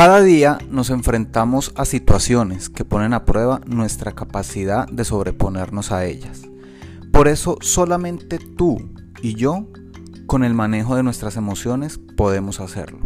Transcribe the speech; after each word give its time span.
Cada 0.00 0.22
día 0.22 0.56
nos 0.70 0.88
enfrentamos 0.88 1.74
a 1.76 1.84
situaciones 1.84 2.70
que 2.70 2.86
ponen 2.86 3.12
a 3.12 3.26
prueba 3.26 3.60
nuestra 3.66 4.12
capacidad 4.12 4.86
de 4.88 5.04
sobreponernos 5.04 5.92
a 5.92 6.06
ellas. 6.06 6.40
Por 7.12 7.28
eso 7.28 7.58
solamente 7.60 8.38
tú 8.38 8.78
y 9.20 9.34
yo, 9.34 9.66
con 10.24 10.42
el 10.42 10.54
manejo 10.54 10.96
de 10.96 11.02
nuestras 11.02 11.36
emociones, 11.36 12.00
podemos 12.16 12.60
hacerlo. 12.60 13.00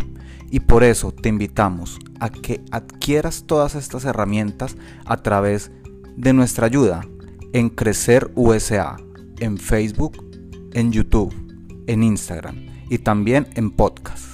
Y 0.52 0.60
por 0.60 0.84
eso 0.84 1.10
te 1.10 1.30
invitamos 1.30 1.98
a 2.20 2.30
que 2.30 2.64
adquieras 2.70 3.42
todas 3.44 3.74
estas 3.74 4.04
herramientas 4.04 4.76
a 5.04 5.16
través 5.16 5.72
de 6.16 6.32
nuestra 6.32 6.66
ayuda 6.66 7.00
en 7.52 7.70
Crecer 7.70 8.30
USA, 8.36 8.98
en 9.40 9.58
Facebook, 9.58 10.24
en 10.72 10.92
YouTube, 10.92 11.34
en 11.88 12.04
Instagram 12.04 12.54
y 12.88 12.98
también 12.98 13.48
en 13.56 13.72
podcast. 13.72 14.33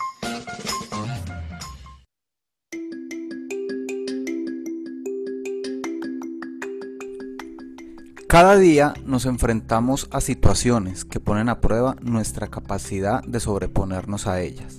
Cada 8.31 8.57
día 8.57 8.93
nos 9.05 9.25
enfrentamos 9.25 10.07
a 10.09 10.21
situaciones 10.21 11.03
que 11.03 11.19
ponen 11.19 11.49
a 11.49 11.59
prueba 11.59 11.97
nuestra 12.01 12.47
capacidad 12.47 13.21
de 13.25 13.41
sobreponernos 13.41 14.25
a 14.25 14.39
ellas. 14.39 14.77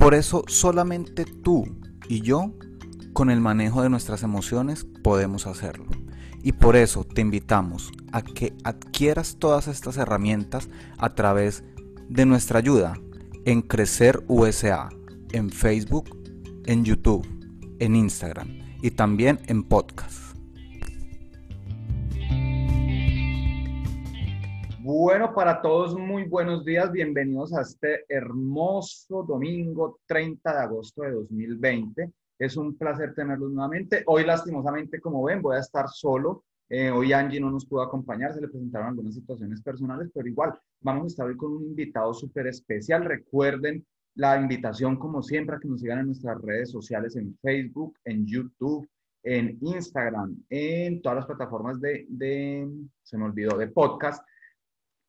Por 0.00 0.14
eso 0.14 0.42
solamente 0.48 1.24
tú 1.24 1.78
y 2.08 2.22
yo, 2.22 2.52
con 3.12 3.30
el 3.30 3.40
manejo 3.40 3.82
de 3.84 3.88
nuestras 3.88 4.24
emociones, 4.24 4.84
podemos 5.04 5.46
hacerlo. 5.46 5.86
Y 6.42 6.54
por 6.54 6.74
eso 6.74 7.04
te 7.04 7.20
invitamos 7.20 7.92
a 8.10 8.22
que 8.22 8.52
adquieras 8.64 9.36
todas 9.38 9.68
estas 9.68 9.96
herramientas 9.96 10.68
a 10.98 11.14
través 11.14 11.62
de 12.08 12.26
nuestra 12.26 12.58
ayuda 12.58 12.94
en 13.44 13.62
Crecer 13.62 14.24
USA, 14.26 14.88
en 15.30 15.50
Facebook, 15.50 16.18
en 16.66 16.84
YouTube, 16.84 17.24
en 17.78 17.94
Instagram 17.94 18.48
y 18.82 18.90
también 18.90 19.38
en 19.46 19.62
podcast. 19.62 20.21
Bueno, 25.12 25.34
para 25.34 25.60
todos, 25.60 25.94
muy 25.94 26.24
buenos 26.24 26.64
días. 26.64 26.90
Bienvenidos 26.90 27.52
a 27.52 27.60
este 27.60 28.06
hermoso 28.08 29.22
domingo 29.22 30.00
30 30.06 30.54
de 30.54 30.58
agosto 30.58 31.02
de 31.02 31.10
2020. 31.10 32.10
Es 32.38 32.56
un 32.56 32.78
placer 32.78 33.14
tenerlos 33.14 33.52
nuevamente. 33.52 34.04
Hoy, 34.06 34.24
lastimosamente, 34.24 35.02
como 35.02 35.22
ven, 35.22 35.42
voy 35.42 35.56
a 35.56 35.60
estar 35.60 35.86
solo. 35.90 36.44
Eh, 36.70 36.90
hoy 36.90 37.12
Angie 37.12 37.40
no 37.40 37.50
nos 37.50 37.66
pudo 37.66 37.82
acompañar, 37.82 38.32
se 38.32 38.40
le 38.40 38.48
presentaron 38.48 38.88
algunas 38.88 39.14
situaciones 39.14 39.60
personales, 39.60 40.08
pero 40.14 40.26
igual 40.26 40.58
vamos 40.80 41.04
a 41.04 41.06
estar 41.08 41.26
hoy 41.26 41.36
con 41.36 41.52
un 41.52 41.62
invitado 41.62 42.14
súper 42.14 42.46
especial. 42.46 43.04
Recuerden 43.04 43.84
la 44.14 44.40
invitación, 44.40 44.96
como 44.96 45.22
siempre, 45.22 45.56
a 45.56 45.60
que 45.60 45.68
nos 45.68 45.82
sigan 45.82 45.98
en 45.98 46.06
nuestras 46.06 46.40
redes 46.40 46.70
sociales, 46.70 47.16
en 47.16 47.36
Facebook, 47.42 47.98
en 48.06 48.24
YouTube, 48.24 48.88
en 49.24 49.58
Instagram, 49.60 50.42
en 50.48 51.02
todas 51.02 51.16
las 51.16 51.26
plataformas 51.26 51.78
de, 51.82 52.06
de 52.08 52.66
se 53.02 53.18
me 53.18 53.26
olvidó, 53.26 53.58
de 53.58 53.68
podcast 53.68 54.24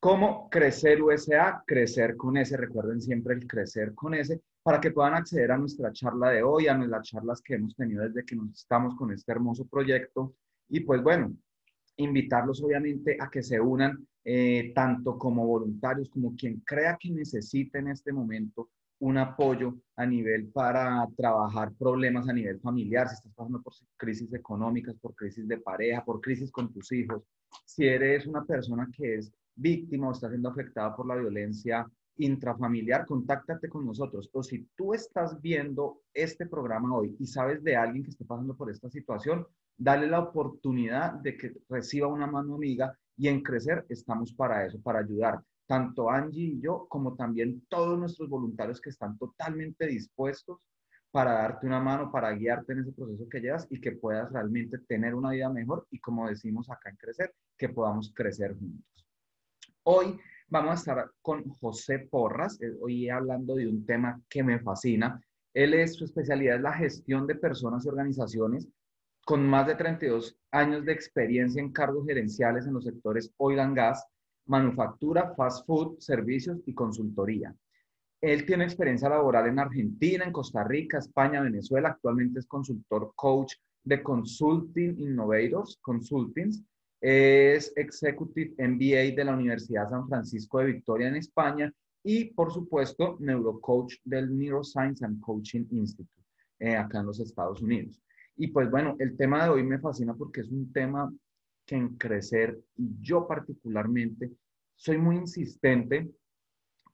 cómo 0.04 0.50
crecer 0.50 1.02
USA, 1.02 1.64
crecer 1.66 2.14
con 2.14 2.36
ese, 2.36 2.58
recuerden 2.58 3.00
siempre 3.00 3.36
el 3.36 3.46
crecer 3.46 3.94
con 3.94 4.12
ese, 4.12 4.42
para 4.62 4.78
que 4.78 4.90
puedan 4.90 5.14
acceder 5.14 5.50
a 5.50 5.56
nuestra 5.56 5.90
charla 5.92 6.28
de 6.28 6.42
hoy, 6.42 6.66
a 6.66 6.76
las 6.76 7.08
charlas 7.08 7.40
que 7.40 7.54
hemos 7.54 7.74
tenido 7.74 8.02
desde 8.02 8.22
que 8.22 8.36
nos 8.36 8.52
estamos 8.52 8.94
con 8.96 9.10
este 9.14 9.32
hermoso 9.32 9.64
proyecto. 9.66 10.34
Y 10.68 10.80
pues 10.80 11.02
bueno, 11.02 11.34
invitarlos 11.96 12.62
obviamente 12.62 13.16
a 13.18 13.30
que 13.30 13.42
se 13.42 13.58
unan 13.58 14.06
eh, 14.22 14.72
tanto 14.74 15.16
como 15.16 15.46
voluntarios 15.46 16.10
como 16.10 16.36
quien 16.36 16.60
crea 16.60 16.98
que 17.00 17.10
necesite 17.10 17.78
en 17.78 17.88
este 17.88 18.12
momento 18.12 18.68
un 18.98 19.16
apoyo 19.16 19.74
a 19.96 20.04
nivel 20.04 20.48
para 20.48 21.08
trabajar 21.16 21.72
problemas 21.78 22.28
a 22.28 22.34
nivel 22.34 22.60
familiar, 22.60 23.08
si 23.08 23.14
estás 23.14 23.32
pasando 23.32 23.62
por 23.62 23.72
crisis 23.96 24.34
económicas, 24.34 24.96
por 24.96 25.14
crisis 25.14 25.48
de 25.48 25.56
pareja, 25.56 26.04
por 26.04 26.20
crisis 26.20 26.52
con 26.52 26.70
tus 26.70 26.92
hijos, 26.92 27.22
si 27.64 27.86
eres 27.86 28.26
una 28.26 28.44
persona 28.44 28.86
que 28.94 29.14
es 29.14 29.32
víctima 29.56 30.08
o 30.08 30.12
está 30.12 30.28
siendo 30.28 30.48
afectada 30.48 30.94
por 30.94 31.06
la 31.06 31.16
violencia 31.16 31.86
intrafamiliar, 32.16 33.06
contáctate 33.06 33.68
con 33.68 33.86
nosotros. 33.86 34.30
O 34.32 34.42
si 34.42 34.68
tú 34.76 34.94
estás 34.94 35.40
viendo 35.40 36.00
este 36.12 36.46
programa 36.46 36.94
hoy 36.94 37.16
y 37.18 37.26
sabes 37.26 37.62
de 37.62 37.76
alguien 37.76 38.04
que 38.04 38.10
esté 38.10 38.24
pasando 38.24 38.56
por 38.56 38.70
esta 38.70 38.88
situación, 38.88 39.46
dale 39.76 40.06
la 40.06 40.20
oportunidad 40.20 41.14
de 41.14 41.36
que 41.36 41.52
reciba 41.68 42.06
una 42.06 42.26
mano 42.26 42.54
amiga 42.54 42.96
y 43.16 43.28
en 43.28 43.42
Crecer 43.42 43.84
estamos 43.88 44.32
para 44.32 44.64
eso, 44.66 44.80
para 44.80 45.00
ayudar. 45.00 45.40
Tanto 45.66 46.10
Angie 46.10 46.44
y 46.44 46.60
yo, 46.60 46.86
como 46.88 47.16
también 47.16 47.64
todos 47.68 47.98
nuestros 47.98 48.28
voluntarios 48.28 48.80
que 48.80 48.90
están 48.90 49.16
totalmente 49.18 49.86
dispuestos 49.86 50.58
para 51.10 51.32
darte 51.32 51.66
una 51.66 51.80
mano, 51.80 52.10
para 52.10 52.32
guiarte 52.32 52.72
en 52.72 52.80
ese 52.80 52.92
proceso 52.92 53.28
que 53.28 53.40
llevas 53.40 53.66
y 53.70 53.80
que 53.80 53.92
puedas 53.92 54.30
realmente 54.32 54.78
tener 54.78 55.14
una 55.14 55.30
vida 55.30 55.48
mejor 55.48 55.86
y 55.90 56.00
como 56.00 56.28
decimos 56.28 56.68
acá 56.70 56.90
en 56.90 56.96
Crecer, 56.96 57.34
que 57.56 57.68
podamos 57.68 58.12
crecer 58.14 58.54
juntos. 58.58 59.03
Hoy 59.86 60.18
vamos 60.48 60.70
a 60.70 60.74
estar 60.76 61.10
con 61.20 61.46
José 61.60 62.08
Porras, 62.10 62.58
eh, 62.62 62.72
hoy 62.80 63.10
hablando 63.10 63.54
de 63.54 63.68
un 63.68 63.84
tema 63.84 64.18
que 64.30 64.42
me 64.42 64.58
fascina. 64.58 65.22
Él 65.52 65.74
es, 65.74 65.96
su 65.96 66.06
especialidad 66.06 66.56
es 66.56 66.62
la 66.62 66.72
gestión 66.72 67.26
de 67.26 67.34
personas 67.34 67.84
y 67.84 67.90
organizaciones 67.90 68.66
con 69.26 69.46
más 69.46 69.66
de 69.66 69.74
32 69.74 70.38
años 70.52 70.86
de 70.86 70.92
experiencia 70.92 71.60
en 71.60 71.70
cargos 71.70 72.06
gerenciales 72.06 72.66
en 72.66 72.72
los 72.72 72.84
sectores 72.84 73.30
oil 73.36 73.60
and 73.60 73.76
gas, 73.76 74.02
manufactura, 74.46 75.34
fast 75.34 75.66
food, 75.66 75.98
servicios 75.98 76.62
y 76.64 76.72
consultoría. 76.72 77.54
Él 78.22 78.46
tiene 78.46 78.64
experiencia 78.64 79.10
laboral 79.10 79.48
en 79.48 79.58
Argentina, 79.58 80.24
en 80.24 80.32
Costa 80.32 80.64
Rica, 80.64 80.96
España, 80.96 81.42
Venezuela. 81.42 81.90
Actualmente 81.90 82.38
es 82.38 82.46
consultor 82.46 83.12
coach 83.16 83.52
de 83.82 84.02
Consulting 84.02 84.98
Innovators, 84.98 85.76
Consultings, 85.82 86.64
es 87.06 87.70
Executive 87.76 88.54
MBA 88.56 89.14
de 89.14 89.24
la 89.26 89.34
Universidad 89.34 89.90
San 89.90 90.08
Francisco 90.08 90.60
de 90.60 90.72
Victoria 90.72 91.08
en 91.08 91.16
España 91.16 91.70
y, 92.02 92.32
por 92.32 92.50
supuesto, 92.50 93.18
neurocoach 93.20 93.96
del 94.04 94.34
Neuroscience 94.34 95.04
and 95.04 95.20
Coaching 95.20 95.66
Institute 95.70 96.22
eh, 96.60 96.74
acá 96.74 97.00
en 97.00 97.06
los 97.06 97.20
Estados 97.20 97.60
Unidos. 97.60 98.00
Y 98.36 98.46
pues 98.46 98.70
bueno, 98.70 98.96
el 98.98 99.18
tema 99.18 99.44
de 99.44 99.50
hoy 99.50 99.62
me 99.62 99.78
fascina 99.78 100.14
porque 100.14 100.40
es 100.40 100.48
un 100.48 100.72
tema 100.72 101.12
que 101.66 101.76
en 101.76 101.96
crecer, 101.98 102.58
y 102.74 102.96
yo 103.02 103.28
particularmente, 103.28 104.32
soy 104.74 104.96
muy 104.96 105.16
insistente 105.16 106.10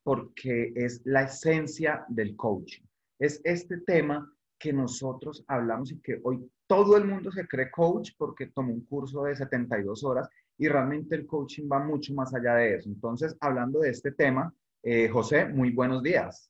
porque 0.02 0.72
es 0.74 1.02
la 1.04 1.22
esencia 1.22 2.04
del 2.08 2.34
coaching. 2.34 2.82
Es 3.16 3.40
este 3.44 3.78
tema 3.78 4.28
que 4.58 4.72
nosotros 4.72 5.44
hablamos 5.46 5.92
y 5.92 6.00
que 6.00 6.18
hoy 6.24 6.44
todo 6.70 6.96
el 6.96 7.04
mundo 7.04 7.32
se 7.32 7.48
cree 7.48 7.68
coach 7.68 8.12
porque 8.16 8.46
tomó 8.46 8.72
un 8.72 8.84
curso 8.84 9.24
de 9.24 9.34
72 9.34 10.04
horas 10.04 10.28
y 10.56 10.68
realmente 10.68 11.16
el 11.16 11.26
coaching 11.26 11.68
va 11.68 11.80
mucho 11.80 12.14
más 12.14 12.32
allá 12.32 12.54
de 12.54 12.76
eso. 12.76 12.88
Entonces, 12.88 13.36
hablando 13.40 13.80
de 13.80 13.90
este 13.90 14.12
tema, 14.12 14.54
eh, 14.80 15.08
José, 15.08 15.46
muy 15.46 15.72
buenos 15.72 16.00
días. 16.00 16.48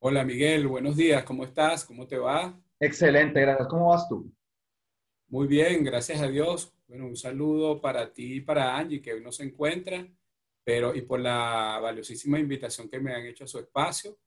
Hola 0.00 0.24
Miguel, 0.24 0.66
buenos 0.66 0.96
días, 0.96 1.22
¿cómo 1.22 1.44
estás? 1.44 1.84
¿Cómo 1.84 2.08
te 2.08 2.18
va? 2.18 2.60
Excelente, 2.80 3.42
gracias. 3.42 3.68
¿Cómo 3.68 3.90
vas 3.90 4.08
tú? 4.08 4.28
Muy 5.28 5.46
bien, 5.46 5.84
gracias 5.84 6.20
a 6.20 6.26
Dios. 6.26 6.74
Bueno, 6.88 7.06
un 7.06 7.16
saludo 7.16 7.80
para 7.80 8.12
ti 8.12 8.38
y 8.38 8.40
para 8.40 8.76
Angie, 8.76 9.00
que 9.00 9.12
hoy 9.12 9.22
no 9.22 9.30
se 9.30 9.44
encuentra, 9.44 10.04
pero 10.64 10.96
y 10.96 11.02
por 11.02 11.20
la 11.20 11.78
valiosísima 11.80 12.40
invitación 12.40 12.88
que 12.88 12.98
me 12.98 13.14
han 13.14 13.24
hecho 13.26 13.44
a 13.44 13.46
su 13.46 13.60
espacio. 13.60 14.18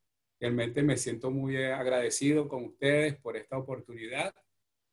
Realmente 0.43 0.83
me 0.83 0.97
siento 0.97 1.31
muy 1.31 1.55
agradecido 1.55 2.49
con 2.49 2.65
ustedes 2.65 3.15
por 3.15 3.37
esta 3.37 3.57
oportunidad 3.57 4.35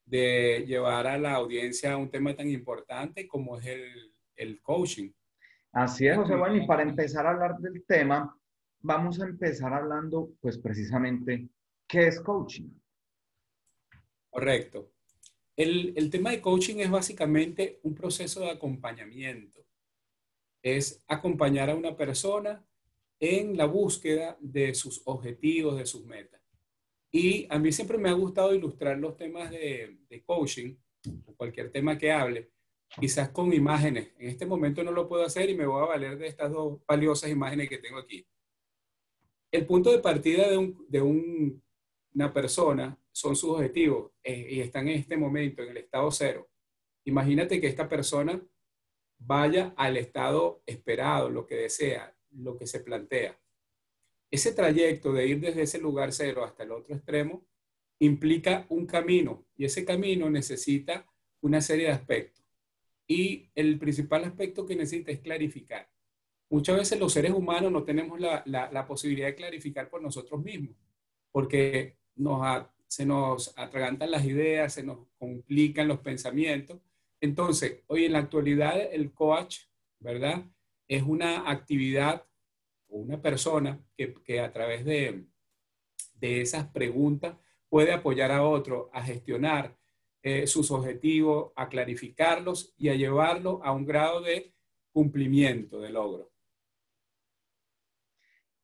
de 0.04 0.64
llevar 0.64 1.08
a 1.08 1.18
la 1.18 1.32
audiencia 1.32 1.96
un 1.96 2.08
tema 2.08 2.36
tan 2.36 2.48
importante 2.48 3.26
como 3.26 3.58
es 3.58 3.66
el, 3.66 4.14
el 4.36 4.62
coaching. 4.62 5.10
Así 5.72 6.06
es, 6.06 6.16
José. 6.16 6.36
Bueno, 6.36 6.54
y 6.54 6.68
para 6.68 6.84
empezar 6.84 7.26
a 7.26 7.30
hablar 7.30 7.58
del 7.58 7.84
tema, 7.84 8.32
vamos 8.78 9.20
a 9.20 9.24
empezar 9.24 9.74
hablando, 9.74 10.30
pues 10.40 10.56
precisamente, 10.56 11.48
¿qué 11.88 12.06
es 12.06 12.20
coaching? 12.20 12.70
Correcto. 14.30 14.92
El, 15.56 15.94
el, 15.96 16.10
tema 16.10 16.30
de 16.30 16.40
coaching 16.40 16.76
es 16.76 16.90
básicamente 16.92 17.80
un 17.82 17.96
proceso 17.96 18.38
de 18.38 18.50
acompañamiento. 18.50 19.66
Es 20.62 21.02
acompañar 21.08 21.70
a 21.70 21.74
una 21.74 21.96
persona 21.96 22.64
en 23.20 23.56
la 23.56 23.66
búsqueda 23.66 24.36
de 24.40 24.74
sus 24.74 25.02
objetivos, 25.04 25.76
de 25.76 25.86
sus 25.86 26.04
metas. 26.06 26.40
Y 27.12 27.46
a 27.50 27.58
mí 27.58 27.70
siempre 27.70 27.98
me 27.98 28.08
ha 28.08 28.14
gustado 28.14 28.54
ilustrar 28.54 28.98
los 28.98 29.16
temas 29.16 29.50
de, 29.50 29.98
de 30.08 30.24
coaching, 30.24 30.74
cualquier 31.36 31.70
tema 31.70 31.98
que 31.98 32.10
hable, 32.10 32.50
quizás 32.98 33.28
con 33.30 33.52
imágenes. 33.52 34.12
En 34.18 34.28
este 34.28 34.46
momento 34.46 34.82
no 34.82 34.90
lo 34.90 35.08
puedo 35.08 35.24
hacer 35.24 35.50
y 35.50 35.54
me 35.54 35.66
voy 35.66 35.82
a 35.82 35.86
valer 35.86 36.18
de 36.18 36.28
estas 36.28 36.50
dos 36.50 36.80
valiosas 36.86 37.30
imágenes 37.30 37.68
que 37.68 37.78
tengo 37.78 37.98
aquí. 37.98 38.26
El 39.52 39.66
punto 39.66 39.90
de 39.92 39.98
partida 39.98 40.48
de, 40.48 40.56
un, 40.56 40.86
de 40.88 41.02
un, 41.02 41.62
una 42.14 42.32
persona 42.32 42.98
son 43.12 43.36
sus 43.36 43.50
objetivos 43.50 44.12
eh, 44.22 44.46
y 44.50 44.60
están 44.60 44.88
en 44.88 44.98
este 44.98 45.16
momento 45.16 45.62
en 45.62 45.70
el 45.70 45.76
estado 45.78 46.10
cero. 46.10 46.48
Imagínate 47.04 47.60
que 47.60 47.66
esta 47.66 47.88
persona 47.88 48.40
vaya 49.18 49.74
al 49.76 49.96
estado 49.96 50.62
esperado, 50.66 51.28
lo 51.28 51.46
que 51.46 51.56
desea, 51.56 52.16
lo 52.32 52.56
que 52.56 52.66
se 52.66 52.80
plantea. 52.80 53.38
Ese 54.30 54.52
trayecto 54.52 55.12
de 55.12 55.26
ir 55.26 55.40
desde 55.40 55.62
ese 55.62 55.78
lugar 55.78 56.12
cero 56.12 56.44
hasta 56.44 56.62
el 56.62 56.72
otro 56.72 56.94
extremo 56.94 57.44
implica 57.98 58.66
un 58.68 58.86
camino 58.86 59.44
y 59.56 59.64
ese 59.64 59.84
camino 59.84 60.30
necesita 60.30 61.06
una 61.40 61.60
serie 61.60 61.86
de 61.86 61.92
aspectos. 61.92 62.44
Y 63.06 63.50
el 63.54 63.78
principal 63.78 64.24
aspecto 64.24 64.64
que 64.64 64.76
necesita 64.76 65.10
es 65.10 65.20
clarificar. 65.20 65.90
Muchas 66.48 66.76
veces 66.76 66.98
los 66.98 67.12
seres 67.12 67.32
humanos 67.32 67.70
no 67.70 67.82
tenemos 67.84 68.20
la, 68.20 68.42
la, 68.44 68.86
posibilidad 68.86 69.28
de 69.28 69.36
clarificar 69.36 69.88
por 69.88 70.02
nosotros 70.02 70.42
mismos, 70.42 70.76
porque 71.30 71.96
nos, 72.16 72.66
se 72.88 73.06
nos 73.06 73.56
atragantan 73.56 74.10
las 74.10 74.24
ideas, 74.24 74.74
se 74.74 74.82
nos 74.82 74.98
complican 75.18 75.86
los 75.86 76.00
pensamientos. 76.00 76.80
Entonces, 77.20 77.82
hoy 77.86 78.04
en 78.04 78.12
la 78.12 78.20
actualidad 78.20 78.80
el 78.92 79.12
coach, 79.12 79.58
¿verdad? 80.00 80.44
Es 80.90 81.04
una 81.04 81.48
actividad 81.48 82.26
o 82.88 82.98
una 82.98 83.22
persona 83.22 83.80
que, 83.96 84.12
que 84.24 84.40
a 84.40 84.50
través 84.50 84.84
de, 84.84 85.24
de, 86.14 86.40
esas 86.40 86.66
preguntas 86.66 87.36
puede 87.68 87.92
apoyar 87.92 88.32
a 88.32 88.42
otro 88.42 88.90
a 88.92 89.00
gestionar 89.00 89.78
eh, 90.20 90.48
sus 90.48 90.72
objetivos, 90.72 91.52
a 91.54 91.68
clarificarlos 91.68 92.74
y 92.76 92.88
a 92.88 92.96
llevarlo 92.96 93.60
a 93.62 93.70
un 93.70 93.86
grado 93.86 94.20
de 94.20 94.52
cumplimiento, 94.92 95.80
de 95.80 95.90
logro. 95.90 96.32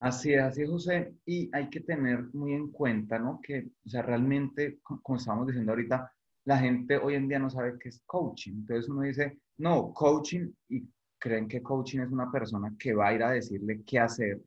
Así 0.00 0.34
es, 0.34 0.42
así 0.42 0.62
es, 0.62 0.68
José. 0.68 1.14
Y 1.24 1.48
hay 1.52 1.70
que 1.70 1.78
tener 1.78 2.24
muy 2.34 2.54
en 2.54 2.72
cuenta, 2.72 3.20
¿no? 3.20 3.38
Que, 3.40 3.68
o 3.84 3.88
sea, 3.88 4.02
realmente, 4.02 4.80
como 4.82 5.16
estábamos 5.16 5.46
diciendo 5.46 5.70
ahorita, 5.70 6.12
la 6.44 6.58
gente 6.58 6.96
hoy 6.96 7.14
en 7.14 7.28
día 7.28 7.38
no 7.38 7.50
sabe 7.50 7.78
qué 7.78 7.90
es 7.90 8.02
coaching. 8.04 8.54
Entonces 8.54 8.88
uno 8.88 9.02
dice, 9.02 9.38
no, 9.58 9.94
coaching, 9.94 10.50
y 10.68 10.88
creen 11.18 11.48
que 11.48 11.62
coaching 11.62 12.00
es 12.00 12.10
una 12.10 12.30
persona 12.30 12.74
que 12.78 12.94
va 12.94 13.08
a 13.08 13.14
ir 13.14 13.22
a 13.22 13.30
decirle 13.30 13.82
qué 13.84 13.98
hacer. 13.98 14.40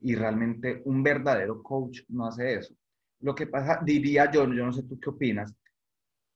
Y 0.00 0.14
realmente 0.14 0.82
un 0.84 1.02
verdadero 1.02 1.62
coach 1.62 2.00
no 2.08 2.26
hace 2.26 2.54
eso. 2.54 2.74
Lo 3.20 3.34
que 3.34 3.46
pasa, 3.46 3.80
diría 3.84 4.30
yo, 4.30 4.44
yo 4.52 4.66
no 4.66 4.72
sé 4.72 4.82
tú 4.82 4.98
qué 4.98 5.10
opinas, 5.10 5.54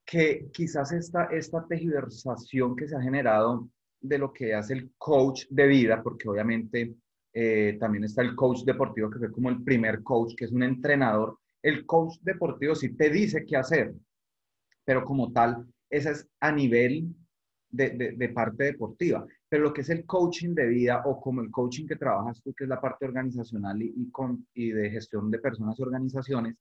que 0.04 0.48
quizás 0.52 0.92
esta, 0.92 1.24
esta 1.24 1.66
que 1.68 2.88
se 2.88 2.96
ha 2.96 3.02
generado 3.02 3.68
de 4.00 4.18
lo 4.18 4.32
que 4.32 4.54
hace 4.54 4.74
el 4.74 4.92
coach 4.96 5.46
de 5.50 5.66
vida, 5.66 6.00
porque 6.00 6.28
obviamente 6.28 6.94
eh, 7.32 7.76
también 7.80 8.04
está 8.04 8.22
el 8.22 8.36
coach 8.36 8.62
deportivo, 8.62 9.10
que 9.10 9.18
fue 9.18 9.32
como 9.32 9.50
el 9.50 9.64
primer 9.64 10.02
coach, 10.04 10.34
que 10.36 10.44
es 10.44 10.52
un 10.52 10.62
entrenador. 10.62 11.38
El 11.60 11.84
coach 11.84 12.18
deportivo 12.22 12.76
sí 12.76 12.90
te 12.90 13.10
dice 13.10 13.44
qué 13.44 13.56
hacer, 13.56 13.94
pero 14.84 15.04
como 15.04 15.32
tal, 15.32 15.66
esa 15.90 16.12
es 16.12 16.28
a 16.38 16.52
nivel 16.52 17.14
de, 17.70 17.90
de, 17.90 18.12
de, 18.12 18.28
parte 18.30 18.64
deportiva. 18.64 19.26
Pero 19.48 19.64
lo 19.64 19.72
que 19.72 19.82
es 19.82 19.90
el 19.90 20.04
coaching 20.06 20.54
de 20.54 20.66
vida 20.66 21.02
o 21.04 21.20
como 21.20 21.40
el 21.40 21.50
coaching 21.50 21.86
que 21.86 21.96
trabajas 21.96 22.40
tú, 22.42 22.52
que 22.54 22.64
es 22.64 22.70
la 22.70 22.80
parte 22.80 23.04
organizacional 23.04 23.80
y, 23.82 23.92
y, 23.96 24.10
con, 24.10 24.46
y 24.54 24.70
de 24.70 24.90
gestión 24.90 25.30
de 25.30 25.38
personas 25.38 25.78
y 25.78 25.82
organizaciones, 25.82 26.56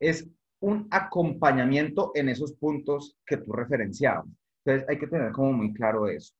es 0.00 0.28
un 0.60 0.86
acompañamiento 0.90 2.12
en 2.14 2.28
esos 2.28 2.52
puntos 2.54 3.16
que 3.26 3.38
tú 3.38 3.52
referenciabas. 3.52 4.26
Entonces 4.64 4.88
hay 4.88 4.98
que 4.98 5.08
tener 5.08 5.32
como 5.32 5.52
muy 5.52 5.72
claro 5.72 6.08
eso. 6.08 6.34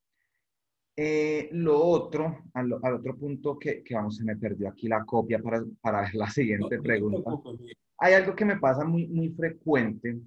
Eh, 0.94 1.48
lo 1.52 1.78
otro, 1.78 2.44
al, 2.52 2.72
al, 2.82 2.94
otro 2.94 3.16
punto 3.16 3.58
que, 3.58 3.82
que, 3.82 3.94
vamos, 3.94 4.16
se 4.16 4.24
me 4.24 4.36
perdió 4.36 4.68
aquí 4.68 4.88
la 4.88 5.04
copia 5.04 5.38
para, 5.38 5.64
para 5.80 6.02
ver 6.02 6.14
la 6.14 6.28
siguiente 6.28 6.76
no, 6.76 6.82
pregunta. 6.82 7.30
No, 7.30 7.42
no, 7.44 7.58
Hay 7.98 8.14
algo 8.14 8.34
que 8.34 8.44
me 8.44 8.58
pasa 8.58 8.84
muy, 8.84 9.08
muy 9.08 9.30
frecuente 9.30 10.20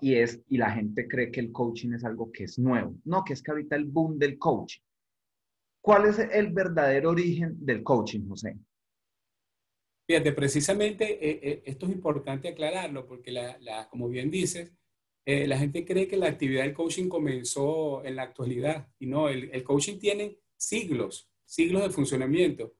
y 0.00 0.14
es, 0.14 0.40
y 0.48 0.58
la 0.58 0.70
gente 0.72 1.06
cree 1.06 1.30
que 1.30 1.40
el 1.40 1.52
coaching 1.52 1.92
es 1.92 2.04
algo 2.04 2.30
que 2.32 2.44
es 2.44 2.58
nuevo. 2.58 2.94
No, 3.04 3.24
que 3.24 3.32
es 3.32 3.42
que 3.42 3.50
ahorita 3.50 3.76
el 3.76 3.84
boom 3.84 4.18
del 4.18 4.38
coaching. 4.38 4.80
¿Cuál 5.80 6.06
es 6.06 6.18
el 6.18 6.52
verdadero 6.52 7.10
origen 7.10 7.56
del 7.64 7.82
coaching, 7.82 8.28
José? 8.28 8.56
Fíjate, 10.06 10.32
precisamente 10.32 11.04
eh, 11.04 11.40
eh, 11.42 11.62
esto 11.66 11.86
es 11.86 11.92
importante 11.92 12.48
aclararlo 12.48 13.06
porque, 13.06 13.30
la, 13.30 13.88
como 13.88 14.08
bien 14.08 14.30
dices, 14.30 14.72
eh, 15.24 15.46
la 15.46 15.56
gente 15.56 15.84
cree 15.84 16.08
que 16.08 16.16
la 16.16 16.26
actividad 16.26 16.64
del 16.64 16.74
coaching 16.74 17.08
comenzó 17.08 18.04
en 18.04 18.16
la 18.16 18.24
actualidad 18.24 18.88
y 18.98 19.06
no, 19.06 19.28
el, 19.28 19.50
el, 19.52 19.62
coaching 19.62 19.98
tiene 19.98 20.38
siglos, 20.56 21.30
siglos 21.44 21.82
de 21.82 21.90
funcionamiento. 21.90 22.74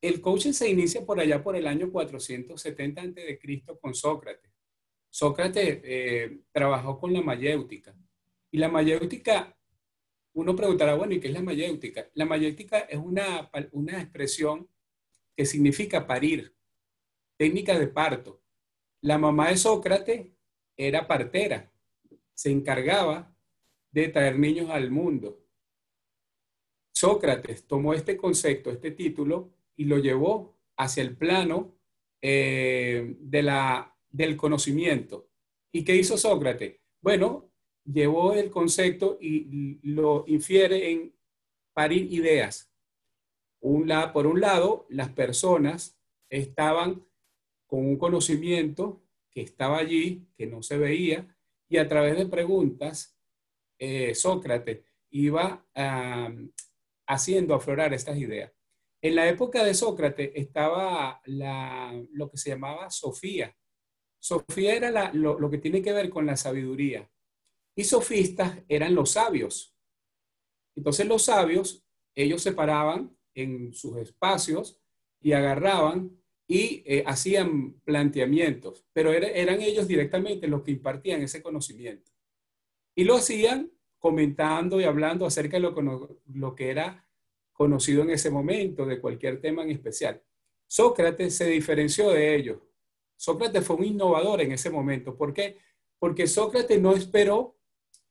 El 0.00 0.20
coaching 0.20 0.52
se 0.52 0.68
inicia 0.68 1.06
por 1.06 1.20
allá 1.20 1.42
por 1.42 1.56
el 1.56 1.66
año 1.66 1.90
470 1.90 3.02
a.C. 3.02 3.64
con 3.80 3.94
Sócrates. 3.94 4.53
Sócrates 5.14 5.80
eh, 5.84 6.40
trabajó 6.50 6.98
con 6.98 7.12
la 7.12 7.22
mayéutica 7.22 7.94
y 8.50 8.58
la 8.58 8.68
mayéutica, 8.68 9.56
uno 10.32 10.56
preguntará, 10.56 10.96
bueno, 10.96 11.14
¿y 11.14 11.20
qué 11.20 11.28
es 11.28 11.34
la 11.34 11.40
mayéutica? 11.40 12.10
La 12.14 12.24
mayéutica 12.24 12.80
es 12.80 12.98
una, 12.98 13.48
una 13.70 14.02
expresión 14.02 14.68
que 15.36 15.46
significa 15.46 16.04
parir, 16.08 16.56
técnica 17.36 17.78
de 17.78 17.86
parto. 17.86 18.42
La 19.02 19.16
mamá 19.16 19.50
de 19.50 19.56
Sócrates 19.56 20.32
era 20.76 21.06
partera 21.06 21.72
se 22.32 22.50
encargaba 22.50 23.32
de 23.92 24.08
traer 24.08 24.36
niños 24.36 24.68
al 24.70 24.90
mundo. 24.90 25.46
Sócrates 26.90 27.68
tomó 27.68 27.94
este 27.94 28.16
concepto, 28.16 28.72
este 28.72 28.90
título, 28.90 29.54
y 29.76 29.84
lo 29.84 29.98
llevó 29.98 30.58
hacia 30.76 31.04
el 31.04 31.16
plano 31.16 31.78
eh, 32.20 33.14
de 33.20 33.42
la, 33.44 33.93
del 34.14 34.36
conocimiento. 34.36 35.28
¿Y 35.72 35.84
qué 35.84 35.96
hizo 35.96 36.16
Sócrates? 36.16 36.76
Bueno, 37.00 37.50
llevó 37.84 38.34
el 38.34 38.48
concepto 38.48 39.18
y 39.20 39.80
lo 39.82 40.24
infiere 40.28 40.92
en 40.92 41.12
parir 41.72 42.12
ideas. 42.12 42.72
Un 43.60 43.88
la, 43.88 44.12
por 44.12 44.28
un 44.28 44.40
lado, 44.40 44.86
las 44.88 45.10
personas 45.10 45.98
estaban 46.30 47.04
con 47.66 47.84
un 47.84 47.96
conocimiento 47.96 49.02
que 49.32 49.40
estaba 49.40 49.78
allí, 49.78 50.28
que 50.36 50.46
no 50.46 50.62
se 50.62 50.78
veía, 50.78 51.36
y 51.68 51.78
a 51.78 51.88
través 51.88 52.16
de 52.16 52.26
preguntas, 52.26 53.18
eh, 53.78 54.14
Sócrates 54.14 54.84
iba 55.10 55.66
haciendo 57.06 57.54
aflorar 57.54 57.92
estas 57.92 58.16
ideas. 58.16 58.52
En 59.02 59.16
la 59.16 59.28
época 59.28 59.64
de 59.64 59.74
Sócrates 59.74 60.30
estaba 60.36 61.20
la, 61.24 61.92
lo 62.12 62.30
que 62.30 62.36
se 62.36 62.50
llamaba 62.50 62.90
Sofía. 62.90 63.56
Sofía 64.24 64.74
era 64.74 65.12
lo, 65.12 65.50
que 65.50 65.58
tiene 65.58 65.82
que 65.82 65.92
ver 65.92 66.08
con 66.08 66.24
la 66.24 66.34
sabiduría. 66.34 67.10
Y 67.76 67.84
sofistas 67.84 68.58
eran 68.68 68.94
los 68.94 69.10
sabios. 69.10 69.76
Entonces 70.74 71.06
los 71.06 71.24
sabios, 71.24 71.84
ellos 72.14 72.40
se 72.40 72.52
paraban 72.52 73.14
en 73.34 73.74
sus 73.74 73.98
espacios 73.98 74.80
y 75.20 75.32
agarraban 75.32 76.10
y 76.46 76.82
eh, 76.86 77.04
hacían 77.06 77.74
planteamientos, 77.84 78.86
pero 78.94 79.12
era, 79.12 79.28
eran 79.28 79.60
ellos 79.60 79.86
directamente 79.86 80.48
los 80.48 80.62
que 80.62 80.70
impartían 80.70 81.20
ese 81.20 81.42
conocimiento. 81.42 82.10
Y 82.94 83.04
lo 83.04 83.16
hacían 83.16 83.72
comentando 83.98 84.80
y 84.80 84.84
hablando 84.84 85.26
acerca 85.26 85.58
de 85.58 85.64
lo, 85.64 86.18
lo 86.32 86.54
que 86.54 86.70
era 86.70 87.06
conocido 87.52 88.02
en 88.02 88.08
ese 88.08 88.30
momento, 88.30 88.86
de 88.86 89.02
cualquier 89.02 89.42
tema 89.42 89.64
en 89.64 89.70
especial. 89.72 90.22
Sócrates 90.66 91.36
se 91.36 91.44
diferenció 91.44 92.08
de 92.08 92.36
ellos. 92.36 92.58
Sócrates 93.24 93.64
fue 93.66 93.76
un 93.76 93.84
innovador 93.84 94.42
en 94.42 94.52
ese 94.52 94.68
momento. 94.68 95.16
¿Por 95.16 95.32
qué? 95.32 95.58
Porque 95.98 96.26
Sócrates 96.26 96.78
no 96.78 96.92
esperó 96.92 97.56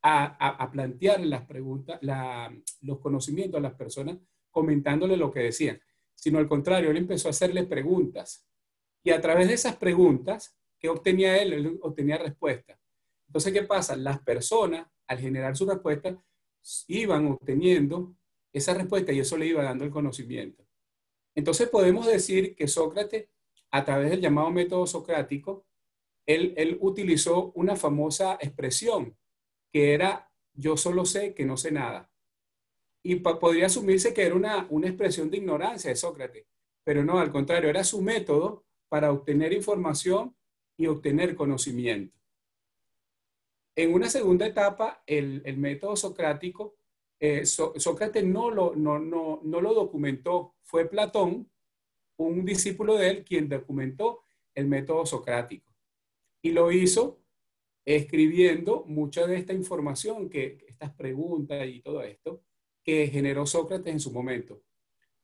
a, 0.02 0.70
plantear 0.72 1.22
las 1.22 1.46
preguntas, 1.46 2.00
los 2.82 3.00
conocimientos 3.00 3.60
a 3.60 3.62
las 3.62 3.76
personas 3.76 4.18
comentándole 4.50 5.16
lo 5.16 5.32
que 5.32 5.42
decían, 5.42 5.80
sino 6.16 6.40
al 6.40 6.48
contrario, 6.48 6.90
él 6.90 6.98
empezó 6.98 7.28
a 7.28 7.32
hacerle 7.32 7.64
preguntas. 7.64 8.48
Y 9.04 9.12
a 9.12 9.22
través 9.22 9.48
de 9.48 9.54
esas 9.54 9.76
preguntas, 9.76 10.58
que 10.80 10.90
obtenía 10.90 11.38
él? 11.42 11.54
Él 11.54 11.80
obtenía 11.84 12.18
respuestas. 12.18 12.78
Entonces, 13.28 13.54
¿qué 13.54 13.62
pasa? 13.64 13.96
Las 13.96 14.20
personas, 14.20 14.88
al 15.08 15.20
generar 15.20 15.56
su 15.56 15.66
respuesta, 15.66 16.18
iban 16.88 17.28
obteniendo 17.28 18.16
esa 18.52 18.74
respuesta 18.74 19.14
y 19.14 19.20
eso 19.20 19.38
le 19.38 19.46
iba 19.46 19.64
dando 19.64 19.86
el 19.86 19.92
conocimiento. 19.92 20.66
Entonces, 21.36 21.70
podemos 21.70 22.08
decir 22.08 22.56
que 22.56 22.68
Sócrates, 22.68 23.28
a 23.74 23.84
través 23.84 24.12
del 24.12 24.22
llamado 24.22 24.52
método 24.52 24.86
socrático, 24.86 25.66
él, 26.28 26.54
él 26.58 26.78
utilizó 26.80 27.52
una 27.56 27.76
famosa 27.76 28.38
expresión 28.40 29.18
que 29.72 29.96
era 29.96 30.32
yo 30.54 30.78
solo 30.78 31.06
sé 31.06 31.34
que 31.34 31.44
no 31.44 31.58
sé 31.58 31.72
nada. 31.72 32.12
Y 33.04 33.16
podría 33.16 33.66
asumirse 33.66 34.14
que 34.14 34.22
era 34.22 34.36
una, 34.36 34.68
una 34.70 34.88
expresión 34.88 35.32
de 35.32 35.38
ignorancia 35.38 35.90
de 35.90 35.96
Sócrates, 35.96 36.46
pero 36.84 37.04
no, 37.04 37.18
al 37.18 37.32
contrario, 37.32 37.68
era 37.68 37.84
su 37.84 38.00
método 38.00 38.64
para 38.90 39.12
obtener 39.12 39.52
información 39.54 40.38
y 40.78 40.86
obtener 40.86 41.36
conocimiento. 41.36 42.16
En 43.76 43.92
una 43.92 44.08
segunda 44.08 44.46
etapa, 44.46 45.02
el, 45.08 45.42
el 45.46 45.58
método 45.58 45.96
socrático, 45.96 46.76
eh, 47.20 47.48
Sócrates 47.48 48.24
no 48.24 48.52
lo, 48.52 48.76
no, 48.76 49.00
no, 49.00 49.40
no 49.44 49.62
lo 49.62 49.74
documentó, 49.74 50.54
fue 50.62 50.88
Platón, 50.88 51.50
un 52.18 52.46
discípulo 52.46 52.96
de 52.96 53.10
él, 53.10 53.24
quien 53.24 53.50
documentó 53.50 54.24
el 54.54 54.68
método 54.68 55.06
socrático. 55.06 55.74
Y 56.42 56.52
lo 56.52 56.72
hizo 56.72 57.20
escribiendo 57.86 58.86
mucha 58.88 59.28
de 59.28 59.38
esta 59.38 59.54
información, 59.54 60.30
que, 60.30 60.66
estas 60.68 60.94
preguntas 60.94 61.68
y 61.68 61.82
todo 61.82 62.04
esto, 62.04 62.44
que 62.84 63.08
generó 63.08 63.46
Sócrates 63.46 63.92
en 63.92 64.00
su 64.00 64.12
momento. 64.12 64.62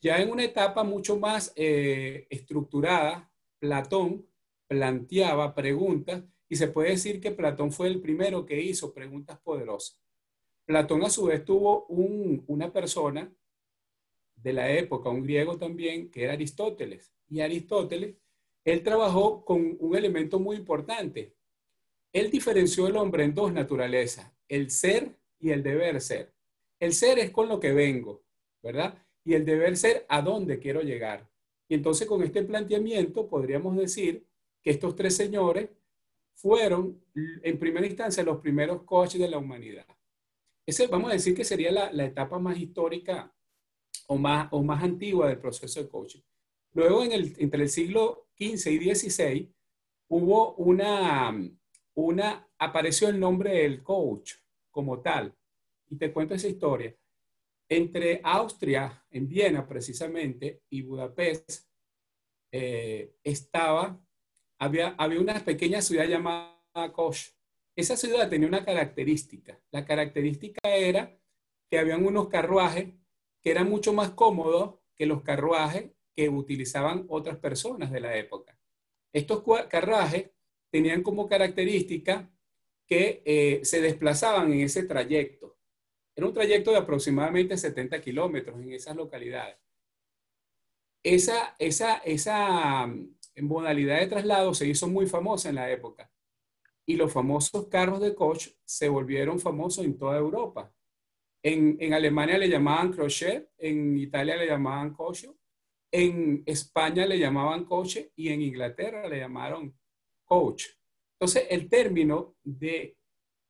Ya 0.02 0.22
en 0.22 0.32
una 0.32 0.46
etapa 0.46 0.84
mucho 0.84 1.18
más 1.18 1.52
eh, 1.56 2.26
estructurada, 2.30 3.32
Platón 3.60 4.26
planteaba 4.68 5.54
preguntas 5.54 6.24
y 6.48 6.56
se 6.56 6.70
puede 6.70 6.92
decir 6.92 7.20
que 7.20 7.32
Platón 7.32 7.72
fue 7.72 7.88
el 7.88 8.00
primero 8.00 8.46
que 8.46 8.62
hizo 8.62 8.94
preguntas 8.94 9.40
poderosas. 9.40 10.02
Platón 10.66 11.04
a 11.04 11.10
su 11.10 11.26
vez 11.26 11.44
tuvo 11.44 11.86
una 11.88 12.72
persona 12.72 13.34
de 14.42 14.54
la 14.54 14.72
época, 14.72 15.10
un 15.10 15.24
griego 15.24 15.58
también, 15.58 16.10
que 16.10 16.24
era 16.24 16.34
Aristóteles. 16.34 17.14
Y 17.30 17.42
Aristóteles, 17.42 18.16
él 18.64 18.84
trabajó 18.84 19.44
con 19.46 19.78
un 19.80 19.96
elemento 19.96 20.40
muy 20.40 20.58
importante, 20.58 21.36
él 22.12 22.32
diferenció 22.32 22.88
el 22.88 22.98
hombre 22.98 23.24
en 23.24 23.36
dos 23.36 23.54
naturalezas, 23.54 24.32
el 24.48 24.72
ser 24.72 25.16
y 25.40 25.52
el 25.52 25.62
deber 25.62 26.02
ser. 26.02 26.34
El 26.80 26.94
ser 26.94 27.20
es 27.20 27.30
con 27.32 27.48
lo 27.48 27.60
que 27.60 27.72
vengo, 27.72 28.24
¿verdad? 28.64 28.98
Y 29.24 29.34
el 29.34 29.46
deber 29.46 29.78
ser 29.78 30.06
a 30.10 30.22
dónde 30.22 30.60
quiero 30.60 30.82
llegar. 30.82 31.30
Y 31.68 31.76
entonces 31.76 32.08
con 32.08 32.24
este 32.24 32.44
planteamiento 32.44 33.28
podríamos 33.28 33.78
decir 33.78 34.26
que 34.62 34.72
estos 34.72 34.96
tres 34.96 35.16
señores 35.16 35.70
fueron 36.34 37.00
en 37.16 37.60
primera 37.60 37.86
instancia 37.86 38.24
los 38.24 38.40
primeros 38.40 38.84
coaches 38.84 39.20
de 39.20 39.30
la 39.30 39.38
humanidad. 39.38 39.86
Ese, 40.66 40.88
vamos 40.88 41.10
a 41.10 41.14
decir 41.14 41.36
que 41.36 41.44
sería 41.44 41.72
la, 41.72 42.06
etapa 42.06 42.40
más 42.40 42.58
histórica 42.58 43.34
o 44.10 44.18
más, 44.18 44.48
o 44.52 44.64
más 44.64 44.84
antigua 44.84 45.28
del 45.28 45.38
proceso 45.38 45.82
de 45.82 45.88
coaching. 45.88 46.22
Luego, 46.74 47.04
en 47.04 47.12
el, 47.12 47.36
entre 47.38 47.64
el 47.64 47.70
siglo 47.70 48.28
XV 48.38 48.72
y 48.72 48.96
XVI, 48.96 49.54
hubo 50.08 50.56
una, 50.56 51.32
una, 51.94 52.48
apareció 52.58 53.10
el 53.10 53.20
nombre 53.20 53.52
del 53.60 53.84
coach 53.84 54.34
como 54.72 55.00
tal. 55.02 55.36
Y 55.90 55.96
te 55.98 56.12
cuento 56.12 56.34
esa 56.34 56.48
historia. 56.48 56.96
Entre 57.68 58.20
Austria, 58.24 59.06
en 59.12 59.28
Viena 59.28 59.68
precisamente, 59.68 60.64
y 60.72 60.82
Budapest, 60.82 61.68
eh, 62.52 63.14
estaba, 63.24 64.00
había, 64.58 64.96
había 64.98 65.22
una 65.22 65.40
pequeña 65.46 65.84
ciudad 65.84 66.08
llamada 66.08 66.92
Koch. 66.94 67.36
Esa 67.76 67.96
ciudad 67.96 68.28
tenía 68.28 68.48
una 68.48 68.66
característica. 68.66 69.60
La 69.70 69.86
característica 69.86 70.60
era 70.64 71.16
que 71.70 71.78
habían 71.78 72.04
unos 72.04 72.28
carruajes 72.28 72.90
que 73.42 73.52
eran 73.52 73.70
mucho 73.70 73.94
más 73.94 74.12
cómodos 74.12 74.76
que 74.96 75.06
los 75.06 75.22
carruajes 75.24 75.92
que 76.16 76.30
utilizaban 76.30 77.06
otras 77.10 77.38
personas 77.38 77.92
de 77.92 78.02
la 78.02 78.16
época. 78.18 78.58
Estos 79.14 79.44
carruajes 79.70 80.32
tenían 80.70 81.02
como 81.02 81.28
característica 81.28 82.30
que 82.86 83.22
eh, 83.26 83.62
se 83.64 83.82
desplazaban 83.82 84.52
en 84.52 84.62
ese 84.62 84.84
trayecto. 84.84 85.58
Era 86.16 86.28
un 86.28 86.34
trayecto 86.34 86.72
de 86.72 86.78
aproximadamente 86.78 87.58
70 87.58 88.02
kilómetros 88.02 88.60
en 88.60 88.74
esas 88.74 88.96
localidades. 88.96 89.58
Esa, 91.02 91.56
esa, 91.60 91.98
esa 92.00 92.88
mm, 92.88 93.16
modalidad 93.42 94.00
de 94.00 94.08
traslado 94.08 94.54
se 94.54 94.68
hizo 94.68 94.88
muy 94.88 95.08
famosa 95.08 95.50
en 95.50 95.56
la 95.56 95.72
época 95.72 96.12
y 96.86 96.96
los 96.96 97.14
famosos 97.14 97.68
carros 97.68 98.02
de 98.02 98.16
coche 98.16 98.58
se 98.66 98.90
volvieron 98.90 99.40
famosos 99.40 99.86
en 99.86 99.98
toda 99.98 100.18
Europa. 100.18 100.74
En, 101.42 101.78
en 101.80 101.94
Alemania 101.94 102.38
le 102.38 102.50
llamaban 102.50 102.92
crochet, 102.92 103.50
en 103.58 103.98
Italia 103.98 104.36
le 104.36 104.48
llamaban 104.48 104.94
coche, 104.94 105.32
en 105.92 106.44
España 106.46 107.06
le 107.06 107.18
llamaban 107.18 107.66
coche 107.66 108.12
y 108.16 108.30
en 108.30 108.42
Inglaterra 108.42 109.08
le 109.08 109.20
llamaron 109.20 109.78
coach. 110.26 110.66
Entonces, 111.14 111.48
el 111.50 111.68
término 111.68 112.36
de, 112.44 112.98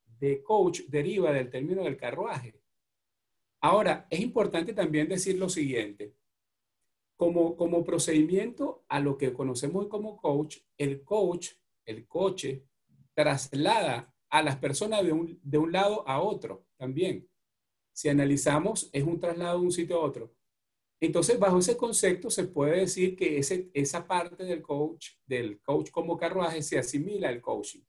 de 0.05 0.41
coach 0.41 0.81
deriva 0.87 1.31
del 1.31 1.49
término 1.49 1.83
del 1.83 1.97
carruaje. 1.97 2.61
Ahora, 3.61 4.07
es 4.09 4.19
importante 4.21 4.73
también 4.73 5.07
decir 5.07 5.37
lo 5.37 5.49
siguiente. 5.49 6.15
Como, 7.17 7.57
como 7.57 7.83
procedimiento 7.83 8.85
a 8.87 9.01
lo 9.01 9.17
que 9.17 9.33
conocemos 9.33 9.87
como 9.87 10.15
coach, 10.15 10.59
el 10.77 11.03
coach, 11.03 11.49
el 11.85 12.07
coche, 12.07 12.65
traslada 13.13 14.15
a 14.29 14.41
las 14.41 14.55
personas 14.55 15.03
de 15.03 15.11
un, 15.11 15.39
de 15.43 15.57
un 15.57 15.73
lado 15.73 16.07
a 16.07 16.21
otro 16.21 16.65
también. 16.77 17.28
Si 17.99 18.07
analizamos, 18.07 18.89
es 18.93 19.03
un 19.03 19.19
traslado 19.19 19.59
de 19.59 19.65
un 19.65 19.73
sitio 19.73 19.97
a 19.97 20.05
otro. 20.05 20.33
Entonces, 21.01 21.37
bajo 21.37 21.59
ese 21.59 21.75
concepto 21.75 22.29
se 22.29 22.45
puede 22.45 22.79
decir 22.79 23.13
que 23.17 23.39
ese, 23.39 23.69
esa 23.73 24.07
parte 24.07 24.45
del 24.45 24.61
coach, 24.61 25.15
del 25.25 25.59
coach 25.59 25.91
como 25.91 26.15
carruaje, 26.15 26.61
se 26.61 26.79
asimila 26.79 27.27
al 27.27 27.41
coaching. 27.41 27.81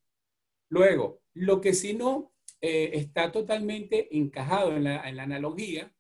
Luego, 0.68 1.22
lo 1.34 1.60
que 1.60 1.74
sí 1.74 1.94
no 1.94 2.32
eh, 2.60 2.90
está 2.94 3.30
totalmente 3.30 4.08
encajado 4.18 4.74
en 4.74 4.82
la, 4.82 5.08
en 5.08 5.14
la, 5.14 5.22
analogía 5.22 5.94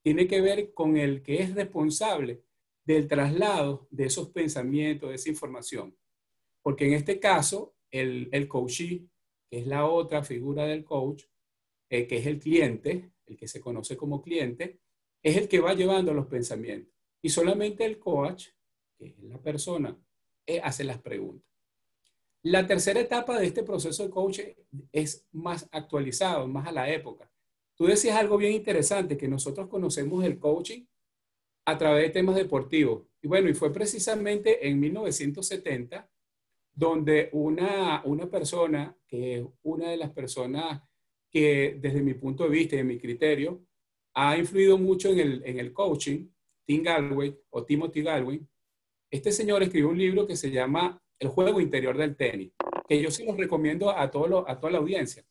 tiene 0.00 0.28
que 0.28 0.40
ver 0.40 0.72
con 0.72 0.96
el 0.96 1.24
que 1.24 1.42
es 1.42 1.52
responsable 1.52 2.44
del 2.84 3.08
traslado 3.08 3.88
de 3.90 4.04
esos 4.04 4.28
pensamientos, 4.30 5.08
de 5.08 5.16
esa 5.16 5.28
información. 5.28 5.98
Porque 6.62 6.86
en 6.86 6.92
este 6.92 7.18
caso, 7.18 7.74
el, 7.90 8.28
el 8.30 8.46
coachee, 8.46 9.08
que 9.50 9.58
es 9.58 9.66
la 9.66 9.86
otra 9.86 10.22
figura 10.22 10.66
del 10.66 10.84
coach, 10.84 11.24
eh, 11.90 12.06
que 12.06 12.18
es 12.18 12.26
el 12.26 12.38
cliente, 12.38 13.10
el 13.26 13.36
que 13.36 13.48
se 13.48 13.60
conoce 13.60 13.96
como 13.96 14.22
cliente, 14.22 14.80
es 15.22 15.36
el 15.36 15.48
que 15.48 15.60
va 15.60 15.74
llevando 15.74 16.14
los 16.14 16.26
pensamientos. 16.26 16.94
Y 17.22 17.30
solamente 17.30 17.84
el 17.84 17.98
coach, 17.98 18.48
que 18.96 19.06
es 19.06 19.18
la 19.18 19.38
persona, 19.38 19.98
eh, 20.46 20.60
hace 20.62 20.84
las 20.84 21.00
preguntas. 21.00 21.50
La 22.42 22.66
tercera 22.66 23.00
etapa 23.00 23.38
de 23.38 23.46
este 23.46 23.64
proceso 23.64 24.04
de 24.04 24.10
coaching 24.10 24.52
es 24.92 25.26
más 25.32 25.68
actualizado, 25.72 26.46
más 26.46 26.68
a 26.68 26.72
la 26.72 26.88
época. 26.88 27.28
Tú 27.74 27.86
decías 27.86 28.16
algo 28.16 28.36
bien 28.36 28.52
interesante, 28.52 29.16
que 29.16 29.26
nosotros 29.26 29.68
conocemos 29.68 30.24
el 30.24 30.38
coaching 30.38 30.84
a 31.64 31.76
través 31.76 32.04
de 32.04 32.10
temas 32.10 32.36
deportivos. 32.36 33.04
Y 33.20 33.26
bueno, 33.26 33.48
y 33.50 33.54
fue 33.54 33.72
precisamente 33.72 34.68
en 34.68 34.78
1970 34.78 36.08
donde 36.72 37.30
una, 37.32 38.02
una 38.04 38.30
persona, 38.30 38.96
que 39.08 39.38
es 39.38 39.46
una 39.62 39.90
de 39.90 39.96
las 39.96 40.10
personas 40.10 40.82
que 41.36 41.76
desde 41.78 42.00
mi 42.00 42.14
punto 42.14 42.44
de 42.44 42.48
vista 42.48 42.76
y 42.76 42.78
de 42.78 42.84
mi 42.84 42.98
criterio, 42.98 43.62
ha 44.14 44.38
influido 44.38 44.78
mucho 44.78 45.10
en 45.10 45.20
el, 45.20 45.42
en 45.44 45.60
el 45.60 45.70
coaching, 45.70 46.30
Tim 46.64 46.82
Galway 46.82 47.38
o 47.50 47.62
Timothy 47.62 48.00
Galway. 48.00 48.40
Este 49.10 49.30
señor 49.30 49.62
escribió 49.62 49.90
un 49.90 49.98
libro 49.98 50.26
que 50.26 50.34
se 50.34 50.50
llama 50.50 50.98
El 51.18 51.28
juego 51.28 51.60
interior 51.60 51.94
del 51.98 52.16
tenis, 52.16 52.52
que 52.88 53.02
yo 53.02 53.10
sí 53.10 53.26
los 53.26 53.36
recomiendo 53.36 53.90
a, 53.90 54.10
todo 54.10 54.48
a 54.48 54.58
toda 54.58 54.72
la 54.72 54.78
audiencia. 54.78 55.26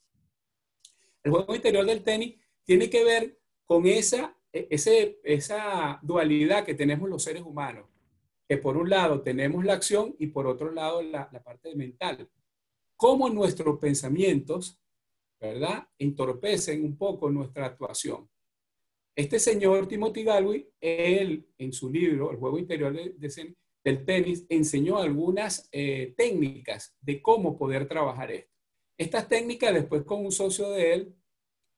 El 1.23 1.31
juego 1.31 1.55
interior 1.55 1.83
del 1.87 2.03
tenis 2.03 2.35
tiene 2.63 2.87
que 2.87 3.03
ver 3.03 3.39
con 3.65 3.87
esa, 3.87 4.37
e, 4.53 4.67
ese, 4.69 5.17
esa 5.23 5.97
dualidad 6.03 6.65
que 6.65 6.75
tenemos 6.75 7.09
los 7.09 7.23
seres 7.23 7.41
humanos, 7.41 7.87
que 8.47 8.57
por 8.57 8.77
un 8.77 8.91
lado 8.91 9.23
tenemos 9.23 9.65
la 9.65 9.73
acción 9.73 10.15
y 10.19 10.27
por 10.27 10.45
otro 10.45 10.71
lado 10.71 11.01
la, 11.01 11.27
la 11.31 11.41
parte 11.41 11.75
mental. 11.75 12.29
Cómo 12.95 13.27
nuestros 13.27 13.79
pensamientos, 13.79 14.79
¿verdad?, 15.45 15.87
entorpecen 15.97 16.83
un 16.83 16.97
poco 16.97 17.29
nuestra 17.29 17.67
actuación. 17.67 18.29
Este 19.15 19.39
señor 19.39 19.87
Timothy 19.87 20.23
Galway, 20.23 20.67
él 20.81 21.47
en 21.57 21.71
su 21.71 21.89
libro, 21.89 22.31
El 22.31 22.37
juego 22.37 22.59
interior 22.59 22.93
de, 22.93 23.29
Zen, 23.29 23.55
del 23.83 24.03
tenis 24.03 24.45
enseñó 24.49 24.97
algunas 24.97 25.69
eh, 25.71 26.13
técnicas 26.17 26.95
de 26.99 27.21
cómo 27.21 27.57
poder 27.57 27.87
trabajar 27.87 28.31
esto. 28.31 28.51
Estas 28.97 29.27
técnicas 29.29 29.73
después 29.73 30.03
con 30.03 30.25
un 30.25 30.31
socio 30.31 30.69
de 30.71 30.93
él, 30.93 31.15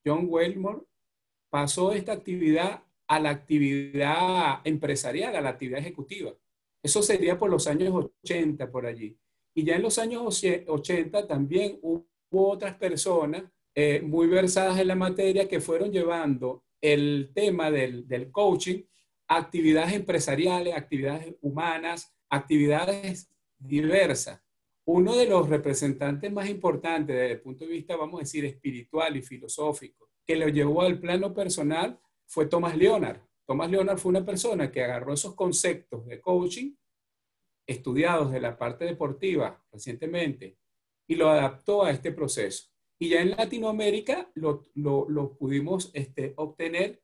John 0.05 0.25
Wellmore, 0.29 0.81
pasó 1.49 1.91
esta 1.91 2.13
actividad 2.13 2.83
a 3.07 3.19
la 3.19 3.29
actividad 3.29 4.61
empresarial, 4.63 5.35
a 5.35 5.41
la 5.41 5.49
actividad 5.49 5.79
ejecutiva. 5.79 6.33
Eso 6.83 7.01
sería 7.01 7.37
por 7.37 7.49
los 7.49 7.67
años 7.67 8.09
80 8.23 8.71
por 8.71 8.85
allí. 8.85 9.17
Y 9.53 9.63
ya 9.63 9.75
en 9.75 9.81
los 9.81 9.97
años 9.97 10.43
80 10.67 11.27
también 11.27 11.79
hubo 11.81 12.05
otras 12.31 12.75
personas 12.77 13.43
eh, 13.79 14.01
muy 14.01 14.25
versadas 14.25 14.79
en 14.79 14.87
la 14.87 14.95
materia 14.95 15.47
que 15.47 15.59
fueron 15.59 15.91
llevando 15.91 16.63
el 16.81 17.29
tema 17.35 17.69
del, 17.69 18.07
del 18.07 18.31
coaching 18.31 18.81
a 19.27 19.37
actividades 19.37 19.93
empresariales, 19.93 20.73
actividades 20.73 21.35
humanas, 21.41 22.11
actividades 22.27 23.29
diversas. 23.59 24.41
Uno 24.83 25.15
de 25.15 25.27
los 25.27 25.47
representantes 25.47 26.31
más 26.31 26.49
importantes 26.49 27.15
desde 27.15 27.33
el 27.33 27.41
punto 27.41 27.65
de 27.65 27.71
vista, 27.71 27.95
vamos 27.95 28.19
a 28.19 28.23
decir, 28.23 28.45
espiritual 28.45 29.15
y 29.15 29.21
filosófico, 29.21 30.09
que 30.25 30.37
lo 30.37 30.47
llevó 30.47 30.81
al 30.81 30.99
plano 30.99 31.31
personal 31.31 31.99
fue 32.25 32.47
Thomas 32.47 32.75
Leonard. 32.75 33.21
Thomas 33.45 33.69
Leonard 33.69 33.99
fue 33.99 34.09
una 34.09 34.25
persona 34.25 34.71
que 34.71 34.83
agarró 34.83 35.13
esos 35.13 35.35
conceptos 35.35 36.03
de 36.07 36.19
coaching 36.19 36.73
estudiados 37.67 38.31
de 38.31 38.41
la 38.41 38.57
parte 38.57 38.85
deportiva 38.85 39.63
recientemente 39.71 40.57
y 41.05 41.13
lo 41.13 41.29
adaptó 41.29 41.85
a 41.85 41.91
este 41.91 42.11
proceso. 42.11 42.71
Y 42.99 43.09
ya 43.09 43.21
en 43.21 43.31
Latinoamérica 43.31 44.31
lo, 44.35 45.37
pudimos 45.37 45.91
este, 45.93 46.33
obtener 46.37 47.01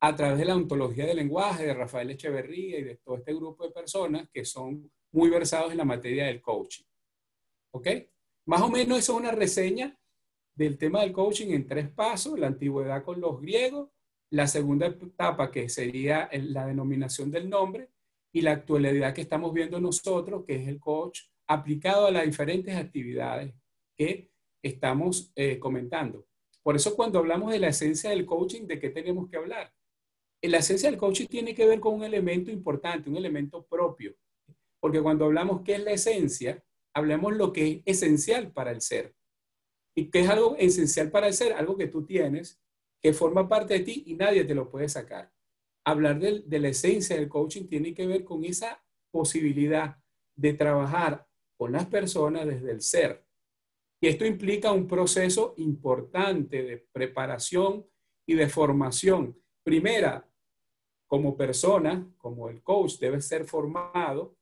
a 0.00 0.14
través 0.14 0.38
de 0.38 0.44
la 0.44 0.56
ontología 0.56 1.06
del 1.06 1.16
lenguaje 1.16 1.66
de 1.66 1.74
Rafael 1.74 2.10
Echeverría 2.10 2.78
y 2.78 2.84
de 2.84 2.96
todo 2.96 3.16
este 3.16 3.34
grupo 3.34 3.64
de 3.64 3.72
personas 3.72 4.28
que 4.30 4.44
son 4.44 4.90
muy 5.12 5.30
versados 5.30 5.72
en 5.72 5.78
la 5.78 5.84
materia 5.84 6.26
del 6.26 6.40
coaching. 6.40 6.84
¿Ok? 7.72 7.88
Más 8.46 8.62
o 8.62 8.68
menos 8.68 8.98
eso 8.98 9.12
es 9.12 9.18
una 9.18 9.32
reseña 9.32 9.98
del 10.54 10.78
tema 10.78 11.00
del 11.02 11.12
coaching 11.12 11.48
en 11.48 11.66
tres 11.66 11.90
pasos, 11.90 12.38
la 12.38 12.46
antigüedad 12.46 13.04
con 13.04 13.20
los 13.20 13.40
griegos, 13.40 13.90
la 14.30 14.46
segunda 14.46 14.86
etapa 14.86 15.50
que 15.50 15.68
sería 15.68 16.28
la 16.32 16.66
denominación 16.66 17.30
del 17.30 17.48
nombre 17.48 17.90
y 18.32 18.40
la 18.40 18.52
actualidad 18.52 19.14
que 19.14 19.22
estamos 19.22 19.52
viendo 19.52 19.80
nosotros, 19.80 20.44
que 20.46 20.56
es 20.56 20.68
el 20.68 20.80
coach 20.80 21.20
aplicado 21.46 22.06
a 22.06 22.10
las 22.10 22.24
diferentes 22.24 22.74
actividades 22.74 23.54
que 23.96 24.30
estamos 24.66 25.32
eh, 25.34 25.58
comentando. 25.58 26.26
Por 26.62 26.76
eso 26.76 26.96
cuando 26.96 27.18
hablamos 27.18 27.52
de 27.52 27.58
la 27.58 27.68
esencia 27.68 28.10
del 28.10 28.26
coaching, 28.26 28.66
¿de 28.66 28.78
qué 28.78 28.90
tenemos 28.90 29.28
que 29.28 29.36
hablar? 29.36 29.72
La 30.42 30.58
esencia 30.58 30.90
del 30.90 30.98
coaching 30.98 31.26
tiene 31.26 31.54
que 31.54 31.66
ver 31.66 31.80
con 31.80 31.94
un 31.94 32.04
elemento 32.04 32.50
importante, 32.50 33.08
un 33.08 33.16
elemento 33.16 33.64
propio. 33.66 34.14
Porque 34.80 35.00
cuando 35.00 35.24
hablamos 35.24 35.62
qué 35.62 35.76
es 35.76 35.84
la 35.84 35.92
esencia, 35.92 36.62
hablamos 36.94 37.36
lo 37.36 37.52
que 37.52 37.82
es 37.84 38.02
esencial 38.02 38.52
para 38.52 38.70
el 38.70 38.80
ser. 38.80 39.14
¿Y 39.94 40.10
qué 40.10 40.20
es 40.20 40.28
algo 40.28 40.56
esencial 40.56 41.10
para 41.10 41.28
el 41.28 41.34
ser? 41.34 41.52
Algo 41.54 41.76
que 41.76 41.88
tú 41.88 42.04
tienes, 42.04 42.60
que 43.00 43.12
forma 43.12 43.48
parte 43.48 43.74
de 43.74 43.80
ti 43.80 44.04
y 44.06 44.14
nadie 44.14 44.44
te 44.44 44.54
lo 44.54 44.70
puede 44.70 44.88
sacar. 44.88 45.32
Hablar 45.84 46.18
de, 46.18 46.40
de 46.40 46.58
la 46.58 46.68
esencia 46.68 47.16
del 47.16 47.28
coaching 47.28 47.66
tiene 47.66 47.94
que 47.94 48.06
ver 48.06 48.24
con 48.24 48.44
esa 48.44 48.84
posibilidad 49.10 49.96
de 50.34 50.52
trabajar 50.52 51.26
con 51.56 51.72
las 51.72 51.86
personas 51.86 52.46
desde 52.46 52.70
el 52.70 52.82
ser. 52.82 53.25
Y 54.00 54.08
esto 54.08 54.26
implica 54.26 54.72
un 54.72 54.86
proceso 54.86 55.54
importante 55.56 56.62
de 56.62 56.86
preparación 56.92 57.86
y 58.26 58.34
de 58.34 58.48
formación. 58.48 59.36
Primera, 59.62 60.28
como 61.06 61.36
persona, 61.36 62.06
como 62.18 62.48
el 62.48 62.62
coach 62.62 62.98
debe 62.98 63.20
ser 63.20 63.44
formado 63.44 64.36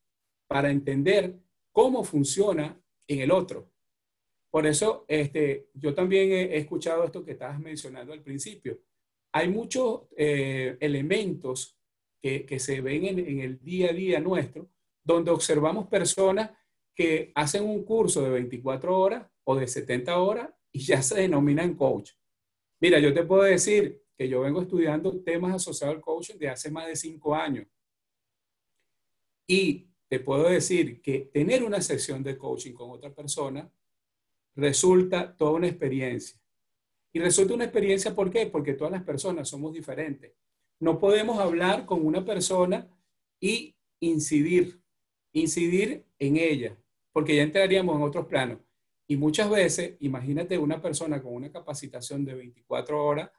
para 0.46 0.70
entender 0.70 1.38
cómo 1.73 2.04
funciona 2.04 2.80
en 3.06 3.21
el 3.21 3.30
otro. 3.30 3.71
Por 4.50 4.67
eso, 4.67 5.04
este, 5.08 5.69
yo 5.75 5.95
también 5.95 6.30
he, 6.32 6.56
escuchado 6.56 7.04
esto 7.04 7.25
que 7.25 7.32
estabas 7.32 7.58
mencionando 7.58 8.12
al 8.12 8.23
principio. 8.23 8.78
Hay 9.32 9.49
muchos 9.49 10.02
eh, 10.17 10.76
elementos 10.80 11.76
que, 12.23 12.47
que, 12.47 12.58
se 12.58 12.80
ven 12.80 13.04
en, 13.04 13.19
en 13.19 13.40
el 13.40 13.60
día 13.60 13.90
a 13.90 13.93
día 13.93 14.21
nuestro, 14.21 14.71
donde 15.02 15.32
observamos 15.32 15.88
personas 15.88 16.50
que 16.95 17.33
hacen 17.35 17.65
un 17.65 17.85
curso 17.85 18.23
de 18.23 18.30
24 18.30 18.99
horas 18.99 19.26
o 19.45 19.57
de 19.57 19.67
70 19.67 20.19
horas 20.19 20.50
y 20.73 20.80
ya 20.80 21.02
se 21.02 21.21
denominan 21.21 21.75
coach. 21.75 22.13
Mira, 22.80 22.99
yo 22.99 23.13
te 23.13 23.25
puedo 23.25 23.43
decir 23.43 24.02
que 24.17 24.28
yo 24.28 24.41
vengo 24.43 24.63
estudiando 24.63 25.23
temas 25.23 25.54
asociados 25.54 25.97
al 25.97 26.02
coaching 26.02 26.37
de 26.37 26.49
hace 26.49 26.71
más 26.71 26.87
de 26.87 26.97
cinco 26.97 27.35
años. 27.35 27.67
Y 29.47 29.89
te 30.09 30.21
puedo 30.21 30.49
decir 30.49 31.00
que 31.02 31.30
tener 31.33 31.65
una 31.65 31.80
sesión 31.80 32.23
de 32.23 32.39
coaching 32.39 32.73
con 32.73 32.91
otra 32.91 33.13
persona 33.13 33.71
resulta 34.54 35.37
toda 35.37 35.52
una 35.52 35.69
experiencia. 35.69 36.41
Y 37.13 37.21
resulta 37.21 37.54
una 37.54 37.65
experiencia, 37.65 38.15
¿por 38.15 38.30
qué? 38.30 38.47
Porque 38.47 38.75
todas 38.75 38.93
las 38.93 39.02
personas 39.02 39.49
somos 39.49 39.73
diferentes. 39.73 40.33
No 40.80 40.99
podemos 40.99 41.39
hablar 41.39 41.87
con 41.87 42.04
una 42.04 42.25
persona 42.25 42.89
y 43.41 43.76
incidir, 44.00 44.80
incidir 45.33 46.04
en 46.19 46.37
ella, 46.37 46.76
porque 47.15 47.37
ya 47.37 47.45
entraríamos 47.45 47.95
en 47.95 48.03
otros 48.03 48.27
planos. 48.27 48.59
Y 49.07 49.17
muchas 49.17 49.49
veces, 49.49 49.97
imagínate 50.00 50.59
una 50.59 50.83
persona 50.83 51.23
con 51.23 51.35
una 51.35 51.53
capacitación 51.53 52.25
de 52.25 52.35
24 52.35 53.05
horas, 53.05 53.31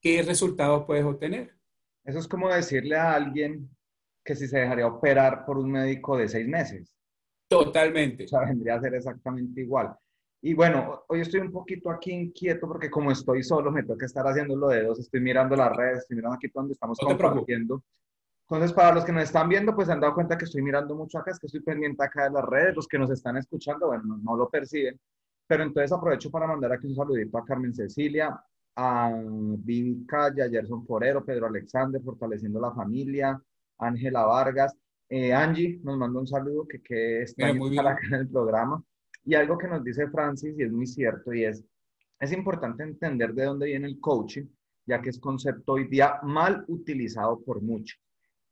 ¿qué 0.00 0.22
resultados 0.22 0.84
puedes 0.84 1.04
obtener? 1.04 1.56
Eso 2.04 2.18
es 2.18 2.28
como 2.28 2.50
decirle 2.50 2.96
a 2.96 3.14
alguien 3.14 3.70
que 4.22 4.36
si 4.36 4.46
se 4.46 4.58
dejaría 4.58 4.86
operar 4.86 5.46
por 5.46 5.56
un 5.56 5.70
médico 5.70 6.18
de 6.18 6.28
seis 6.28 6.46
meses. 6.46 6.94
Totalmente. 7.48 8.24
O 8.24 8.28
sea, 8.28 8.40
vendría 8.40 8.74
a 8.74 8.80
ser 8.80 8.94
exactamente 8.96 9.62
igual. 9.62 9.96
Y 10.42 10.52
bueno, 10.52 11.04
hoy 11.08 11.20
estoy 11.20 11.40
un 11.40 11.52
poquito 11.52 11.90
aquí 11.90 12.10
inquieto 12.12 12.68
porque 12.68 12.90
como 12.90 13.12
estoy 13.12 13.42
solo, 13.42 13.70
me 13.70 13.84
toca 13.84 14.04
estar 14.04 14.26
haciendo 14.26 14.56
lo 14.56 14.68
de 14.68 14.82
dos, 14.82 14.98
estoy 14.98 15.20
mirando 15.20 15.56
las 15.56 15.74
redes, 15.74 16.00
estoy 16.00 16.16
mirando 16.16 16.36
aquí 16.36 16.50
donde 16.52 16.74
estamos 16.74 16.98
No 17.00 17.08
compartiendo. 17.08 17.82
Entonces, 18.52 18.74
para 18.74 18.94
los 18.94 19.06
que 19.06 19.12
nos 19.12 19.22
están 19.22 19.48
viendo, 19.48 19.74
pues 19.74 19.86
se 19.86 19.94
han 19.94 20.00
dado 20.00 20.12
cuenta 20.12 20.36
que 20.36 20.44
estoy 20.44 20.60
mirando 20.60 20.94
mucho 20.94 21.16
acá, 21.16 21.30
es 21.30 21.38
que 21.38 21.46
estoy 21.46 21.62
pendiente 21.62 22.04
acá 22.04 22.24
de 22.24 22.32
las 22.32 22.44
redes, 22.44 22.76
los 22.76 22.86
que 22.86 22.98
nos 22.98 23.10
están 23.10 23.38
escuchando, 23.38 23.86
bueno, 23.86 24.04
no, 24.04 24.18
no 24.18 24.36
lo 24.36 24.50
perciben, 24.50 25.00
pero 25.46 25.62
entonces 25.62 25.90
aprovecho 25.90 26.30
para 26.30 26.46
mandar 26.46 26.70
aquí 26.70 26.86
un 26.86 26.94
saludito 26.94 27.38
a 27.38 27.46
Carmen 27.46 27.72
Cecilia, 27.72 28.38
a 28.76 29.10
Vivi 29.24 30.04
Calla, 30.04 30.50
Gerson 30.50 30.84
Forero, 30.84 31.24
Pedro 31.24 31.46
Alexander, 31.46 32.02
Fortaleciendo 32.02 32.60
la 32.60 32.72
Familia, 32.72 33.42
Ángela 33.78 34.26
Vargas, 34.26 34.76
eh, 35.08 35.32
Angie 35.32 35.80
nos 35.82 35.96
manda 35.96 36.20
un 36.20 36.26
saludo 36.26 36.68
que, 36.68 36.82
que 36.82 37.22
está 37.22 37.46
Mira, 37.46 37.58
muy 37.58 37.70
bien. 37.70 37.86
acá 37.86 38.06
en 38.06 38.14
el 38.16 38.28
programa. 38.28 38.84
Y 39.24 39.34
algo 39.34 39.56
que 39.56 39.68
nos 39.68 39.82
dice 39.82 40.10
Francis, 40.10 40.54
y 40.58 40.62
es 40.62 40.70
muy 40.70 40.86
cierto, 40.86 41.32
y 41.32 41.44
es, 41.44 41.64
es 42.20 42.32
importante 42.32 42.82
entender 42.82 43.32
de 43.32 43.46
dónde 43.46 43.64
viene 43.64 43.86
el 43.86 43.98
coaching, 43.98 44.44
ya 44.84 45.00
que 45.00 45.08
es 45.08 45.18
concepto 45.18 45.72
hoy 45.72 45.88
día 45.88 46.20
mal 46.22 46.66
utilizado 46.68 47.40
por 47.40 47.62
muchos. 47.62 47.98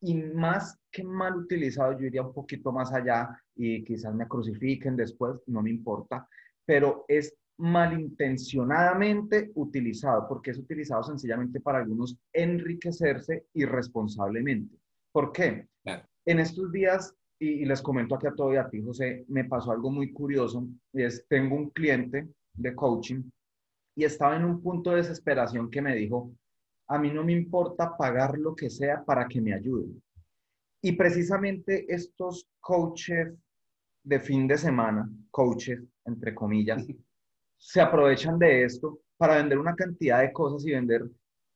Y 0.03 0.15
más 0.15 0.79
que 0.91 1.05
mal 1.05 1.37
utilizado, 1.37 1.99
yo 1.99 2.07
iría 2.07 2.23
un 2.23 2.33
poquito 2.33 2.73
más 2.73 2.93
allá 2.93 3.29
y 3.55 3.85
quizás 3.85 4.15
me 4.15 4.27
crucifiquen 4.27 4.97
después, 4.97 5.41
no 5.47 5.63
me 5.63 5.71
importa, 5.71 6.27
pero 6.65 7.05
es 7.09 7.35
malintencionadamente 7.59 9.51
utilizado, 9.55 10.27
porque 10.27 10.53
es 10.53 10.59
utilizado 10.59 11.03
sencillamente 11.03 11.61
para 11.61 11.79
algunos 11.79 12.17
enriquecerse 12.33 13.45
irresponsablemente. 13.53 14.77
¿Por 15.13 15.33
qué? 15.33 15.69
Claro. 15.83 16.07
En 16.25 16.39
estos 16.39 16.73
días, 16.73 17.15
y, 17.39 17.49
y 17.49 17.65
les 17.67 17.83
comento 17.83 18.15
aquí 18.15 18.27
a 18.27 18.35
todo 18.35 18.55
y 18.55 18.57
a 18.57 18.69
ti, 18.69 18.83
José, 18.83 19.27
me 19.29 19.45
pasó 19.45 19.73
algo 19.73 19.91
muy 19.91 20.13
curioso, 20.13 20.67
y 20.93 21.03
es, 21.03 21.27
tengo 21.29 21.57
un 21.57 21.71
cliente 21.71 22.29
de 22.55 22.75
coaching 22.75 23.23
y 23.97 24.05
estaba 24.05 24.37
en 24.37 24.45
un 24.45 24.63
punto 24.63 24.91
de 24.91 24.99
desesperación 24.99 25.71
que 25.71 25.83
me 25.83 25.95
dijo, 25.95 26.33
a 26.91 26.99
mí 26.99 27.11
no 27.13 27.23
me 27.23 27.33
importa 27.33 27.97
pagar 27.97 28.37
lo 28.37 28.55
que 28.55 28.69
sea 28.69 29.05
para 29.05 29.29
que 29.29 29.41
me 29.41 29.55
ayuden. 29.55 30.03
Y 30.83 30.93
precisamente 30.93 31.87
estos 31.89 32.49
coaches 32.59 33.33
de 34.03 34.19
fin 34.19 34.49
de 34.49 34.59
semana, 34.59 35.09
coaches, 35.31 35.81
entre 36.05 36.35
comillas, 36.35 36.85
se 37.59 37.81
aprovechan 37.81 38.39
de 38.41 38.65
esto 38.65 39.03
para 39.17 39.37
vender 39.37 39.59
una 39.59 39.77
cantidad 39.77 40.21
de 40.21 40.33
cosas 40.33 40.67
y 40.67 40.73
vender 40.73 41.09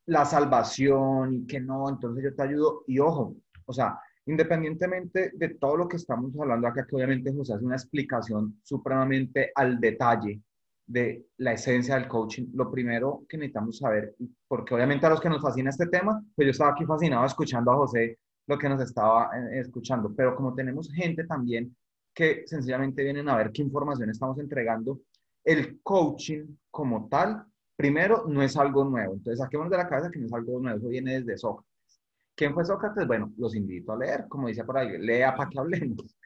la 0.06 0.24
salvación 0.24 1.34
y 1.34 1.46
que 1.46 1.60
no, 1.60 1.88
entonces 1.88 2.22
yo 2.22 2.34
te 2.34 2.42
ayudo. 2.42 2.84
Y 2.86 3.00
ojo, 3.00 3.36
o 3.66 3.72
sea, 3.72 3.98
independientemente 4.26 5.32
de 5.34 5.48
todo 5.54 5.78
lo 5.78 5.88
que 5.88 5.96
estamos 5.96 6.32
hablando 6.38 6.68
acá, 6.68 6.86
que 6.86 6.94
obviamente 6.94 7.34
José 7.34 7.54
hace 7.54 7.64
una 7.64 7.74
explicación 7.74 8.60
supremamente 8.62 9.50
al 9.52 9.80
detalle 9.80 10.40
de 10.86 11.26
la 11.38 11.52
esencia 11.52 11.94
del 11.94 12.08
coaching, 12.08 12.48
lo 12.54 12.70
primero 12.70 13.24
que 13.28 13.38
necesitamos 13.38 13.78
saber, 13.78 14.14
porque 14.46 14.74
obviamente 14.74 15.06
a 15.06 15.10
los 15.10 15.20
que 15.20 15.28
nos 15.28 15.40
fascina 15.40 15.70
este 15.70 15.86
tema, 15.86 16.22
pues 16.34 16.46
yo 16.46 16.50
estaba 16.50 16.72
aquí 16.72 16.84
fascinado 16.84 17.24
escuchando 17.24 17.72
a 17.72 17.76
José 17.76 18.18
lo 18.46 18.58
que 18.58 18.68
nos 18.68 18.82
estaba 18.82 19.30
eh, 19.34 19.60
escuchando, 19.60 20.14
pero 20.14 20.36
como 20.36 20.54
tenemos 20.54 20.92
gente 20.92 21.24
también 21.24 21.74
que 22.14 22.44
sencillamente 22.46 23.02
vienen 23.02 23.28
a 23.28 23.36
ver 23.36 23.50
qué 23.50 23.62
información 23.62 24.10
estamos 24.10 24.38
entregando, 24.38 25.00
el 25.42 25.80
coaching 25.82 26.46
como 26.70 27.08
tal, 27.08 27.44
primero, 27.76 28.24
no 28.28 28.42
es 28.42 28.56
algo 28.56 28.84
nuevo. 28.84 29.14
Entonces, 29.14 29.40
saquemos 29.40 29.68
de 29.68 29.76
la 29.76 29.88
cabeza 29.88 30.10
que 30.10 30.20
no 30.20 30.26
es 30.26 30.32
algo 30.32 30.60
nuevo, 30.60 30.78
eso 30.78 30.88
viene 30.88 31.20
desde 31.20 31.36
Sócrates. 31.36 32.00
¿Quién 32.36 32.54
fue 32.54 32.64
Sócrates? 32.64 33.06
Bueno, 33.06 33.32
los 33.36 33.54
invito 33.54 33.92
a 33.92 33.98
leer, 33.98 34.26
como 34.28 34.48
dice 34.48 34.64
por 34.64 34.78
ahí, 34.78 34.96
lea 34.98 35.34
para 35.34 35.50
que 35.50 35.58
hablemos. 35.58 36.16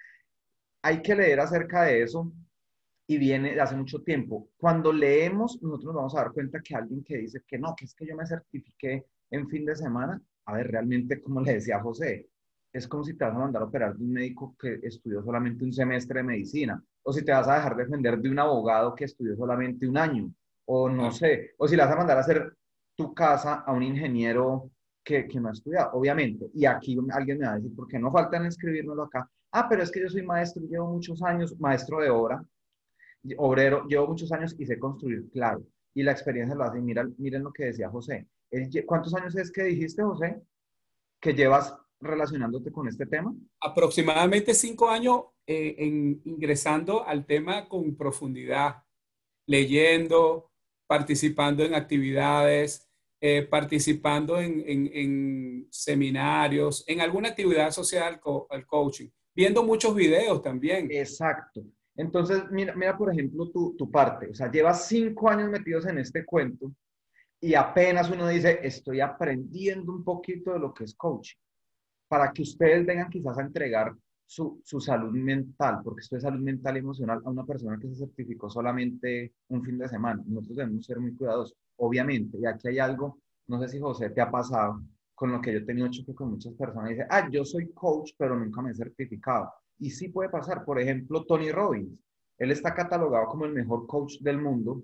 Hay 0.83 1.03
que 1.03 1.15
leer 1.15 1.41
acerca 1.41 1.83
de 1.83 2.03
eso 2.03 2.31
y 3.11 3.17
viene 3.17 3.55
de 3.55 3.61
hace 3.61 3.75
mucho 3.75 4.03
tiempo. 4.03 4.51
Cuando 4.59 4.93
leemos, 4.93 5.61
nosotros 5.63 5.87
nos 5.87 5.95
vamos 5.95 6.15
a 6.15 6.21
dar 6.21 6.33
cuenta 6.33 6.61
que 6.61 6.75
alguien 6.75 7.03
que 7.03 7.17
dice 7.17 7.43
que 7.47 7.59
no, 7.59 7.75
que 7.75 7.87
es 7.87 7.95
que 7.95 8.07
yo 8.07 8.15
me 8.15 8.27
certifiqué 8.27 9.07
en 9.31 9.49
fin 9.49 9.65
de 9.65 9.75
semana, 9.75 10.21
a 10.45 10.53
ver, 10.55 10.71
realmente, 10.71 11.23
como 11.23 11.41
le 11.41 11.55
decía 11.55 11.81
José, 11.81 12.29
es 12.71 12.87
como 12.87 13.03
si 13.05 13.15
te 13.15 13.25
vas 13.25 13.35
a 13.35 13.39
mandar 13.39 13.63
a 13.63 13.65
operar 13.65 13.97
de 13.97 14.05
un 14.05 14.13
médico 14.13 14.55
que 14.59 14.79
estudió 14.83 15.23
solamente 15.23 15.65
un 15.65 15.73
semestre 15.73 16.21
de 16.21 16.25
medicina, 16.25 16.83
o 17.03 17.13
si 17.13 17.25
te 17.25 17.33
vas 17.33 17.49
a 17.49 17.55
dejar 17.55 17.77
defender 17.77 18.19
de 18.19 18.31
un 18.31 18.39
abogado 18.39 18.95
que 18.95 19.05
estudió 19.07 19.35
solamente 19.37 19.89
un 19.89 19.97
año, 19.97 20.31
o 20.67 20.91
no 20.91 21.11
sé, 21.11 21.53
o 21.57 21.67
si 21.67 21.77
le 21.77 21.85
vas 21.85 21.93
a 21.93 21.97
mandar 21.97 22.19
a 22.19 22.21
hacer 22.21 22.55
tu 22.95 23.15
casa 23.15 23.55
a 23.67 23.73
un 23.73 23.85
ingeniero 23.85 24.71
que, 25.03 25.27
que 25.27 25.41
no 25.41 25.49
ha 25.49 25.53
estudiado, 25.53 25.93
obviamente. 25.95 26.51
Y 26.53 26.67
aquí 26.67 26.99
alguien 27.11 27.39
me 27.39 27.47
va 27.47 27.53
a 27.53 27.57
decir, 27.57 27.75
¿por 27.75 27.89
qué 27.89 27.99
no 27.99 28.13
faltan 28.13 28.45
escribírmelo 28.45 29.05
acá? 29.05 29.27
Ah, 29.51 29.67
pero 29.67 29.83
es 29.83 29.91
que 29.91 30.03
yo 30.03 30.11
soy 30.11 30.23
maestro, 30.23 30.63
llevo 30.65 30.93
muchos 30.93 31.23
años, 31.23 31.59
maestro 31.59 32.01
de 32.01 32.11
obra, 32.11 32.45
obrero, 33.37 33.87
llevo 33.87 34.07
muchos 34.09 34.33
años 34.33 34.55
y 34.59 34.67
sé 34.67 34.79
construir, 34.79 35.29
claro. 35.31 35.63
Y 35.95 36.03
la 36.03 36.13
experiencia 36.13 36.55
lo 36.55 36.65
hace. 36.65 36.81
Miren, 36.81 37.15
miren 37.19 37.43
lo 37.43 37.53
que 37.53 37.67
decía 37.67 37.89
José. 37.89 38.27
¿Cuántos 38.87 39.15
años 39.15 39.37
es 39.37 39.51
que 39.51 39.65
dijiste, 39.65 40.03
José, 40.03 40.41
que 41.21 41.35
llevas 41.35 41.77
relacionándote 42.01 42.71
con 42.71 42.89
este 42.89 43.07
tema? 43.07 43.35
Aproximadamente 43.61 44.55
cinco 44.55 44.89
años 44.89 45.25
eh, 45.47 45.75
en, 45.79 46.21
ingresando 46.25 47.07
al 47.07 47.27
tema 47.27 47.69
con 47.69 47.97
profundidad, 47.97 48.83
leyendo, 49.47 50.51
participando 50.87 51.65
en 51.65 51.75
actividades, 51.75 52.89
eh, 53.21 53.43
participando 53.43 54.41
en, 54.41 54.63
en, 54.67 55.67
seminarios, 55.71 56.85
en 56.87 57.01
alguna 57.01 57.31
actividad 57.31 57.73
social, 57.73 58.21
el 58.51 58.67
coaching, 58.67 59.09
viendo 59.35 59.65
muchos 59.65 59.95
videos 59.95 60.41
también. 60.41 60.89
Exacto. 60.91 61.63
Entonces, 61.99 62.45
mira, 62.51 62.75
mira 62.77 62.97
por 62.97 63.13
ejemplo, 63.13 63.51
tu, 63.51 63.75
tu 63.77 63.91
parte. 63.91 64.31
O 64.31 64.35
sea, 64.35 64.51
llevas 64.51 64.87
cinco 64.87 65.29
años 65.29 65.51
metidos 65.51 65.85
en 65.87 65.99
este 65.99 66.25
cuento 66.25 66.73
y 67.41 67.55
apenas 67.55 68.09
uno 68.09 68.29
dice, 68.29 68.61
estoy 68.63 69.01
aprendiendo 69.01 69.93
un 69.93 70.05
poquito 70.05 70.53
de 70.53 70.61
lo 70.61 70.73
que 70.73 70.85
es 70.85 70.95
coaching 70.95 71.37
para 72.07 72.33
que 72.33 72.43
ustedes 72.43 72.87
vengan 72.87 73.11
quizás 73.11 73.37
a 73.39 73.43
entregar 73.43 73.93
su, 74.25 74.61
su, 74.65 74.81
salud 74.81 75.11
mental, 75.13 75.81
porque 75.83 76.01
esto 76.01 76.17
es 76.17 76.23
salud 76.23 76.41
mental 76.41 76.77
y 76.77 76.81
emocional 76.81 77.21
a 77.25 77.31
una 77.31 77.45
persona 77.45 77.79
que 77.81 77.89
se 77.89 77.97
certificó 77.97 78.49
solamente 78.49 79.35
un 79.49 79.65
fin 79.65 79.79
de 79.79 79.89
semana. 79.89 80.23
Nosotros 80.27 80.57
debemos 80.57 80.87
ser 80.87 81.01
muy 81.01 81.15
cuidadosos, 81.15 81.57
obviamente. 81.77 82.39
Y 82.39 82.47
aquí 82.47 82.69
hay 82.69 82.79
algo, 82.79 83.19
no 83.49 83.61
sé 83.61 83.69
si 83.69 83.81
José 83.81 84.11
te 84.11 84.21
ha 84.21 84.31
pasado, 84.31 84.83
con 85.15 85.33
lo 85.33 85.41
que 85.41 85.53
yo 85.53 85.59
he 85.59 85.65
tenido 85.65 85.89
choque 85.89 86.15
con 86.15 86.31
muchas 86.31 86.55
personas. 86.55 86.91
Dice, 86.91 87.07
ah, 87.11 87.29
yo 87.31 87.45
soy 87.45 87.73
coach, 87.73 88.13
pero 88.17 88.39
nunca 88.39 88.63
me 88.63 88.71
he 88.71 88.75
certificado. 88.75 89.53
Y 89.79 89.91
sí 89.91 90.09
puede 90.09 90.29
pasar. 90.29 90.65
Por 90.65 90.81
ejemplo, 90.81 91.25
Tony 91.25 91.51
Robbins. 91.51 91.99
Él 92.39 92.51
está 92.53 92.75
catalogado 92.75 93.27
como 93.27 93.45
el 93.47 93.53
mejor 93.53 93.87
coach 93.87 94.19
del 94.21 94.41
mundo, 94.41 94.83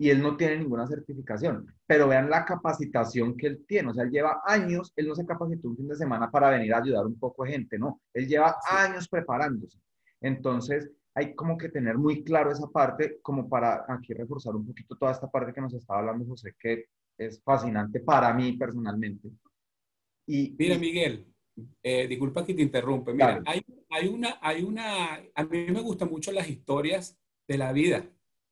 y 0.00 0.10
él 0.10 0.22
no 0.22 0.36
tiene 0.36 0.58
ninguna 0.58 0.86
certificación. 0.86 1.66
Pero 1.86 2.06
vean 2.06 2.30
la 2.30 2.44
capacitación 2.44 3.36
que 3.36 3.48
él 3.48 3.64
tiene. 3.66 3.90
O 3.90 3.94
sea, 3.94 4.04
él 4.04 4.10
lleva 4.10 4.42
años, 4.46 4.92
él 4.94 5.08
no 5.08 5.14
se 5.14 5.26
capacitó 5.26 5.68
un 5.68 5.76
fin 5.76 5.88
de 5.88 5.96
semana 5.96 6.30
para 6.30 6.50
venir 6.50 6.72
a 6.72 6.78
ayudar 6.78 7.04
un 7.04 7.18
poco 7.18 7.44
de 7.44 7.50
gente, 7.50 7.78
no. 7.78 8.00
Él 8.14 8.28
lleva 8.28 8.56
años 8.70 9.08
preparándose. 9.08 9.78
Entonces, 10.20 10.88
hay 11.14 11.34
como 11.34 11.58
que 11.58 11.68
tener 11.68 11.98
muy 11.98 12.22
claro 12.22 12.52
esa 12.52 12.68
parte, 12.68 13.18
como 13.22 13.48
para 13.48 13.84
aquí 13.88 14.14
reforzar 14.14 14.54
un 14.54 14.66
poquito 14.66 14.94
toda 14.96 15.10
esta 15.10 15.28
parte 15.28 15.52
que 15.52 15.60
nos 15.60 15.74
estaba 15.74 15.98
hablando 15.98 16.24
José, 16.26 16.54
que 16.58 16.86
es 17.16 17.42
fascinante 17.42 17.98
para 17.98 18.32
mí 18.32 18.52
personalmente. 18.52 19.28
Y, 20.26 20.54
Mira, 20.56 20.78
Miguel, 20.78 21.26
eh, 21.82 22.06
disculpa 22.06 22.44
que 22.44 22.54
te 22.54 22.62
interrumpe. 22.62 23.12
Mira, 23.12 23.42
hay, 23.46 23.62
hay, 23.90 24.08
una, 24.08 24.38
hay 24.40 24.62
una, 24.62 25.22
a 25.34 25.44
mí 25.44 25.66
me 25.70 25.80
gustan 25.80 26.10
mucho 26.10 26.32
las 26.32 26.48
historias 26.48 27.18
de 27.46 27.58
la 27.58 27.72
vida 27.72 28.08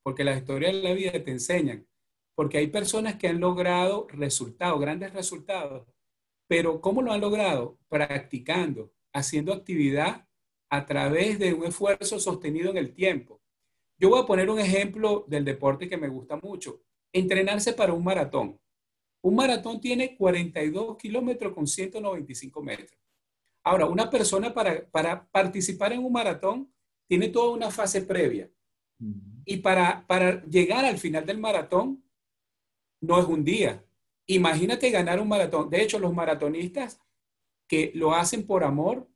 porque 0.07 0.23
las 0.23 0.37
historias 0.37 0.71
de 0.71 0.83
la 0.83 0.93
vida 0.93 1.11
te 1.11 1.31
enseñan, 1.31 1.85
porque 2.33 2.59
hay 2.59 2.67
personas 2.67 3.15
que 3.17 3.27
han 3.27 3.41
logrado 3.41 4.07
resultados, 4.11 4.79
grandes 4.79 5.11
resultados, 5.11 5.85
pero 6.47 6.79
¿cómo 6.79 7.01
lo 7.01 7.11
han 7.11 7.19
logrado? 7.19 7.77
Practicando, 7.89 8.93
haciendo 9.11 9.51
actividad 9.51 10.25
a 10.69 10.85
través 10.85 11.39
de 11.39 11.53
un 11.53 11.65
esfuerzo 11.65 12.21
sostenido 12.21 12.71
en 12.71 12.77
el 12.77 12.93
tiempo. 12.93 13.41
Yo 13.97 14.07
voy 14.07 14.21
a 14.21 14.25
poner 14.25 14.49
un 14.49 14.59
ejemplo 14.59 15.25
del 15.27 15.43
deporte 15.43 15.89
que 15.89 15.97
me 15.97 16.07
gusta 16.07 16.37
mucho, 16.37 16.79
entrenarse 17.11 17.73
para 17.73 17.91
un 17.91 18.05
maratón. 18.05 18.57
Un 19.21 19.35
maratón 19.35 19.81
tiene 19.81 20.15
42 20.15 20.95
kilómetros 20.95 21.53
con 21.53 21.67
195 21.67 22.63
metros. 22.63 22.97
Ahora, 23.67 23.85
una 23.85 24.09
persona 24.09 24.53
para, 24.53 24.85
para 24.89 25.27
participar 25.27 25.91
en 25.93 26.03
un 26.03 26.11
maratón 26.11 26.71
tiene 27.07 27.29
toda 27.29 27.51
una 27.51 27.69
fase 27.69 28.01
previa 28.01 28.49
y 29.45 29.57
para, 29.57 30.05
para 30.07 30.43
llegar 30.45 30.85
al 30.85 30.97
final 30.97 31.25
del 31.25 31.37
maratón, 31.37 32.03
no 33.01 33.19
es 33.19 33.25
un 33.25 33.43
día. 33.43 33.85
Imagínate 34.25 34.89
ganar 34.89 35.19
un 35.19 35.27
maratón. 35.27 35.69
De 35.69 35.81
hecho, 35.81 35.99
los 35.99 36.13
maratonistas 36.13 36.99
que 37.67 37.91
lo 37.93 38.13
hacen 38.13 38.45
por 38.45 38.63
amor, 38.63 39.09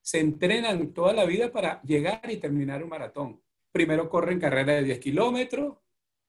se 0.00 0.18
entrenan 0.18 0.92
toda 0.92 1.12
la 1.12 1.24
vida 1.24 1.52
para 1.52 1.80
llegar 1.82 2.28
y 2.30 2.38
terminar 2.38 2.82
un 2.82 2.88
maratón. 2.88 3.40
Primero 3.70 4.08
corren 4.08 4.40
carreras 4.40 4.76
de 4.76 4.84
10 4.84 4.98
kilómetros, 4.98 5.76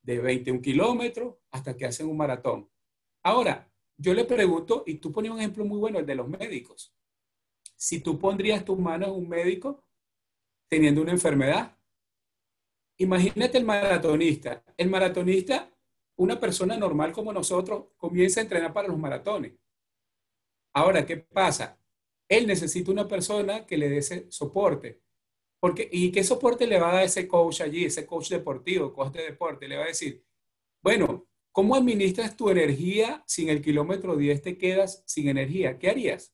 de 0.01 0.19
21 0.19 0.61
kilómetros, 0.61 1.35
hasta 1.51 1.75
que 1.75 1.85
hacen 1.85 2.07
un 2.07 2.17
maratón. 2.17 2.69
Ahora, 3.23 3.71
yo 3.97 4.13
le 4.13 4.25
pregunto, 4.25 4.83
y 4.85 4.95
tú 4.95 5.11
pones 5.11 5.31
un 5.31 5.39
ejemplo 5.39 5.65
muy 5.65 5.79
bueno, 5.79 5.99
el 5.99 6.05
de 6.05 6.15
los 6.15 6.27
médicos. 6.27 6.92
Si 7.83 7.99
tú 7.99 8.17
pondrías 8.17 8.63
tus 8.63 8.79
manos 8.79 9.09
en 9.09 9.15
un 9.15 9.29
médico 9.29 9.83
teniendo 10.69 11.01
una 11.01 11.11
enfermedad, 11.11 11.77
Imagínate 12.97 13.57
el 13.57 13.65
maratonista. 13.65 14.63
El 14.77 14.89
maratonista, 14.89 15.71
una 16.15 16.39
persona 16.39 16.77
normal 16.77 17.11
como 17.11 17.33
nosotros, 17.33 17.87
comienza 17.97 18.39
a 18.39 18.43
entrenar 18.43 18.73
para 18.73 18.87
los 18.87 18.97
maratones. 18.97 19.53
Ahora, 20.73 21.05
¿qué 21.05 21.17
pasa? 21.17 21.79
Él 22.29 22.47
necesita 22.47 22.91
una 22.91 23.07
persona 23.07 23.65
que 23.65 23.77
le 23.77 23.89
dé 23.89 23.97
ese 23.97 24.31
soporte. 24.31 25.01
Porque, 25.59 25.87
¿Y 25.91 26.11
qué 26.11 26.23
soporte 26.23 26.67
le 26.67 26.79
va 26.79 26.91
a 26.91 26.95
dar 26.95 27.03
ese 27.05 27.27
coach 27.27 27.61
allí, 27.61 27.85
ese 27.85 28.05
coach 28.05 28.29
deportivo, 28.29 28.93
coach 28.93 29.13
de 29.13 29.23
deporte? 29.23 29.67
Le 29.67 29.77
va 29.77 29.85
a 29.85 29.87
decir, 29.87 30.23
bueno, 30.81 31.27
¿cómo 31.51 31.75
administras 31.75 32.35
tu 32.35 32.49
energía 32.49 33.23
si 33.25 33.43
en 33.43 33.49
el 33.49 33.61
kilómetro 33.61 34.15
10 34.15 34.41
te 34.41 34.57
quedas 34.57 35.03
sin 35.05 35.29
energía? 35.29 35.77
¿Qué 35.79 35.89
harías? 35.89 36.33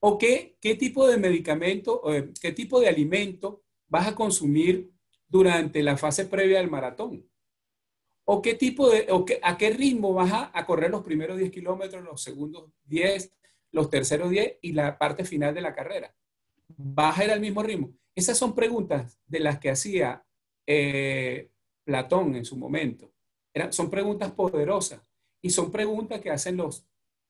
¿O 0.00 0.18
qué, 0.18 0.56
qué 0.60 0.74
tipo 0.74 1.06
de 1.08 1.16
medicamento, 1.16 2.02
qué 2.40 2.52
tipo 2.52 2.80
de 2.80 2.88
alimento 2.88 3.62
vas 3.88 4.08
a 4.08 4.14
consumir 4.14 4.90
durante 5.28 5.82
la 5.82 5.96
fase 5.96 6.26
previa 6.26 6.58
del 6.58 6.70
maratón? 6.70 7.28
¿O 8.28 8.42
qué 8.42 8.54
tipo 8.54 8.90
de, 8.90 9.06
o 9.10 9.24
a 9.42 9.56
qué 9.56 9.70
ritmo 9.70 10.12
vas 10.12 10.50
a, 10.52 10.66
correr 10.66 10.90
los 10.90 11.04
primeros 11.04 11.38
10 11.38 11.50
kilómetros, 11.52 12.02
los 12.02 12.20
segundos 12.20 12.72
10, 12.84 13.32
los 13.70 13.88
terceros 13.88 14.30
10 14.30 14.58
y 14.62 14.72
la 14.72 14.98
parte 14.98 15.24
final 15.24 15.54
de 15.54 15.60
la 15.60 15.74
carrera? 15.74 16.14
¿Vas 16.76 17.18
a 17.18 17.24
ir 17.24 17.30
al 17.30 17.40
mismo 17.40 17.62
ritmo? 17.62 17.94
Esas 18.16 18.36
son 18.36 18.54
preguntas 18.54 19.20
de 19.26 19.40
las 19.40 19.60
que 19.60 19.70
hacía 19.70 20.26
eh, 20.66 21.50
Platón 21.84 22.34
en 22.34 22.44
su 22.44 22.56
momento. 22.56 23.12
son 23.70 23.88
preguntas 23.90 24.32
poderosas 24.32 25.00
y 25.40 25.50
son 25.50 25.70
preguntas 25.70 26.20
que 26.20 26.30
hacen 26.30 26.56
los 26.56 26.84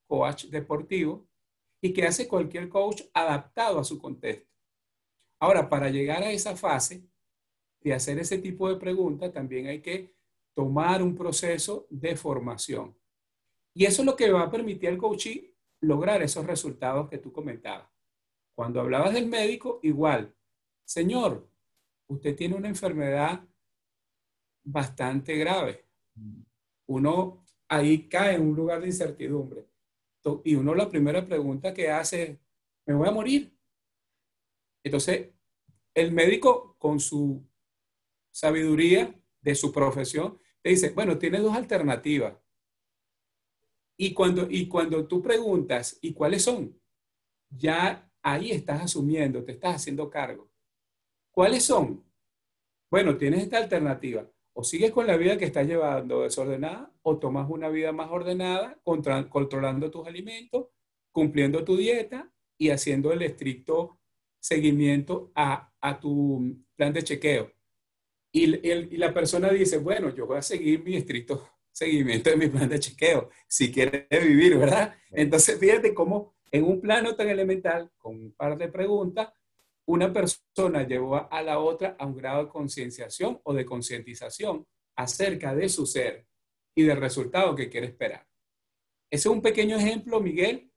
coaches 0.07 0.51
deportivos 0.51 1.26
y 1.81 1.93
que 1.93 2.07
hace 2.07 2.27
cualquier 2.27 2.69
coach 2.69 3.03
adaptado 3.13 3.79
a 3.79 3.85
su 3.85 3.99
contexto. 3.99 4.51
Ahora, 5.39 5.69
para 5.69 5.91
llegar 5.91 6.23
a 6.23 6.33
esa 6.33 6.57
fase, 6.57 7.07
de 7.81 7.95
hacer 7.95 8.19
ese 8.19 8.39
tipo 8.39 8.69
de 8.69 8.77
preguntas, 8.77 9.33
también 9.33 9.69
hay 9.69 9.81
que 9.81 10.13
tomar 10.55 11.03
un 11.03 11.15
proceso 11.15 11.87
de 11.89 12.17
formación. 12.17 12.97
Y 13.75 13.85
eso 13.85 14.03
es 14.03 14.07
lo 14.07 14.17
que 14.17 14.33
va 14.33 14.43
a 14.43 14.51
permitir 14.51 14.89
al 14.89 14.99
coaching 14.99 15.43
lograr 15.83 16.23
esos 16.23 16.47
resultados 16.47 17.09
que 17.09 17.19
tú 17.19 17.33
comentabas. 17.33 17.89
Cuando 18.57 18.81
hablabas 18.81 19.13
del 19.13 19.27
médico, 19.27 19.79
igual, 19.83 20.35
señor, 20.85 21.49
usted 22.09 22.35
tiene 22.35 22.57
una 22.57 22.69
enfermedad 22.69 23.47
bastante 24.65 25.37
grave. 25.37 25.85
Uno 26.87 27.45
ahí 27.69 28.09
cae 28.09 28.37
en 28.37 28.49
un 28.49 28.57
lugar 28.57 28.81
de 28.81 28.87
incertidumbre. 28.87 29.67
Y 30.45 30.55
uno 30.55 30.75
la 30.75 30.89
primera 30.89 31.25
pregunta 31.25 31.75
que 31.75 31.91
hace 31.91 32.23
es, 32.23 32.39
¿me 32.87 32.95
voy 32.95 33.09
a 33.09 33.13
morir? 33.13 33.57
Entonces, 34.83 35.31
el 35.95 36.13
médico 36.13 36.77
con 36.79 37.01
su 37.01 37.45
sabiduría 38.31 39.19
de 39.41 39.55
su 39.55 39.73
profesión, 39.73 40.39
te 40.61 40.71
dice, 40.71 40.91
bueno, 40.91 41.17
tienes 41.17 41.43
dos 41.43 41.57
alternativas. 41.57 42.37
Y 43.97 44.13
cuando, 44.13 44.47
y 44.51 44.69
cuando 44.69 45.07
tú 45.07 45.23
preguntas, 45.23 45.99
¿y 46.03 46.13
cuáles 46.13 46.43
son? 46.43 46.79
Ya 47.49 48.13
ahí 48.23 48.51
estás 48.51 48.83
asumiendo, 48.83 49.45
te 49.45 49.53
estás 49.53 49.77
haciendo 49.77 50.11
cargo. 50.11 50.51
¿Cuáles 51.31 51.65
son? 51.65 52.05
Bueno, 52.91 53.17
tienes 53.17 53.45
esta 53.45 53.59
alternativa. 53.59 54.29
O 54.59 54.65
sigues 54.65 54.91
con 54.91 55.07
la 55.07 55.17
vida 55.17 55.37
que 55.37 55.45
estás 55.45 55.67
llevando 55.67 56.23
desordenada, 56.23 56.91
o 57.03 57.19
tomas 57.19 57.51
una 57.51 57.69
vida 57.69 57.93
más 57.93 58.11
ordenada, 58.11 58.79
controlando 58.83 59.91
tus 59.91 60.07
alimentos 60.07 60.69
cumpliendo 61.17 61.65
tu 61.65 61.79
dieta 61.79 62.31
y 62.59 62.69
haciendo 62.69 63.11
el 63.11 63.23
estricto 63.23 63.99
seguimiento 64.39 65.33
a, 65.35 65.73
a 65.81 65.99
tu 65.99 66.63
plan 66.75 66.93
de 66.93 67.03
chequeo. 67.03 67.51
Y, 68.31 68.69
y, 68.69 68.99
la 68.99 69.15
persona 69.15 69.49
dice, 69.49 69.79
bueno, 69.79 70.15
yo 70.15 70.27
voy 70.27 70.37
a 70.37 70.43
seguir 70.43 70.85
mi 70.85 70.95
estricto 70.95 71.49
seguimiento 71.73 72.29
de 72.29 72.37
mi 72.37 72.49
plan 72.49 72.69
de 72.69 72.81
chequeo, 72.81 73.31
si 73.49 73.73
quiere 73.73 74.07
vivir, 74.11 74.59
¿verdad? 74.59 74.95
Entonces, 75.11 75.59
fíjate 75.59 75.95
cómo 75.95 76.35
en 76.51 76.65
un 76.65 76.83
plano 76.83 77.17
tan 77.17 77.31
elemental, 77.31 77.91
con 77.97 78.15
un 78.15 78.33
par 78.33 78.59
de 78.59 78.69
preguntas, 78.69 79.33
una 79.87 80.13
persona 80.13 80.83
llevó 80.87 81.33
a 81.33 81.43
la 81.43 81.59
otra 81.59 81.97
a 81.99 82.07
un 82.07 82.17
grado 82.17 82.45
de 82.45 82.51
concienciación 82.51 83.41
o 83.45 83.55
de 83.55 83.65
concientización 83.65 84.67
acerca 84.97 85.55
de 85.55 85.69
su 85.69 85.87
ser 85.87 86.27
y 86.75 86.83
del 86.83 86.99
resultado 86.99 87.55
que 87.55 87.69
quiere 87.69 87.87
esperar. 87.87 88.27
Ese 89.11 89.29
es 89.29 89.35
un 89.35 89.41
pequeño 89.41 89.77
ejemplo, 89.77 90.21
Miguel, 90.21 90.71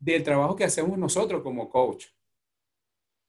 del 0.00 0.22
trabajo 0.22 0.56
que 0.56 0.64
hacemos 0.64 0.98
nosotros 0.98 1.42
como 1.42 1.70
coach. 1.70 2.06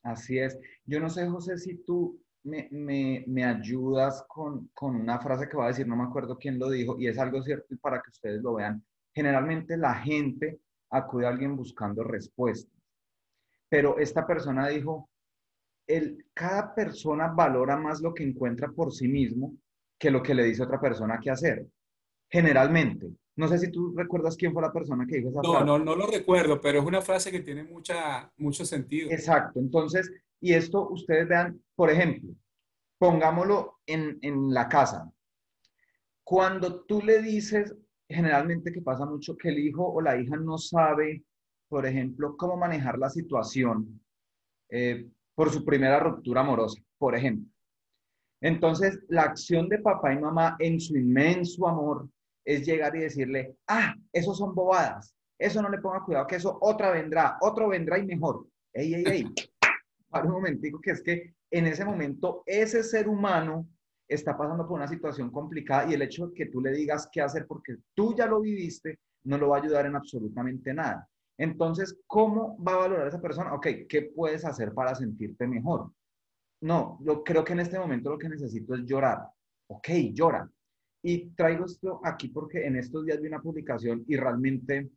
Así 0.03 0.39
es. 0.39 0.59
Yo 0.85 0.99
no 0.99 1.09
sé, 1.09 1.27
José, 1.27 1.57
si 1.57 1.83
tú 1.83 2.21
me, 2.43 2.67
me, 2.71 3.23
me 3.27 3.43
ayudas 3.43 4.25
con, 4.27 4.69
con, 4.73 4.95
una 4.95 5.19
frase 5.19 5.47
que 5.47 5.57
va 5.57 5.65
a 5.65 5.69
decir, 5.69 5.87
no 5.87 5.95
me 5.95 6.03
acuerdo 6.03 6.37
quién 6.37 6.57
lo 6.57 6.69
dijo, 6.69 6.97
y 6.99 7.07
es 7.07 7.17
algo 7.19 7.41
cierto 7.43 7.75
para 7.81 8.01
que 8.01 8.09
ustedes 8.09 8.41
lo 8.41 8.55
vean. 8.55 8.83
Generalmente 9.13 9.77
la 9.77 9.93
gente 9.95 10.59
acude 10.89 11.25
a 11.25 11.29
alguien 11.29 11.55
buscando 11.55 12.03
respuestas, 12.03 12.73
pero 13.67 13.99
esta 13.99 14.25
persona 14.25 14.67
dijo, 14.69 15.09
el, 15.89 16.23
cada 16.35 16.73
persona 16.75 17.29
valora 17.29 17.75
más 17.75 17.99
lo 17.99 18.13
que 18.13 18.23
encuentra 18.23 18.69
por 18.69 18.93
sí 18.93 19.07
mismo 19.07 19.55
que 19.97 20.11
lo 20.11 20.21
que 20.21 20.35
le 20.35 20.43
dice 20.43 20.63
otra 20.63 20.79
persona 20.79 21.19
que 21.19 21.31
hacer. 21.31 21.65
Generalmente. 22.29 23.07
No 23.35 23.47
sé 23.47 23.57
si 23.57 23.71
tú 23.71 23.93
recuerdas 23.95 24.37
quién 24.37 24.53
fue 24.53 24.61
la 24.61 24.71
persona 24.71 25.05
que 25.07 25.17
dijo 25.17 25.29
esa 25.29 25.41
no, 25.41 25.51
frase. 25.51 25.65
No, 25.65 25.79
no 25.79 25.95
lo 25.95 26.05
recuerdo, 26.05 26.61
pero 26.61 26.79
es 26.79 26.85
una 26.85 27.01
frase 27.01 27.31
que 27.31 27.39
tiene 27.39 27.63
mucha, 27.63 28.31
mucho 28.37 28.65
sentido. 28.65 29.09
Exacto. 29.09 29.59
Entonces, 29.59 30.11
y 30.39 30.53
esto 30.53 30.89
ustedes 30.89 31.27
vean, 31.27 31.59
por 31.75 31.89
ejemplo, 31.89 32.29
pongámoslo 32.99 33.79
en, 33.87 34.19
en 34.21 34.53
la 34.53 34.69
casa. 34.69 35.11
Cuando 36.23 36.81
tú 36.83 37.01
le 37.01 37.21
dices, 37.21 37.73
generalmente 38.07 38.71
que 38.71 38.81
pasa 38.81 39.05
mucho 39.05 39.35
que 39.35 39.49
el 39.49 39.57
hijo 39.57 39.91
o 39.91 40.01
la 40.01 40.21
hija 40.21 40.35
no 40.37 40.59
sabe, 40.59 41.23
por 41.67 41.87
ejemplo, 41.87 42.37
cómo 42.37 42.57
manejar 42.57 42.99
la 42.99 43.09
situación 43.09 43.99
eh, 44.69 45.09
por 45.39 45.51
su 45.51 45.63
primera 45.63 46.01
ruptura 46.01 46.41
amorosa, 46.41 46.81
por 46.97 47.15
ejemplo. 47.15 47.49
Entonces, 48.41 48.99
la 49.07 49.21
acción 49.21 49.69
de 49.69 49.79
papá 49.79 50.11
y 50.11 50.19
mamá 50.19 50.57
en 50.59 50.81
su 50.81 50.97
inmenso 50.97 51.65
amor 51.65 52.09
es 52.43 52.65
llegar 52.65 52.93
y 52.97 52.99
decirle, 52.99 53.55
ah, 53.65 53.95
eso 54.11 54.35
son 54.35 54.53
bobadas, 54.53 55.15
eso 55.37 55.61
no 55.61 55.69
le 55.69 55.77
ponga 55.77 56.03
cuidado, 56.03 56.27
que 56.27 56.35
eso 56.35 56.57
otra 56.59 56.91
vendrá, 56.91 57.37
otro 57.39 57.69
vendrá 57.69 57.97
y 57.97 58.05
mejor. 58.05 58.47
Ey, 58.73 58.95
ey, 58.95 59.03
ey, 59.07 59.33
para 60.09 60.25
un 60.25 60.33
momentico, 60.33 60.81
que 60.81 60.91
es 60.91 61.01
que 61.01 61.33
en 61.49 61.67
ese 61.67 61.85
momento 61.85 62.43
ese 62.45 62.83
ser 62.83 63.07
humano 63.07 63.65
está 64.09 64.37
pasando 64.37 64.67
por 64.67 64.77
una 64.77 64.89
situación 64.89 65.31
complicada 65.31 65.89
y 65.89 65.93
el 65.93 66.01
hecho 66.01 66.27
de 66.27 66.33
que 66.33 66.47
tú 66.47 66.59
le 66.59 66.73
digas 66.73 67.07
qué 67.09 67.21
hacer 67.21 67.47
porque 67.47 67.77
tú 67.93 68.13
ya 68.13 68.25
lo 68.25 68.41
viviste, 68.41 68.99
no 69.23 69.37
lo 69.37 69.47
va 69.47 69.59
a 69.59 69.61
ayudar 69.61 69.85
en 69.85 69.95
absolutamente 69.95 70.73
nada. 70.73 71.07
Entonces, 71.39 71.97
¿cómo 72.05 72.61
va 72.61 72.73
a 72.73 72.77
valorar 72.79 73.07
esa 73.07 73.21
persona? 73.21 73.53
Ok, 73.53 73.67
¿qué 73.87 74.11
puedes 74.13 74.43
hacer 74.43 74.73
para 74.73 74.93
sentirte 74.93 75.47
mejor? 75.47 75.89
No, 76.61 76.99
yo 77.01 77.23
creo 77.23 77.45
que 77.45 77.53
en 77.53 77.61
este 77.61 77.79
momento 77.79 78.09
lo 78.09 78.17
que 78.17 78.27
necesito 78.27 78.75
es 78.75 78.81
llorar. 78.85 79.25
Ok, 79.67 79.87
llora. 80.11 80.49
Y 81.01 81.29
traigo 81.29 81.63
esto 81.63 82.01
aquí 82.03 82.27
porque 82.27 82.67
en 82.67 82.75
estos 82.75 83.05
días 83.05 83.21
vi 83.21 83.29
una 83.29 83.41
publicación 83.41 84.03
y 84.05 84.17
realmente 84.17 84.89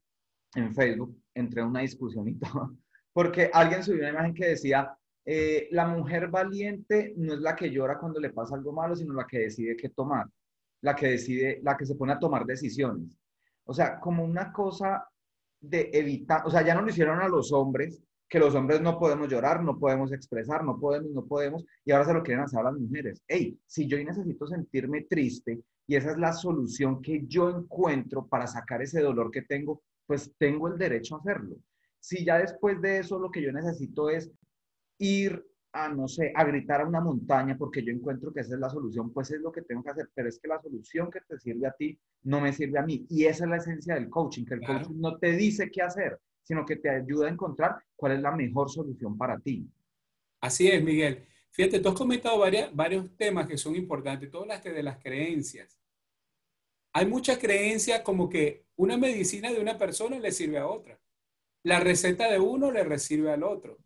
en 0.57 0.75
Facebook 0.75 1.17
entré 1.33 1.61
en 1.61 1.69
una 1.69 1.81
discusión 1.81 2.27
y 2.27 2.35
todo, 2.41 2.77
porque 3.13 3.49
alguien 3.53 3.85
subió 3.85 4.01
una 4.01 4.11
imagen 4.11 4.35
que 4.35 4.49
decía, 4.49 4.93
eh, 5.25 5.69
la 5.71 5.87
mujer 5.87 6.27
valiente 6.27 7.15
no 7.17 7.35
es 7.35 7.41
la 7.41 7.55
que 7.55 7.71
llora 7.71 8.01
cuando 8.01 8.19
le 8.19 8.31
pasa 8.31 8.57
algo 8.57 8.73
malo, 8.73 8.97
sino 8.97 9.15
la 9.15 9.29
que 9.29 9.39
decide 9.39 9.77
qué 9.77 9.91
tomar, 9.91 10.27
la 10.81 10.97
que 10.97 11.07
decide, 11.07 11.61
la 11.63 11.77
que 11.77 11.87
se 11.87 11.95
pone 11.95 12.15
a 12.15 12.19
tomar 12.19 12.45
decisiones. 12.45 13.17
O 13.65 13.73
sea, 13.73 14.01
como 14.01 14.25
una 14.25 14.53
cosa 14.53 15.07
de 15.63 15.91
evitar, 15.93 16.43
o 16.45 16.51
sea, 16.51 16.63
ya 16.63 16.75
no 16.75 16.83
lo 16.83 16.91
hicieron 16.91 17.21
a 17.21 17.29
los 17.29 17.53
hombres, 17.53 18.03
que 18.29 18.39
los 18.39 18.55
hombres 18.55 18.81
no 18.81 18.99
podemos 18.99 19.29
llorar, 19.29 19.63
no 19.63 19.79
podemos 19.79 20.13
expresar, 20.13 20.65
no 20.65 20.79
podemos, 20.79 21.11
no 21.11 21.25
podemos, 21.25 21.65
y 21.85 21.93
ahora 21.93 22.07
se 22.07 22.15
lo 22.15 22.23
quieren 22.23 22.45
hacer 22.45 22.61
a 22.61 22.65
las 22.65 22.75
mujeres. 22.75 23.23
Hey, 23.29 23.59
si 23.67 23.87
yo 23.87 23.97
necesito 23.99 24.47
sentirme 24.47 25.03
triste 25.03 25.61
y 25.87 25.97
esa 25.97 26.13
es 26.13 26.19
la 26.19 26.33
solución 26.33 27.03
que 27.03 27.27
yo 27.27 27.51
encuentro 27.51 28.27
para 28.27 28.47
sacar 28.47 28.83
ese 28.83 29.01
dolor 29.01 29.31
que 29.31 29.43
tengo, 29.43 29.83
pues 30.07 30.33
tengo 30.39 30.69
el 30.69 30.79
derecho 30.79 31.17
a 31.17 31.19
hacerlo. 31.19 31.57
Si 32.01 32.25
ya 32.25 32.39
después 32.39 32.81
de 32.81 32.99
eso 32.99 33.19
lo 33.19 33.31
que 33.31 33.43
yo 33.43 33.53
necesito 33.53 34.09
es 34.09 34.31
ir 34.99 35.45
a, 35.73 35.89
no 35.89 36.07
sé, 36.07 36.33
a 36.35 36.45
gritar 36.45 36.81
a 36.83 36.87
una 36.87 37.01
montaña 37.01 37.57
porque 37.57 37.83
yo 37.83 37.93
encuentro 37.93 38.33
que 38.33 38.41
esa 38.41 38.55
es 38.55 38.61
la 38.61 38.69
solución, 38.69 39.13
pues 39.13 39.31
es 39.31 39.41
lo 39.41 39.51
que 39.51 39.63
tengo 39.63 39.83
que 39.83 39.91
hacer, 39.91 40.11
pero 40.15 40.29
es 40.29 40.39
que 40.39 40.49
la 40.49 40.61
solución 40.61 41.11
que 41.11 41.21
te 41.23 41.39
sirve 41.39 41.67
a 41.67 41.73
ti 41.73 41.99
no 42.25 42.41
me 42.41 42.53
sirve 42.53 42.79
a 42.79 42.83
mí. 42.83 43.07
Y 43.09 43.25
esa 43.25 43.45
es 43.45 43.51
la 43.51 43.57
esencia 43.57 43.95
del 43.95 44.11
coaching, 44.11 44.45
que 44.45 44.55
el 44.55 44.61
Claro. 44.61 44.81
coaching 44.85 45.01
no 45.01 45.19
te 45.19 45.33
dice 45.33 45.71
qué 45.71 45.83
hacer, 45.83 46.19
sino 46.43 46.65
que 46.67 46.77
te 46.77 46.91
ayuda 46.91 47.27
a 47.27 47.31
encontrar 47.31 47.77
cuál 47.97 48.13
es 48.13 48.21
la 48.21 48.33
mejor 48.33 48.71
solución 48.71 49.17
para 49.17 49.39
ti. 49.39 49.67
Así 50.41 50.69
es, 50.69 50.83
Miguel. 50.85 51.25
Fíjate, 51.51 51.81
tú 51.81 51.89
has 51.91 51.95
comentado 51.95 52.39
varias- 52.39 52.75
varios 52.75 53.17
temas 53.17 53.47
que 53.47 53.57
son 53.57 53.75
importantes. 53.77 54.31
Tú 54.31 54.39
hablaste 54.39 54.73
de 54.73 54.83
las 54.83 54.99
creencias. 54.99 55.79
Hay 56.95 57.07
muchas 57.07 57.39
creencias 57.39 58.01
como 58.03 58.29
que 58.29 58.67
una 58.77 58.97
medicina 58.99 59.51
de 59.51 59.61
una 59.61 59.79
persona 59.79 60.19
le 60.19 60.33
sirve 60.33 60.59
a 60.59 60.67
otra. 60.67 60.99
La 61.63 61.79
receta 61.81 62.31
de 62.31 62.39
uno 62.39 62.71
le 62.71 62.99
sirve 62.99 63.31
al 63.33 63.43
otro. 63.45 63.79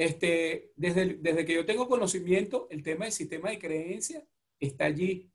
Este, 0.00 0.72
desde, 0.76 1.44
que 1.44 1.52
yo 1.52 1.66
tengo 1.66 1.86
conocimiento, 1.86 2.66
el 2.70 2.82
tema 2.82 3.04
del 3.04 3.12
sistema 3.12 3.50
de 3.50 3.58
creencias 3.58 4.24
está 4.58 4.86
allí. 4.86 5.30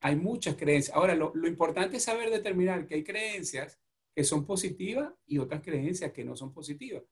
Hay 0.00 0.16
muchas 0.16 0.56
creencias. 0.56 0.96
Ahora, 0.96 1.14
lo, 1.14 1.30
lo 1.36 1.46
importante 1.46 1.98
es 1.98 2.02
saber 2.02 2.28
determinar 2.30 2.84
que 2.84 2.96
hay 2.96 3.04
creencias 3.04 3.78
que 4.12 4.24
son 4.24 4.44
positivas 4.44 5.14
y 5.24 5.38
otras 5.38 5.62
creencias 5.62 6.10
que 6.10 6.24
no 6.24 6.34
son 6.34 6.52
positivas 6.52 7.04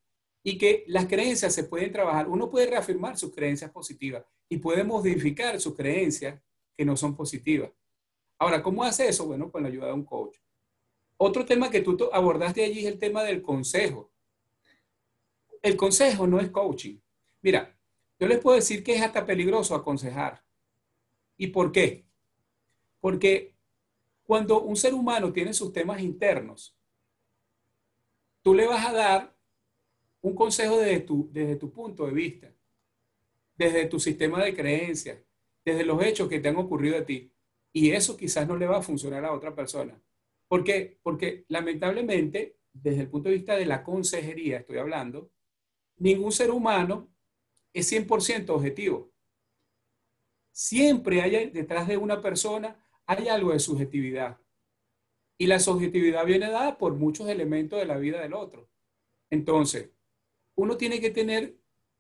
y 0.43 0.59
que 0.59 0.83
las 0.89 1.07
creencias 1.07 1.55
se 1.55 1.63
pueden 1.63 1.93
trabajar. 1.93 2.29
Uno 2.29 2.51
puede 2.51 2.67
reafirmar 2.67 3.17
sus 3.17 3.33
creencias 3.33 3.71
positivas 3.71 4.25
y 4.49 4.57
puede 4.57 4.83
modificar 4.83 5.61
sus 5.61 5.77
creencias 5.77 6.43
que 6.77 6.85
no 6.85 6.97
son 6.97 7.15
positivas. 7.15 7.71
Ahora, 8.37 8.65
¿cómo 8.65 8.83
hace 8.83 9.07
eso? 9.07 9.29
Bueno, 9.29 9.53
con 9.53 9.63
la 9.63 9.69
ayuda 9.69 9.87
de 9.87 9.93
un 9.93 10.05
coach. 10.05 10.39
Otro 11.19 11.45
tema 11.45 11.71
que 11.71 11.83
tú 11.83 11.97
abordaste 12.13 12.65
allí 12.65 12.81
es 12.81 12.87
el 12.87 12.99
tema 12.99 13.23
del 13.23 13.43
consejo. 13.43 14.11
El 15.63 15.77
consejo 15.77 16.27
no 16.27 16.41
es 16.41 16.51
coaching. 16.51 16.99
Mira, 17.43 17.77
yo 18.19 18.27
les 18.27 18.39
puedo 18.39 18.57
decir 18.57 18.83
que 18.83 18.95
es 18.95 19.03
hasta 19.03 19.25
peligroso 19.27 19.75
aconsejar. 19.75 20.43
¿Y 21.37 21.49
por 21.49 21.73
qué? 21.73 22.07
Porque 23.01 23.55
cuando 24.25 24.63
un 24.63 24.77
ser 24.77 24.95
humano 24.95 25.33
tiene 25.33 25.53
sus 25.53 25.73
temas 25.73 26.01
internos, 26.01 26.77
tú 28.43 28.55
le 28.55 28.67
vas 28.67 28.87
a 28.87 28.93
dar 28.93 29.37
un 30.23 30.35
consejo 30.35 30.79
desde 30.79 31.01
tu, 31.01 31.29
desde 31.33 31.57
tu 31.57 31.71
punto 31.73 32.07
de 32.07 32.13
vista, 32.13 32.53
desde 33.57 33.87
tu 33.87 33.99
sistema 33.99 34.43
de 34.45 34.55
creencias, 34.55 35.19
desde 35.65 35.85
los 35.85 36.03
hechos 36.03 36.29
que 36.29 36.41
te 36.41 36.49
han 36.49 36.57
ocurrido 36.57 36.99
a 36.99 37.05
ti. 37.05 37.33
Y 37.73 37.91
eso 37.93 38.17
quizás 38.17 38.47
no 38.47 38.57
le 38.57 38.67
va 38.67 38.79
a 38.79 38.83
funcionar 38.83 39.25
a 39.25 39.33
otra 39.33 39.55
persona. 39.55 40.01
¿Por 40.49 40.65
qué? 40.65 40.99
Porque 41.03 41.45
lamentablemente, 41.49 42.57
desde 42.73 43.03
el 43.03 43.09
punto 43.09 43.29
de 43.29 43.37
vista 43.37 43.57
de 43.57 43.67
la 43.67 43.83
consejería, 43.83 44.59
estoy 44.59 44.79
hablando, 44.79 45.31
ningún 46.01 46.33
ser 46.33 46.51
humano 46.51 47.09
es 47.73 47.93
100% 47.93 48.51
objetivo. 48.51 49.13
Siempre 50.51 51.23
hay 51.23 51.51
detrás 51.51 51.87
de 51.87 51.97
una 51.97 52.21
persona, 52.21 52.85
hay 53.07 53.29
algo 53.29 53.53
de 53.53 53.61
subjetividad. 53.61 54.41
Y 55.39 55.47
la 55.47 55.61
subjetividad 55.61 56.27
viene 56.27 56.51
dada 56.51 56.77
por 56.77 56.95
muchos 56.95 57.29
elementos 57.29 57.79
de 57.79 57.87
la 57.87 57.99
vida 57.99 58.21
del 58.21 58.35
otro. 58.35 58.69
Entonces, 59.31 59.91
uno 60.57 60.77
tiene 60.77 61.01
que 61.01 61.11
tener 61.11 61.57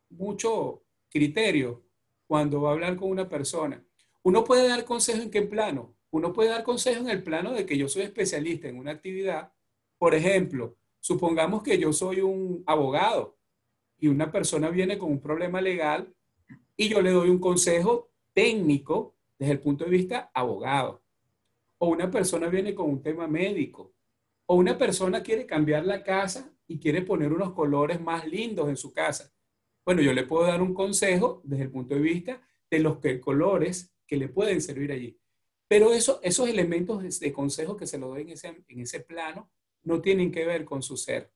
mucho 0.08 0.82
criterio 1.08 1.84
cuando 2.26 2.62
va 2.62 2.70
a 2.70 2.72
hablar 2.72 2.96
con 2.96 3.10
una 3.10 3.28
persona. 3.28 3.84
Uno 4.22 4.44
puede 4.44 4.66
dar 4.66 4.84
consejo 4.84 5.22
en 5.22 5.30
qué 5.30 5.42
plano. 5.42 5.94
Uno 6.10 6.32
puede 6.32 6.50
dar 6.50 6.64
consejo 6.64 7.00
en 7.02 7.10
el 7.10 7.22
plano 7.22 7.52
de 7.52 7.64
que 7.66 7.78
yo 7.78 7.88
soy 7.88 8.02
especialista 8.02 8.68
en 8.68 8.78
una 8.78 8.90
actividad. 8.92 9.52
Por 9.98 10.14
ejemplo, 10.14 10.76
supongamos 11.00 11.62
que 11.62 11.78
yo 11.78 11.92
soy 11.92 12.20
un 12.20 12.62
abogado 12.66 13.39
y 14.00 14.08
una 14.08 14.32
persona 14.32 14.70
viene 14.70 14.98
con 14.98 15.10
un 15.10 15.20
problema 15.20 15.60
legal 15.60 16.12
y 16.76 16.88
yo 16.88 17.02
le 17.02 17.10
doy 17.10 17.28
un 17.28 17.38
consejo 17.38 18.10
técnico 18.32 19.14
desde 19.38 19.52
el 19.52 19.60
punto 19.60 19.84
de 19.84 19.90
vista 19.90 20.30
abogado. 20.34 21.02
O 21.78 21.88
una 21.88 22.10
persona 22.10 22.48
viene 22.48 22.74
con 22.74 22.88
un 22.88 23.02
tema 23.02 23.26
médico. 23.26 23.94
O 24.46 24.56
una 24.56 24.76
persona 24.76 25.22
quiere 25.22 25.46
cambiar 25.46 25.84
la 25.84 26.02
casa 26.02 26.52
y 26.66 26.78
quiere 26.78 27.02
poner 27.02 27.32
unos 27.32 27.52
colores 27.52 28.00
más 28.00 28.26
lindos 28.26 28.68
en 28.68 28.76
su 28.76 28.92
casa. 28.92 29.32
Bueno, 29.84 30.02
yo 30.02 30.12
le 30.12 30.24
puedo 30.24 30.46
dar 30.46 30.62
un 30.62 30.74
consejo 30.74 31.42
desde 31.44 31.64
el 31.64 31.70
punto 31.70 31.94
de 31.94 32.00
vista 32.00 32.40
de 32.70 32.80
los 32.80 32.98
colores 33.20 33.94
que 34.06 34.16
le 34.16 34.28
pueden 34.28 34.60
servir 34.60 34.92
allí. 34.92 35.18
Pero 35.68 35.92
eso, 35.92 36.20
esos 36.22 36.48
elementos 36.48 37.20
de, 37.20 37.32
consejo 37.32 37.76
que 37.76 37.86
se 37.86 37.98
lo 37.98 38.08
doy 38.08 38.22
en 38.22 38.80
ese 38.80 39.00
plano 39.00 39.50
no 39.82 40.00
tienen 40.00 40.32
que 40.32 40.44
ver 40.44 40.64
con 40.64 40.82
su 40.82 40.96
ser. 40.96 41.30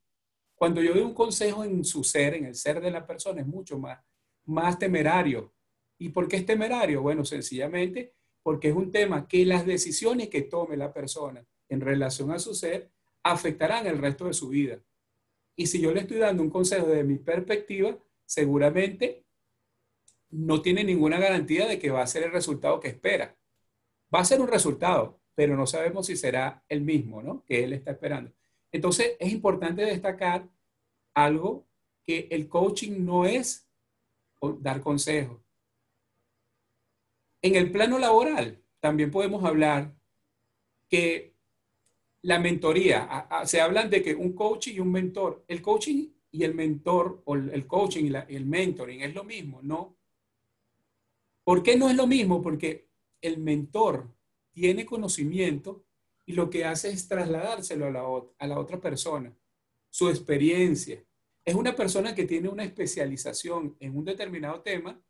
Cuando 0.54 0.80
yo 0.82 0.94
doy 0.94 1.02
un 1.02 1.14
consejo 1.14 1.64
en 1.64 1.84
su 1.84 2.04
ser, 2.04 2.34
en 2.34 2.46
el 2.46 2.54
ser 2.54 2.80
de 2.80 2.90
la 2.90 3.06
persona, 3.06 3.40
es 3.40 3.46
mucho 3.46 3.78
más, 3.78 4.78
temerario. 4.78 5.52
¿Y 5.98 6.10
por 6.10 6.28
qué 6.28 6.36
es 6.36 6.46
temerario? 6.46 7.02
Bueno, 7.02 7.24
sencillamente 7.24 8.14
porque 8.42 8.68
es 8.68 8.74
un 8.74 8.90
tema 8.90 9.26
que 9.26 9.46
las 9.46 9.64
decisiones 9.64 10.28
que 10.28 10.42
tome 10.42 10.76
la 10.76 10.92
persona 10.92 11.44
en 11.68 11.80
relación 11.80 12.30
a 12.30 12.38
su 12.38 12.54
ser 12.54 12.90
afectarán 13.22 13.86
el 13.86 13.98
resto 13.98 14.26
de 14.26 14.34
su 14.34 14.48
vida. 14.48 14.80
Y 15.56 15.66
si 15.66 15.80
yo 15.80 15.92
le 15.92 16.00
estoy 16.00 16.18
dando 16.18 16.42
un 16.42 16.50
consejo 16.50 16.86
desde 16.86 17.04
mi 17.04 17.16
perspectiva, 17.16 17.96
seguramente 18.26 19.24
no 20.30 20.60
tiene 20.60 20.84
ninguna 20.84 21.18
garantía 21.18 21.66
de 21.66 21.78
que 21.78 21.90
va 21.90 22.02
a 22.02 22.06
ser 22.06 22.24
el 22.24 22.32
resultado 22.32 22.80
que 22.80 22.88
espera. 22.88 23.36
Va 24.14 24.20
a 24.20 24.24
ser 24.24 24.40
un 24.40 24.48
resultado, 24.48 25.20
pero 25.34 25.56
no 25.56 25.66
sabemos 25.66 26.06
si 26.06 26.16
será 26.16 26.62
el 26.68 26.82
mismo, 26.82 27.22
¿no? 27.22 27.44
Que 27.44 27.64
él 27.64 27.72
está 27.72 27.92
esperando. 27.92 28.32
Entonces, 28.74 29.12
es 29.20 29.32
importante 29.32 29.82
destacar 29.82 30.48
algo 31.14 31.64
que 32.02 32.26
el 32.32 32.48
coaching 32.48 33.04
no 33.04 33.24
es 33.24 33.68
dar 34.58 34.80
consejos. 34.80 35.40
En 37.40 37.54
el 37.54 37.70
plano 37.70 38.00
laboral, 38.00 38.60
también 38.80 39.12
podemos 39.12 39.44
hablar 39.44 39.94
que 40.88 41.34
la 42.22 42.40
mentoría, 42.40 43.28
se 43.44 43.60
hablan 43.60 43.90
de 43.90 44.02
que 44.02 44.12
un 44.12 44.32
coach 44.32 44.66
y 44.66 44.80
un 44.80 44.90
mentor, 44.90 45.44
el 45.46 45.62
coaching 45.62 46.08
y 46.32 46.42
el 46.42 46.56
mentor, 46.56 47.22
o 47.26 47.36
el 47.36 47.68
coaching 47.68 48.10
y, 48.28 48.34
el 48.34 48.44
mentoring 48.44 49.02
es 49.02 49.14
lo 49.14 49.22
mismo, 49.22 49.60
¿no? 49.62 49.94
¿Por 51.44 51.62
qué 51.62 51.76
no 51.76 51.88
es 51.88 51.94
lo 51.94 52.08
mismo? 52.08 52.42
Porque 52.42 52.88
el 53.20 53.38
mentor 53.38 54.08
tiene 54.50 54.84
conocimiento 54.84 55.84
y 56.26 56.32
lo 56.32 56.48
que 56.48 56.64
hace 56.64 56.90
es 56.90 57.06
trasladárselo 57.06 57.86
a 57.86 58.46
la, 58.46 58.58
otra 58.58 58.80
persona, 58.80 59.32
su 59.90 60.08
experiencia. 60.08 61.04
Es 61.44 61.54
una 61.54 61.76
persona 61.76 62.14
que 62.14 62.24
tiene 62.24 62.48
una 62.48 62.64
especialización 62.64 63.76
en 63.78 63.96
un 63.96 64.04
determinado 64.04 64.62
tema 64.62 65.00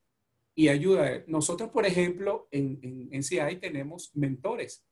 y 0.55 0.69
ayuda. 0.69 1.23
Nosotros, 1.27 1.71
por 1.71 1.87
ejemplo, 1.87 2.49
en, 2.51 2.81
en, 2.83 3.09
en 3.13 3.23
CI 3.23 3.57
tenemos 3.61 4.11
mentores. 4.15 4.85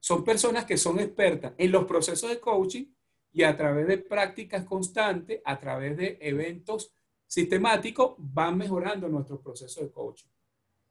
Son 0.00 0.24
personas 0.24 0.64
que 0.64 0.76
son 0.76 0.98
expertas 0.98 1.54
en 1.56 1.70
los 1.70 1.84
procesos 1.84 2.28
de 2.28 2.40
coaching 2.40 2.86
y 3.32 3.44
a 3.44 3.56
través 3.56 3.86
de 3.86 3.98
prácticas 3.98 4.64
constantes, 4.64 5.40
a 5.44 5.58
través 5.58 5.96
de 5.96 6.18
eventos 6.20 6.92
sistemáticos, 7.26 8.14
van 8.18 8.58
mejorando 8.58 9.08
nuestros 9.08 9.40
procesos 9.40 9.82
de 9.84 9.90
coaching. 9.90 10.28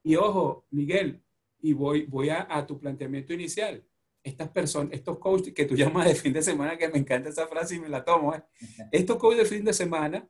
Y 0.04 0.16
ojo, 0.16 0.66
Miguel, 0.72 1.22
y 1.62 1.74
voy, 1.74 2.30
a 2.30 2.66
tu 2.66 2.78
planteamiento 2.80 3.34
inicial 3.34 3.86
estas 4.24 4.50
personas, 4.50 4.94
estos 4.94 5.20
coaches 5.20 5.54
que 5.54 5.66
tú 5.66 5.76
llamas 5.76 6.08
de 6.08 6.16
fin 6.16 6.34
de 6.34 6.42
semana, 6.42 6.78
que 6.78 6.88
me 6.88 7.00
encanta 7.00 7.30
esa 7.30 7.48
frase 7.48 7.76
y 7.76 7.80
me 7.80 7.90
la 7.90 8.04
tomo, 8.04 8.34
¿eh? 8.34 8.44
estos 8.92 9.18
coaches 9.18 9.50
de 9.50 9.58
fin 9.58 9.66
de 9.66 9.74
semana 9.74 10.28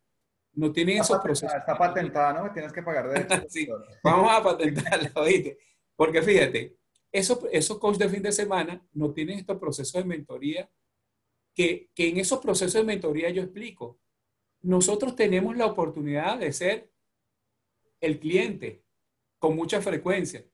no 0.56 0.72
tienen 0.72 1.02
esos 1.02 1.20
procesos. 1.20 1.56
Está 1.56 1.78
patentada, 1.78 2.34
¿no? 2.34 2.54
Tienes 2.54 2.72
que 2.72 2.84
pagar 2.84 3.10
de 3.10 3.48
sí, 3.50 3.68
vamos 4.04 4.32
a 4.32 4.44
patentarla, 4.44 5.12
¿oíste? 5.16 5.58
Porque 5.96 6.22
fíjate, 6.22 6.78
esos, 7.12 7.40
esos 7.52 7.80
coaches 7.80 8.00
de 8.00 8.10
fin 8.10 8.24
de 8.24 8.32
semana 8.32 8.86
no 8.94 9.12
tienen 9.14 9.40
estos 9.40 9.58
procesos 9.58 10.02
de 10.02 10.08
mentoría, 10.08 10.70
que, 11.56 11.90
que 11.94 12.10
en 12.10 12.18
esos 12.18 12.40
procesos 12.40 12.74
de 12.74 12.84
mentoría 12.84 13.30
yo 13.30 13.44
explico. 13.44 14.00
Nosotros 14.62 15.16
tenemos 15.16 15.58
la 15.58 15.66
oportunidad 15.66 16.40
de 16.40 16.54
ser 16.54 16.90
el 18.00 18.20
cliente 18.20 18.84
con 19.38 19.56
mucha 19.56 19.82
frecuencia 19.82 20.46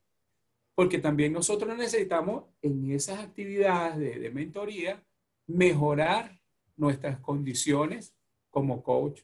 porque 0.79 0.99
también 0.99 1.33
nosotros 1.33 1.77
necesitamos 1.77 2.45
en 2.61 2.89
esas 2.91 3.19
actividades 3.19 3.97
de, 3.99 4.31
mentoría 4.31 5.03
mejorar 5.45 6.39
nuestras 6.77 7.19
condiciones 7.19 8.15
como 8.49 8.81
coach. 8.81 9.23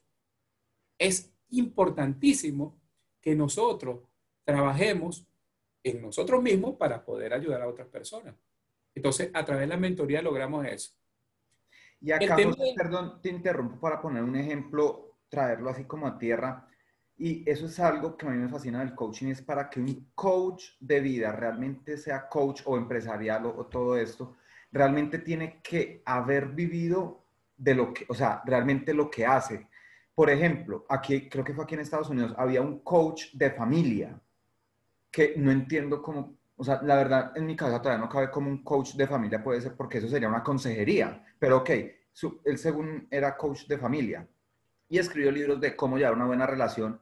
Es 0.99 1.33
importantísimo 1.51 2.77
que 3.21 3.35
nosotros 3.35 4.01
trabajemos 4.43 5.25
en 5.81 6.01
nosotros 6.01 6.43
mismos 6.43 6.75
para 6.75 7.05
poder 7.05 7.33
ayudar 7.33 7.61
a 7.61 7.69
otras 7.69 7.87
personas. 7.87 8.35
Entonces, 8.93 9.31
a 9.33 9.45
través 9.45 9.61
de 9.61 9.67
la 9.67 9.77
mentoría 9.77 10.21
logramos 10.21 10.65
eso. 10.65 10.91
Y 12.01 12.11
acá, 12.11 12.35
perdón, 12.75 13.21
te 13.21 13.29
interrumpo 13.29 13.79
para 13.79 14.01
poner 14.01 14.23
un 14.23 14.35
ejemplo, 14.35 15.19
traerlo 15.29 15.69
así 15.69 15.85
como 15.85 16.05
a 16.05 16.17
tierra. 16.17 16.67
Y 17.17 17.49
eso 17.49 17.67
es 17.67 17.79
algo 17.79 18.17
que 18.17 18.27
a 18.27 18.29
mí 18.29 18.37
me 18.37 18.49
fascina 18.49 18.79
del 18.79 18.93
coaching, 18.93 19.27
es 19.27 19.41
para 19.41 19.69
que 19.69 19.79
un 19.79 20.11
coach 20.13 20.71
de 20.79 20.99
vida 20.99 21.31
realmente 21.31 21.97
sea 21.97 22.27
coach 22.27 22.61
o 22.65 22.77
empresarial 22.77 23.45
o, 23.45 23.65
todo 23.67 23.95
esto, 23.97 24.35
realmente 24.71 25.19
tiene 25.19 25.61
que 25.63 26.01
haber 26.05 26.47
vivido 26.47 27.23
de 27.55 27.73
lo 27.73 27.93
que, 27.93 28.05
o 28.09 28.13
sea, 28.13 28.41
realmente 28.45 28.93
lo 28.93 29.09
que 29.09 29.25
hace. 29.25 29.67
Por 30.13 30.29
ejemplo, 30.29 30.85
aquí, 30.89 31.29
creo 31.29 31.43
que 31.45 31.53
fue 31.53 31.63
aquí 31.63 31.75
en 31.75 31.81
Estados 31.81 32.09
Unidos, 32.09 32.33
había 32.37 32.61
un 32.61 32.79
coach 32.79 33.31
de 33.33 33.51
familia 33.51 34.19
que 35.09 35.35
no 35.37 35.51
entiendo 35.51 36.01
cómo, 36.01 36.37
o 36.57 36.63
sea, 36.65 36.81
la 36.83 36.95
verdad, 36.97 37.31
en 37.37 37.45
mi 37.45 37.55
casa 37.55 37.81
todavía 37.81 38.03
no 38.03 38.09
cabe 38.09 38.29
como 38.29 38.49
un 38.49 38.61
coach 38.63 38.95
de 38.95 39.07
familia 39.07 39.41
puede 39.41 39.61
ser 39.61 39.75
porque 39.77 39.99
eso 39.99 40.09
sería 40.09 40.27
una 40.27 40.43
consejería, 40.43 41.25
pero 41.39 41.57
ok, 41.59 41.69
él 42.43 42.57
según 42.57 43.07
era 43.09 43.37
coach 43.37 43.67
de 43.67 43.77
familia 43.77 44.27
y 44.89 44.97
escribió 44.97 45.31
libros 45.31 45.61
de 45.61 45.75
cómo 45.75 45.97
llevar 45.97 46.13
una 46.13 46.25
buena 46.25 46.45
relación 46.45 46.99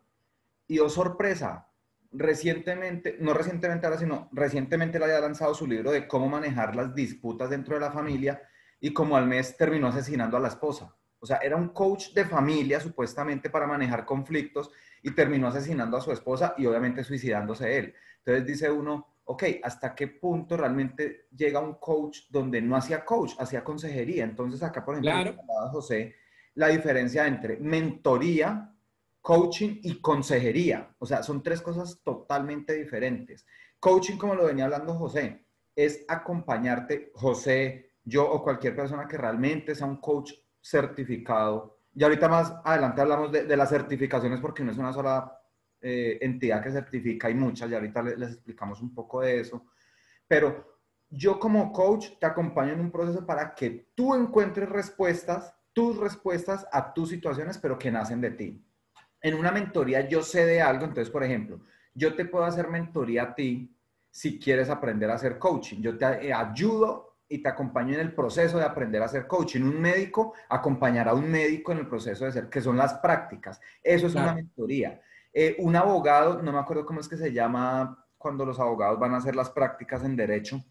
y 0.68 0.80
oh 0.80 0.90
sorpresa, 0.90 1.68
recientemente, 2.12 3.18
no 3.20 3.34
recientemente 3.34 3.86
ahora, 3.86 4.00
sino 4.00 4.30
recientemente 4.32 5.00
le 5.00 5.06
había 5.06 5.20
lanzado 5.20 5.54
su 5.54 5.68
libro 5.68 5.92
de 5.92 6.08
cómo 6.08 6.30
manejar 6.30 6.76
las 6.76 6.94
disputas 6.94 7.50
dentro 7.50 7.76
de 7.76 7.82
la 7.82 7.92
familia 7.92 8.42
y 8.80 8.94
como 8.94 9.18
al 9.18 9.28
mes 9.28 9.58
terminó 9.58 9.88
asesinando 9.88 10.38
a 10.38 10.40
la 10.40 10.50
esposa. 10.50 10.96
O 11.20 11.26
sea, 11.26 11.38
era 11.38 11.56
un 11.56 11.70
coach 11.70 12.14
de 12.14 12.26
familia 12.26 12.82
supuestamente 12.82 13.50
para 13.50 13.66
manejar 13.66 14.06
conflictos 14.06 14.72
y 15.02 15.12
terminó 15.12 15.48
asesinando 15.48 15.98
a 15.98 16.02
su 16.02 16.12
esposa 16.12 16.54
y 16.58 16.66
obviamente 16.66 17.04
suicidándose 17.04 17.78
él. 17.78 17.96
Entonces 18.18 18.46
dice 18.46 18.70
uno, 18.70 19.16
ok, 19.24 19.44
¿hasta 19.64 19.96
qué 19.96 20.08
punto 20.08 20.58
realmente 20.58 21.28
llega 21.36 21.60
un 21.60 21.76
coach 21.76 22.24
donde 22.30 22.62
no 22.62 22.76
hacía 22.76 23.06
coach, 23.06 23.36
hacía 23.40 23.64
consejería? 23.64 24.26
Entonces 24.26 24.62
acá, 24.64 24.84
por 24.84 24.96
ejemplo, 24.98 25.44
José, 25.72 26.16
la 26.56 26.68
diferencia 26.68 27.26
entre 27.26 27.58
mentoría 27.58 28.73
coaching 29.24 29.80
y 29.82 30.02
consejería. 30.02 30.94
O 31.00 31.06
sea, 31.06 31.24
son 31.24 31.42
tres 31.42 31.62
cosas 31.62 32.02
totalmente 32.04 32.74
diferentes. 32.74 33.48
Coaching, 33.80 34.18
como 34.18 34.36
lo 34.36 34.46
venía 34.46 34.66
hablando 34.66 34.96
José, 34.96 35.46
es 35.76 36.06
acompañarte, 36.10 37.12
José, 37.16 37.94
yo 38.04 38.30
o 38.30 38.44
cualquier 38.44 38.76
persona 38.76 39.08
que 39.08 39.18
realmente 39.18 39.76
sea 39.76 39.88
un 39.88 40.02
coach 40.02 40.34
certificado. 40.62 41.80
Y 41.96 42.04
ahorita 42.04 42.28
más 42.28 42.54
adelante 42.66 43.02
hablamos 43.02 43.32
de, 43.32 43.58
las 43.58 43.70
certificaciones 43.70 44.42
porque 44.42 44.62
no 44.62 44.72
es 44.72 44.78
una 44.78 44.92
sola 44.92 45.40
eh, 45.80 46.18
entidad 46.22 46.62
que 46.62 46.72
certifica, 46.72 47.28
hay 47.28 47.36
muchas 47.36 47.72
y 47.72 47.76
ahorita 47.76 48.04
les, 48.04 48.20
les 48.20 48.32
explicamos 48.34 48.82
un 48.82 48.94
poco 48.94 49.22
de 49.22 49.40
eso. 49.40 49.66
Pero 50.28 50.80
yo 51.10 51.40
como 51.40 51.72
coach 51.72 52.10
te 52.20 52.26
acompaño 52.26 52.74
en 52.74 52.82
un 52.82 52.92
proceso 52.92 53.26
para 53.26 53.56
que 53.56 53.88
tú 53.96 54.16
encuentres 54.16 54.68
respuestas, 54.68 55.56
tus 55.72 55.98
respuestas 55.98 56.68
a 56.74 56.94
tus 56.94 57.10
situaciones, 57.10 57.58
pero 57.58 57.80
que 57.80 57.90
nacen 57.90 58.20
de 58.20 58.32
ti 58.32 58.66
en 59.24 59.34
una 59.36 59.52
mentoría 59.52 60.08
yo 60.08 60.22
sé 60.22 60.46
de 60.46 60.62
algo, 60.62 60.86
entonces, 60.86 61.10
por 61.10 61.24
ejemplo, 61.24 61.62
yo 61.96 62.14
te 62.14 62.26
puedo 62.26 62.44
hacer 62.44 62.68
mentoría 62.68 63.24
a 63.24 63.36
ti 63.36 63.76
si 64.12 64.38
quieres 64.38 64.70
aprender 64.70 65.10
a 65.10 65.16
hacer 65.16 65.40
coaching. 65.40 65.82
Yo 65.82 65.98
te 65.98 66.28
eh, 66.28 66.34
ayudo 66.34 67.18
y 67.28 67.42
te 67.42 67.50
acompaño 67.50 67.96
en 67.96 68.02
el 68.02 68.14
proceso 68.14 68.58
de 68.58 68.66
aprender 68.66 69.02
a 69.02 69.06
hacer 69.06 69.26
coaching. 69.26 69.62
Un 69.62 69.82
médico 69.82 70.34
acompañará 70.50 71.12
a 71.12 71.16
un 71.16 71.32
médico 71.32 71.72
en 71.72 71.80
el 71.80 71.88
proceso 71.88 72.26
de 72.26 72.30
hacer, 72.30 72.50
que 72.50 72.62
son 72.62 72.78
las 72.78 72.96
prácticas. 72.96 73.60
Eso 73.82 74.08
es 74.08 74.14
una 74.14 74.36
mentoría. 74.36 75.02
Eh, 75.32 75.56
un 75.60 75.76
abogado, 75.76 76.44
no 76.44 76.52
me 76.52 76.60
acuerdo 76.60 76.86
cómo 76.86 77.00
es 77.00 77.08
que 77.08 77.18
se 77.18 77.32
llama 77.32 78.06
cuando 78.18 78.46
los 78.46 78.60
abogados 78.60 79.00
van 79.00 79.14
a 79.14 79.18
hacer 79.18 79.36
las 79.36 79.50
prácticas 79.50 80.04
en 80.04 80.16
derecho. 80.16 80.64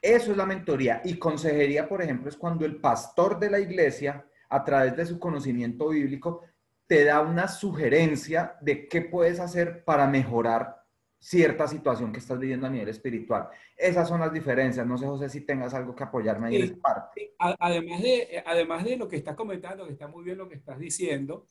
Eso 0.00 0.30
es 0.30 0.36
la 0.36 0.46
mentoría. 0.46 1.00
Y 1.04 1.18
consejería, 1.18 1.88
por 1.88 2.02
ejemplo, 2.02 2.28
es 2.28 2.36
cuando 2.36 2.64
el 2.64 2.80
pastor 2.80 3.38
de 3.38 3.50
la 3.50 3.60
iglesia, 3.60 4.26
a 4.48 4.64
través 4.64 4.96
de 4.96 5.06
su 5.06 5.18
conocimiento 5.20 5.90
bíblico, 5.90 6.42
te 6.88 7.04
da 7.04 7.20
una 7.20 7.46
sugerencia 7.46 8.56
de 8.62 8.88
qué 8.88 9.02
puedes 9.02 9.38
hacer 9.38 9.84
para 9.84 10.08
mejorar 10.08 10.78
cierta 11.20 11.68
situación 11.68 12.12
que 12.12 12.18
estás 12.18 12.38
viviendo 12.38 12.66
a 12.66 12.70
nivel 12.70 12.88
espiritual. 12.88 13.48
Esas 13.76 14.08
son 14.08 14.20
las 14.20 14.32
diferencias. 14.32 14.86
No 14.86 14.96
sé, 14.96 15.04
José, 15.04 15.28
si 15.28 15.42
tengas 15.42 15.74
algo 15.74 15.94
que 15.94 16.04
apoyarme 16.04 16.48
ahí 16.48 16.56
en 16.56 16.62
esa 16.62 16.76
parte. 16.76 17.34
Además 17.38 18.02
de, 18.02 18.42
además 18.44 18.84
de 18.84 18.96
lo 18.96 19.06
que 19.06 19.16
estás 19.16 19.36
comentando, 19.36 19.84
que 19.84 19.92
está 19.92 20.08
muy 20.08 20.24
bien 20.24 20.38
lo 20.38 20.48
que 20.48 20.54
estás 20.54 20.78
diciendo, 20.78 21.46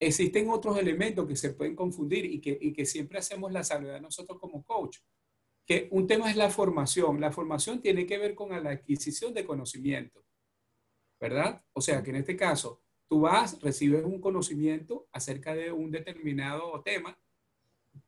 existen 0.00 0.50
otros 0.50 0.76
elementos 0.76 1.26
que 1.26 1.36
se 1.36 1.54
pueden 1.54 1.76
confundir 1.76 2.24
y 2.24 2.40
que, 2.40 2.58
y 2.60 2.72
que 2.72 2.84
siempre 2.84 3.18
hacemos 3.18 3.52
la 3.52 3.62
salvedad 3.62 4.00
nosotros 4.00 4.40
como 4.40 4.64
coach. 4.64 4.98
Que 5.64 5.88
un 5.92 6.08
tema 6.08 6.30
es 6.30 6.36
la 6.36 6.50
formación. 6.50 7.20
La 7.20 7.30
formación 7.30 7.80
tiene 7.80 8.06
que 8.06 8.18
ver 8.18 8.34
con 8.34 8.50
la 8.50 8.70
adquisición 8.70 9.32
de 9.32 9.44
conocimiento, 9.44 10.24
¿verdad? 11.20 11.62
O 11.74 11.80
sea, 11.80 12.02
que 12.02 12.10
en 12.10 12.16
este 12.16 12.36
caso, 12.36 12.83
Tú 13.14 13.20
vas, 13.20 13.60
recibes 13.60 14.04
un 14.04 14.20
conocimiento 14.20 15.06
acerca 15.12 15.54
de 15.54 15.70
un 15.70 15.92
determinado 15.92 16.82
tema, 16.82 17.16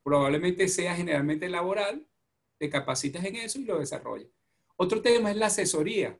probablemente 0.03 0.67
sea 0.67 0.97
generalmente 0.97 1.47
laboral, 1.47 2.05
te 2.57 2.69
capacitas 2.69 3.23
en 3.23 3.37
eso 3.37 3.57
y 3.57 3.63
lo 3.63 3.79
desarrollas. 3.79 4.27
Otro 4.75 5.01
tema 5.01 5.31
es 5.31 5.37
la 5.37 5.45
asesoría. 5.45 6.19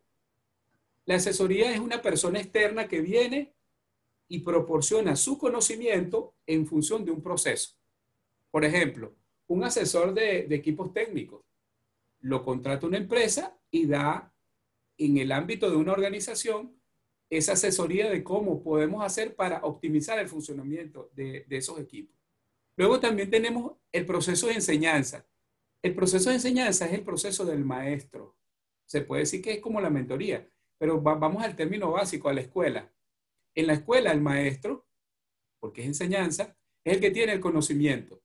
La 1.03 1.15
asesoría 1.15 1.73
es 1.73 1.81
una 1.81 2.01
persona 2.01 2.39
externa 2.39 2.87
que 2.87 3.01
viene 3.01 3.53
y 4.29 4.39
proporciona 4.39 5.17
su 5.17 5.37
conocimiento 5.37 6.33
en 6.45 6.65
función 6.65 7.03
de 7.03 7.11
un 7.11 7.21
proceso. 7.21 7.75
Por 8.51 8.63
ejemplo, 8.63 9.17
un 9.47 9.65
asesor 9.65 10.13
de, 10.13 10.43
de 10.43 10.55
equipos 10.55 10.93
técnicos 10.93 11.43
lo 12.21 12.41
contrata 12.41 12.87
una 12.87 12.99
empresa 12.99 13.59
y 13.69 13.85
da 13.85 14.33
en 14.97 15.17
el 15.17 15.33
ámbito 15.33 15.69
de 15.69 15.75
una 15.75 15.91
organización 15.91 16.77
esa 17.29 17.53
asesoría 17.53 18.09
de 18.09 18.23
cómo 18.23 18.63
podemos 18.63 19.03
hacer 19.03 19.35
para 19.35 19.59
optimizar 19.65 20.19
el 20.19 20.29
funcionamiento 20.29 21.11
de, 21.13 21.45
esos 21.49 21.79
equipos. 21.79 22.15
Luego 22.77 22.99
también 22.99 23.29
tenemos 23.29 23.73
el 23.91 24.05
proceso 24.05 24.47
de 24.47 24.53
enseñanza. 24.53 25.25
El 25.81 25.95
proceso 25.95 26.29
de 26.29 26.35
enseñanza 26.35 26.85
es 26.85 26.93
el 26.93 27.03
proceso 27.03 27.45
del 27.45 27.65
maestro. 27.65 28.35
Se 28.85 29.01
puede 29.01 29.21
decir 29.23 29.41
que 29.41 29.53
es 29.53 29.59
como 29.59 29.81
la 29.81 29.89
mentoría, 29.89 30.49
pero 30.77 31.01
va- 31.01 31.15
vamos 31.15 31.43
al 31.43 31.55
término 31.55 31.91
básico, 31.91 32.29
a 32.29 32.33
la 32.33 32.41
escuela. 32.41 32.93
En 33.55 33.67
la 33.67 33.73
escuela, 33.73 34.11
el 34.11 34.21
maestro, 34.21 34.85
porque 35.59 35.81
es 35.81 35.87
enseñanza, 35.87 36.55
es 36.83 36.93
el 36.93 36.99
que 37.01 37.11
tiene 37.11 37.33
el 37.33 37.39
conocimiento, 37.41 38.21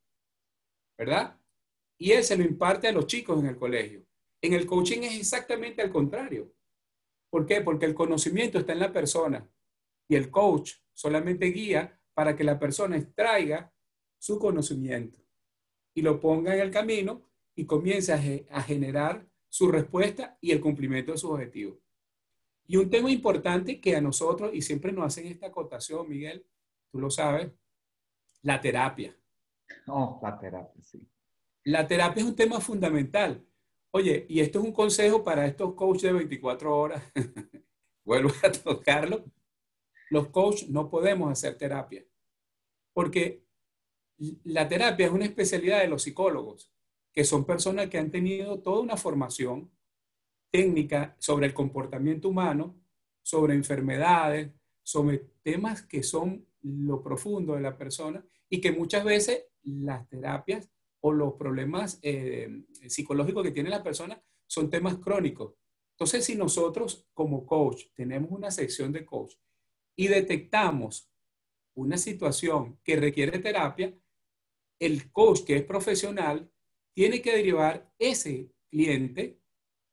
¿verdad? 0.96 1.38
Y 1.98 2.12
él 2.12 2.24
se 2.24 2.36
lo 2.36 2.44
imparte 2.44 2.88
a 2.88 2.92
los 2.92 3.06
chicos 3.06 3.38
en 3.40 3.46
el 3.46 3.56
colegio. 3.56 4.04
En 4.40 4.52
el 4.54 4.66
coaching 4.66 5.02
es 5.02 5.18
exactamente 5.18 5.82
al 5.82 5.90
contrario. 5.90 6.52
¿Por 7.32 7.46
qué? 7.46 7.62
Porque 7.62 7.86
el 7.86 7.94
conocimiento 7.94 8.58
está 8.58 8.74
en 8.74 8.80
la 8.80 8.92
persona 8.92 9.48
y 10.06 10.16
el 10.16 10.30
coach 10.30 10.74
solamente 10.92 11.46
guía 11.46 11.98
para 12.12 12.36
que 12.36 12.44
la 12.44 12.58
persona 12.58 12.98
extraiga 12.98 13.72
su 14.18 14.38
conocimiento 14.38 15.18
y 15.94 16.02
lo 16.02 16.20
ponga 16.20 16.54
en 16.54 16.60
el 16.60 16.70
camino 16.70 17.22
y 17.54 17.64
comience 17.64 18.12
a, 18.12 18.18
ge- 18.18 18.46
a 18.50 18.60
generar 18.62 19.26
su 19.48 19.72
respuesta 19.72 20.36
y 20.42 20.50
el 20.50 20.60
cumplimiento 20.60 21.12
de 21.12 21.18
sus 21.18 21.30
objetivos. 21.30 21.78
Y 22.66 22.76
un 22.76 22.90
tema 22.90 23.10
importante 23.10 23.80
que 23.80 23.96
a 23.96 24.02
nosotros, 24.02 24.50
y 24.52 24.60
siempre 24.60 24.92
nos 24.92 25.06
hacen 25.06 25.26
esta 25.26 25.46
acotación, 25.46 26.06
Miguel, 26.10 26.44
tú 26.90 26.98
lo 26.98 27.10
sabes, 27.10 27.50
la 28.42 28.60
terapia. 28.60 29.16
Oh, 29.86 30.20
la 30.22 30.38
terapia, 30.38 30.82
sí. 30.82 31.08
La 31.64 31.86
terapia 31.86 32.22
es 32.22 32.28
un 32.28 32.36
tema 32.36 32.60
fundamental. 32.60 33.42
Oye, 33.94 34.24
y 34.26 34.40
esto 34.40 34.58
es 34.58 34.64
un 34.64 34.72
consejo 34.72 35.22
para 35.22 35.46
estos 35.46 35.74
coaches 35.74 36.04
de 36.04 36.12
24 36.14 36.76
horas. 36.78 37.02
Vuelvo 38.04 38.30
a 38.42 38.50
tocarlo. 38.50 39.24
Los 40.08 40.28
coaches 40.28 40.70
no 40.70 40.88
podemos 40.88 41.30
hacer 41.30 41.58
terapia. 41.58 42.02
Porque 42.94 43.44
la 44.44 44.66
terapia 44.66 45.06
es 45.06 45.12
una 45.12 45.26
especialidad 45.26 45.80
de 45.80 45.88
los 45.88 46.02
psicólogos, 46.02 46.72
que 47.12 47.24
son 47.24 47.44
personas 47.44 47.90
que 47.90 47.98
han 47.98 48.10
tenido 48.10 48.60
toda 48.60 48.80
una 48.80 48.96
formación 48.96 49.70
técnica 50.50 51.14
sobre 51.18 51.46
el 51.46 51.54
comportamiento 51.54 52.30
humano, 52.30 52.74
sobre 53.22 53.54
enfermedades, 53.54 54.52
sobre 54.82 55.18
temas 55.42 55.82
que 55.82 56.02
son 56.02 56.46
lo 56.62 57.02
profundo 57.02 57.56
de 57.56 57.60
la 57.60 57.76
persona 57.76 58.24
y 58.48 58.58
que 58.58 58.72
muchas 58.72 59.04
veces 59.04 59.44
las 59.62 60.08
terapias 60.08 60.70
o 61.02 61.12
los 61.12 61.34
problemas 61.34 61.98
eh, 62.02 62.62
psicológicos 62.88 63.42
que 63.42 63.50
tiene 63.50 63.70
la 63.70 63.82
persona 63.82 64.22
son 64.46 64.70
temas 64.70 64.96
crónicos. 64.98 65.54
Entonces, 65.92 66.24
si 66.24 66.36
nosotros 66.36 67.06
como 67.12 67.44
coach 67.44 67.86
tenemos 67.94 68.30
una 68.30 68.50
sección 68.50 68.92
de 68.92 69.04
coach 69.04 69.34
y 69.96 70.08
detectamos 70.08 71.10
una 71.74 71.96
situación 71.96 72.78
que 72.84 72.96
requiere 72.96 73.38
terapia, 73.38 73.92
el 74.78 75.10
coach 75.10 75.44
que 75.44 75.56
es 75.56 75.64
profesional 75.64 76.50
tiene 76.92 77.20
que 77.20 77.36
derivar 77.36 77.92
ese 77.98 78.52
cliente 78.68 79.38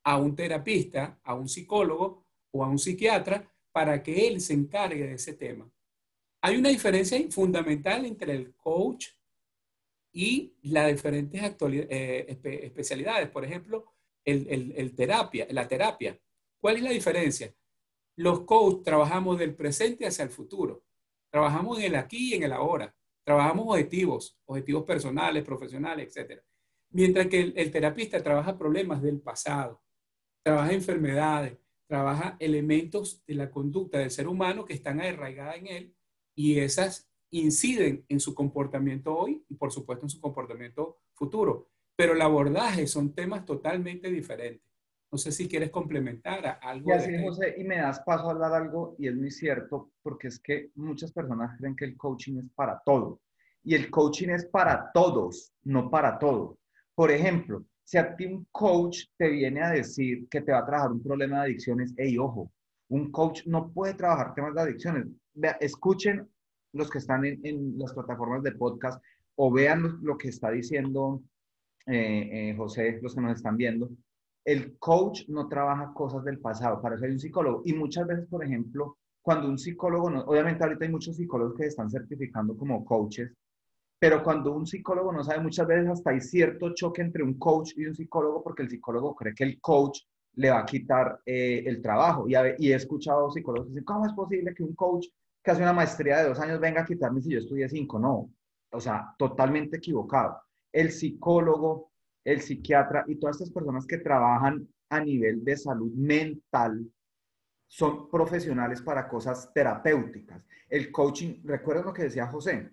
a 0.04 0.18
un 0.18 0.36
terapista, 0.36 1.20
a 1.24 1.34
un 1.34 1.48
psicólogo 1.48 2.26
o 2.52 2.64
a 2.64 2.70
un 2.70 2.80
psiquiatra 2.80 3.52
para 3.72 4.02
que 4.04 4.28
él 4.28 4.42
se 4.42 4.54
encargue 4.54 5.08
de 5.08 5.14
ese 5.14 5.34
tema. 5.34 5.72
Hay 6.42 6.58
una 6.58 6.70
diferencia 6.70 7.20
fundamental 7.30 8.06
entre 8.06 8.34
el 8.34 8.54
coach 8.56 9.08
y 10.12 10.56
las 10.64 10.88
diferentes 10.92 11.42
eh, 11.42 12.26
espe- 12.30 12.64
especialidades. 12.64 13.30
Por 13.30 13.46
ejemplo, 13.46 13.94
el 14.26 14.96
terapia, 14.96 15.48
la 15.52 15.68
terapia. 15.68 16.20
¿Cuál 16.62 16.78
es 16.78 16.84
la 16.84 16.92
diferencia? 16.92 17.54
Los 18.18 18.42
coaches 18.42 18.84
trabajamos 18.84 19.40
del 19.40 19.56
presente 19.56 20.06
hacia 20.06 20.24
el 20.24 20.30
futuro. 20.30 20.84
Trabajamos 21.32 21.80
en 21.80 21.86
el 21.86 21.96
aquí 21.96 22.32
y 22.32 22.34
en 22.36 22.44
el 22.44 22.52
ahora. 22.54 22.94
Trabajamos 23.24 23.66
objetivos, 23.68 24.38
objetivos 24.46 24.84
personales, 24.84 25.44
profesionales, 25.44 26.16
etc. 26.18 26.42
Mientras 26.92 27.28
que 27.28 27.40
el, 27.40 27.54
el 27.56 27.72
terapista 27.72 28.22
trabaja 28.22 28.58
problemas 28.58 29.02
del 29.02 29.22
pasado, 29.22 29.82
trabaja 30.44 30.74
enfermedades, 30.74 31.58
trabaja 31.88 32.36
elementos 32.40 33.24
de 33.26 33.36
la 33.36 33.50
conducta 33.50 34.00
del 34.00 34.12
ser 34.12 34.28
humano 34.28 34.66
que 34.66 34.74
están 34.74 35.00
arraigadas 35.02 35.58
en 35.58 35.68
él 35.68 35.96
y 36.36 36.60
esas 36.60 37.09
inciden 37.32 38.06
en 38.08 38.20
su 38.20 38.34
comportamiento 38.34 39.16
hoy 39.16 39.44
y 39.50 39.56
por 39.56 39.72
supuesto 39.72 40.06
en 40.06 40.10
su 40.10 40.20
comportamiento 40.20 40.98
futuro. 41.14 41.68
Pero 41.96 42.14
el 42.14 42.22
abordaje 42.22 42.88
son 42.88 43.14
temas 43.14 43.46
totalmente 43.46 44.10
diferentes. 44.10 44.68
No 45.12 45.18
sé 45.18 45.32
si 45.32 45.48
quieres 45.48 45.72
complementar 45.72 46.46
a 46.46 46.52
algo. 46.54 46.90
Y 46.90 46.94
así, 46.94 47.12
de- 47.12 47.24
José, 47.24 47.56
y 47.58 47.64
me 47.64 47.78
das 47.78 48.00
paso 48.02 48.28
a 48.28 48.32
hablar 48.32 48.54
algo, 48.54 48.96
y 49.00 49.08
es 49.08 49.16
muy 49.16 49.32
cierto, 49.32 49.92
porque 50.04 50.28
es 50.28 50.40
que 50.40 50.70
muchas 50.76 51.12
personas 51.12 51.58
creen 51.58 51.76
que 51.76 51.86
el 51.86 51.98
coaching 51.98 52.38
es 52.38 52.46
para 52.56 52.80
todo. 52.86 53.20
Y 53.64 53.74
el 53.76 53.90
coaching 53.90 54.30
es 54.30 54.46
para 54.46 54.92
todos, 54.94 55.52
no 55.64 55.90
para 55.90 56.18
todo. 56.20 56.58
Por 56.96 57.12
ejemplo, 57.12 57.66
si 57.84 57.98
a 57.98 58.16
ti 58.16 58.26
un 58.28 58.48
coach 58.52 59.06
te 59.18 59.30
viene 59.30 59.62
a 59.64 59.72
decir 59.72 60.28
que 60.30 60.42
te 60.42 60.52
va 60.52 60.60
a 60.60 60.66
trabajar 60.66 60.92
un 60.92 61.02
problema 61.04 61.38
de 61.38 61.44
adicciones, 61.46 61.94
hey, 61.98 62.18
ojo, 62.20 62.52
un 62.90 63.12
coach 63.12 63.46
no 63.48 63.72
puede 63.72 63.96
trabajar 63.96 64.34
temas 64.36 64.54
de 64.54 64.62
adicciones. 64.62 65.08
Vea, 65.34 65.58
escuchen 65.60 66.30
los 66.74 66.90
que 66.90 66.98
están 67.00 67.26
en, 67.26 67.78
las 67.78 67.94
plataformas 67.94 68.44
de 68.44 68.52
podcast 68.54 69.04
o 69.36 69.52
vean 69.52 70.00
lo, 70.02 70.18
que 70.18 70.30
está 70.30 70.52
diciendo 70.52 71.22
eh, 71.86 72.50
eh, 72.52 72.56
José, 72.58 73.00
los 73.02 73.16
que 73.16 73.22
nos 73.22 73.36
están 73.36 73.58
viendo 73.58 73.90
el 74.46 74.78
coach 74.80 75.28
no 75.28 75.48
trabaja 75.48 75.94
cosas 75.94 76.24
del 76.24 76.40
pasado, 76.40 76.82
para 76.82 76.96
eso 76.96 77.06
hay 77.06 77.12
un 77.12 77.20
psicólogo. 77.20 77.62
Y 77.66 77.74
muchas 77.74 78.08
veces, 78.08 78.28
por 78.28 78.44
ejemplo, 78.44 78.98
cuando 79.22 79.48
un 79.48 79.60
psicólogo, 79.60 80.10
no, 80.10 80.22
obviamente 80.22 80.64
ahorita 80.64 80.86
hay 80.86 80.92
muchos 80.92 81.18
psicólogos 81.18 81.56
que 81.56 81.68
están 81.68 81.90
certificando 81.90 82.58
como 82.58 82.84
coaches, 82.84 83.32
pero 84.00 84.24
cuando 84.24 84.54
un 84.54 84.66
psicólogo 84.66 85.12
no 85.12 85.24
sabe, 85.24 85.42
muchas 85.42 85.68
veces 85.68 85.90
hasta 85.90 86.12
hay 86.12 86.22
cierto 86.22 86.74
choque 86.74 87.02
entre 87.02 87.22
un 87.22 87.38
coach 87.38 87.74
y 87.76 87.86
un 87.86 87.94
psicólogo 87.94 88.42
porque 88.42 88.64
el 88.64 88.70
psicólogo 88.70 89.14
cree 89.16 89.36
que 89.36 89.44
el 89.44 89.60
coach 89.62 90.00
le 90.36 90.50
va 90.50 90.60
a 90.62 90.66
quitar 90.66 91.20
eh, 91.26 91.64
el 91.66 91.82
trabajo. 91.82 92.28
Y, 92.28 92.34
a- 92.36 92.56
y 92.58 92.72
he 92.72 92.76
escuchado 92.76 93.30
psicólogos 93.30 93.74
que 93.74 93.84
¿cómo 93.84 94.06
es 94.06 94.14
posible 94.14 94.54
que 94.56 94.64
un 94.64 94.74
coach 94.74 95.06
que 95.50 95.54
hace 95.54 95.64
una 95.64 95.74
maestría 95.74 96.20
de 96.20 96.30
dos 96.30 96.40
años 96.40 96.60
venga 96.60 96.82
a 96.82 96.86
quitarme 96.86 97.22
si 97.22 97.32
yo 97.32 97.40
estudié 97.40 97.68
cinco? 97.68 97.98
No, 97.98 98.30
o 98.72 98.80
sea, 98.80 99.16
totalmente 99.18 99.78
equivocado. 99.78 100.40
El 100.72 100.92
psicólogo, 100.92 101.92
el 102.24 102.42
psiquiatra 102.42 103.04
y 103.08 103.16
todas 103.16 103.38
estas 103.38 103.52
personas 103.52 103.88
que 103.88 103.98
trabajan 103.98 104.68
a 104.90 105.00
nivel 105.00 105.44
de 105.44 105.58
salud 105.58 105.92
mental 105.94 106.86
son 107.66 108.12
profesionales 108.12 108.80
para 108.84 109.08
cosas 109.08 109.52
terapéuticas. 109.52 110.46
El 110.70 110.92
coaching, 110.92 111.42
recuerden 111.44 111.86
lo 111.86 111.94
que 111.94 112.04
decía 112.04 112.28
José, 112.28 112.70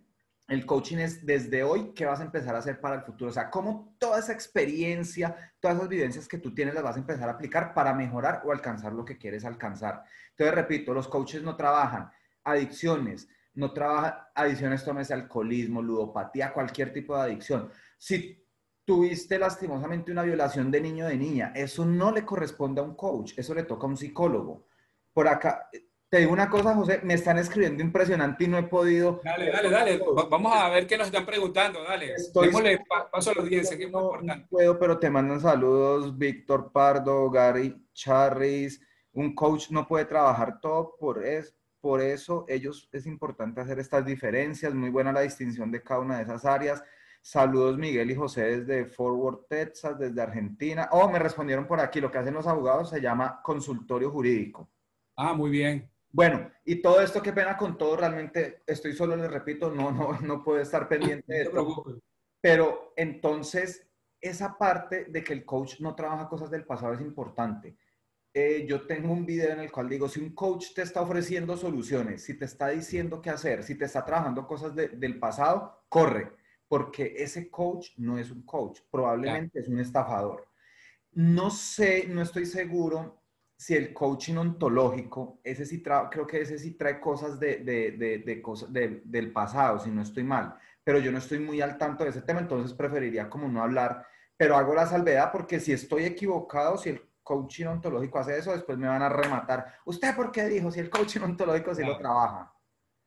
el 0.46 0.66
coaching 0.66 0.98
es 0.98 1.24
desde 1.24 1.64
hoy 1.64 1.94
qué 1.94 2.04
vas 2.04 2.20
a 2.20 2.24
empezar 2.24 2.54
a 2.54 2.58
hacer 2.58 2.78
para 2.78 2.96
el 2.96 3.02
futuro. 3.02 3.30
O 3.30 3.34
sea, 3.34 3.50
cómo 3.50 3.96
toda 3.98 4.18
esa 4.18 4.34
experiencia, 4.34 5.34
todas 5.60 5.78
esas 5.78 5.88
vivencias 5.88 6.28
que 6.28 6.38
tú 6.38 6.54
tienes 6.54 6.74
las 6.74 6.84
vas 6.84 6.96
a 6.96 7.00
empezar 7.00 7.26
a 7.30 7.32
aplicar 7.32 7.72
para 7.72 7.94
mejorar 7.94 8.42
o 8.44 8.52
alcanzar 8.52 8.92
lo 8.92 9.06
que 9.06 9.16
quieres 9.16 9.46
alcanzar. 9.46 10.04
Entonces, 10.32 10.54
repito, 10.54 10.92
los 10.92 11.08
coaches 11.08 11.42
no 11.42 11.56
trabajan 11.56 12.10
adicciones, 12.46 13.28
no 13.54 13.72
trabajan 13.72 14.14
adicciones, 14.34 14.84
tómese 14.84 15.12
alcoholismo, 15.14 15.82
ludopatía, 15.82 16.52
cualquier 16.52 16.92
tipo 16.92 17.14
de 17.16 17.22
adicción. 17.22 17.70
Si 17.98 18.42
tuviste 18.84 19.38
lastimosamente 19.38 20.12
una 20.12 20.22
violación 20.22 20.70
de 20.70 20.80
niño 20.80 21.06
o 21.06 21.08
de 21.08 21.16
niña, 21.16 21.52
eso 21.54 21.84
no 21.84 22.12
le 22.12 22.24
corresponde 22.24 22.80
a 22.80 22.84
un 22.84 22.94
coach, 22.94 23.32
eso 23.36 23.54
le 23.54 23.64
toca 23.64 23.86
a 23.86 23.90
un 23.90 23.96
psicólogo. 23.96 24.66
Por 25.12 25.26
acá, 25.26 25.68
te 26.08 26.18
digo 26.18 26.32
una 26.32 26.48
cosa, 26.48 26.74
José, 26.74 27.00
me 27.02 27.14
están 27.14 27.38
escribiendo 27.38 27.82
impresionante 27.82 28.44
y 28.44 28.48
no 28.48 28.58
he 28.58 28.62
podido. 28.62 29.20
Dale, 29.24 29.50
dale, 29.50 29.70
dale. 29.70 29.98
Va- 29.98 30.28
Vamos 30.28 30.52
a 30.54 30.68
ver 30.68 30.86
qué 30.86 30.96
nos 30.96 31.08
están 31.08 31.26
preguntando. 31.26 31.82
Dale. 31.82 32.12
Estoy- 32.14 32.46
Démosle 32.46 32.78
pa- 32.88 33.10
paso 33.10 33.30
a 33.30 33.34
la 33.34 33.42
audiencia, 33.42 33.76
que 33.76 33.84
es 33.84 33.90
muy 33.90 34.00
importante. 34.02 34.42
no 34.44 34.48
puedo, 34.48 34.78
pero 34.78 34.98
te 35.00 35.10
mandan 35.10 35.40
saludos, 35.40 36.16
Víctor 36.16 36.70
Pardo, 36.70 37.28
Gary 37.30 37.74
Charris. 37.92 38.80
Un 39.14 39.34
coach 39.34 39.70
no 39.70 39.88
puede 39.88 40.04
trabajar 40.04 40.60
todo, 40.60 40.94
por, 41.00 41.24
es, 41.24 41.56
por 41.86 42.00
eso 42.00 42.44
ellos 42.48 42.88
es 42.90 43.06
importante 43.06 43.60
hacer 43.60 43.78
estas 43.78 44.04
diferencias. 44.04 44.74
Muy 44.74 44.90
buena 44.90 45.12
la 45.12 45.20
distinción 45.20 45.70
de 45.70 45.84
cada 45.84 46.00
una 46.00 46.16
de 46.16 46.24
esas 46.24 46.44
áreas. 46.44 46.82
Saludos 47.22 47.78
Miguel 47.78 48.10
y 48.10 48.16
José 48.16 48.58
desde 48.58 48.86
Fort 48.86 49.14
Worth, 49.16 49.48
Texas, 49.48 49.96
desde 49.96 50.20
Argentina. 50.20 50.88
Oh, 50.90 51.08
me 51.08 51.20
respondieron 51.20 51.64
por 51.64 51.78
aquí. 51.78 52.00
Lo 52.00 52.10
que 52.10 52.18
hacen 52.18 52.34
los 52.34 52.48
abogados 52.48 52.90
se 52.90 53.00
llama 53.00 53.40
consultorio 53.40 54.10
jurídico. 54.10 54.68
Ah, 55.14 55.32
muy 55.32 55.48
bien. 55.48 55.88
Bueno, 56.10 56.50
y 56.64 56.82
todo 56.82 57.00
esto, 57.00 57.22
qué 57.22 57.32
pena 57.32 57.56
con 57.56 57.78
todo, 57.78 57.96
realmente 57.96 58.64
estoy 58.66 58.92
solo, 58.92 59.14
les 59.14 59.30
repito, 59.30 59.70
no, 59.70 59.92
no, 59.92 60.18
no 60.22 60.42
puedo 60.42 60.60
estar 60.60 60.88
pendiente 60.88 61.32
de 61.32 61.42
esto. 61.42 62.02
Pero 62.40 62.94
entonces, 62.96 63.88
esa 64.20 64.58
parte 64.58 65.04
de 65.04 65.22
que 65.22 65.34
el 65.34 65.44
coach 65.44 65.78
no 65.78 65.94
trabaja 65.94 66.28
cosas 66.28 66.50
del 66.50 66.64
pasado 66.64 66.94
es 66.94 67.00
importante. 67.00 67.76
Eh, 68.38 68.66
yo 68.68 68.86
tengo 68.86 69.12
un 69.12 69.24
video 69.24 69.50
en 69.52 69.60
el 69.60 69.72
cual 69.72 69.88
digo, 69.88 70.08
si 70.08 70.20
un 70.20 70.34
coach 70.34 70.74
te 70.74 70.82
está 70.82 71.00
ofreciendo 71.00 71.56
soluciones, 71.56 72.22
si 72.22 72.34
te 72.38 72.44
está 72.44 72.68
diciendo 72.68 73.22
qué 73.22 73.30
hacer, 73.30 73.62
si 73.62 73.76
te 73.76 73.86
está 73.86 74.04
trabajando 74.04 74.46
cosas 74.46 74.74
de- 74.74 74.88
del 74.88 75.18
pasado, 75.18 75.84
corre, 75.88 76.32
porque 76.68 77.14
ese 77.16 77.50
coach 77.50 77.90
no 77.96 78.18
es 78.18 78.30
un 78.30 78.42
coach, 78.42 78.80
probablemente 78.90 79.60
es 79.60 79.68
un 79.68 79.80
estafador. 79.80 80.46
No 81.12 81.48
sé, 81.50 82.06
no 82.08 82.20
estoy 82.22 82.44
seguro 82.46 83.22
si 83.56 83.74
el 83.74 83.94
coaching 83.94 84.36
ontológico, 84.36 85.40
ese 85.42 85.64
sí 85.64 85.82
tra- 85.82 86.08
creo 86.10 86.26
que 86.26 86.42
ese 86.42 86.58
sí 86.58 86.72
trae 86.72 87.00
cosas 87.00 87.40
de, 87.40 87.56
de- 87.58 87.92
de- 88.24 88.42
cosas 88.42 88.70
de- 88.70 89.00
del 89.04 89.32
pasado, 89.32 89.78
si 89.78 89.90
no 89.90 90.02
estoy 90.02 90.24
mal, 90.24 90.54
pero 90.84 90.98
yo 90.98 91.10
no 91.10 91.18
estoy 91.18 91.38
muy 91.38 91.62
al 91.62 91.78
tanto 91.78 92.04
de 92.04 92.10
ese 92.10 92.20
tema, 92.22 92.40
entonces 92.40 92.74
preferiría 92.76 93.30
como 93.30 93.48
no 93.48 93.62
hablar, 93.62 94.04
pero 94.36 94.56
hago 94.56 94.74
la 94.74 94.86
salvedad 94.86 95.32
porque 95.32 95.58
si 95.58 95.72
estoy 95.72 96.04
equivocado, 96.04 96.76
si 96.76 96.90
el 96.90 97.00
coaching 97.26 97.66
ontológico 97.66 98.20
hace 98.20 98.38
eso, 98.38 98.52
después 98.52 98.78
me 98.78 98.86
van 98.86 99.02
a 99.02 99.08
rematar. 99.08 99.66
¿Usted 99.84 100.14
por 100.14 100.30
qué 100.30 100.46
dijo 100.46 100.70
si 100.70 100.78
el 100.78 100.88
coaching 100.88 101.22
ontológico 101.22 101.74
sí 101.74 101.80
lo 101.82 101.88
Claro. 101.88 101.98
trabaja? 101.98 102.52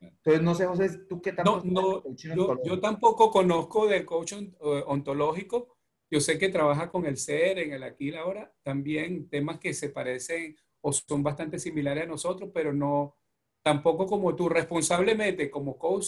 Entonces, 0.02 0.42
no 0.42 0.54
sé, 0.56 0.66
José, 0.66 0.90
¿tú 1.08 1.22
qué 1.22 1.32
tanto 1.32 1.62
No, 1.64 1.82
no, 1.82 2.02
coaching 2.04 2.36
yo, 2.36 2.58
yo 2.66 2.80
tampoco 2.82 3.32
conozco 3.32 3.88
del 3.88 4.06
coach 4.06 4.34
ont- 4.34 4.56
eh, 4.60 4.84
ontológico. 4.88 5.78
Yo 6.12 6.20
sé 6.20 6.38
que 6.38 6.50
trabaja 6.50 6.90
con 6.90 7.06
el 7.06 7.16
ser, 7.18 7.60
en 7.60 7.72
el 7.72 7.84
aquí 7.84 8.10
y 8.10 8.12
la 8.12 8.22
ahora, 8.22 8.54
también 8.62 9.30
temas 9.30 9.58
que 9.60 9.74
se 9.74 9.90
parecen 9.90 10.58
o 10.82 10.92
son 10.92 11.24
bastante 11.24 11.58
similares 11.58 12.04
a 12.04 12.08
nosotros, 12.08 12.50
pero 12.54 12.74
no, 12.74 13.16
tampoco 13.64 14.06
como 14.06 14.36
tú, 14.36 14.50
responsablemente 14.50 15.50
como 15.50 15.78
coach, 15.78 16.08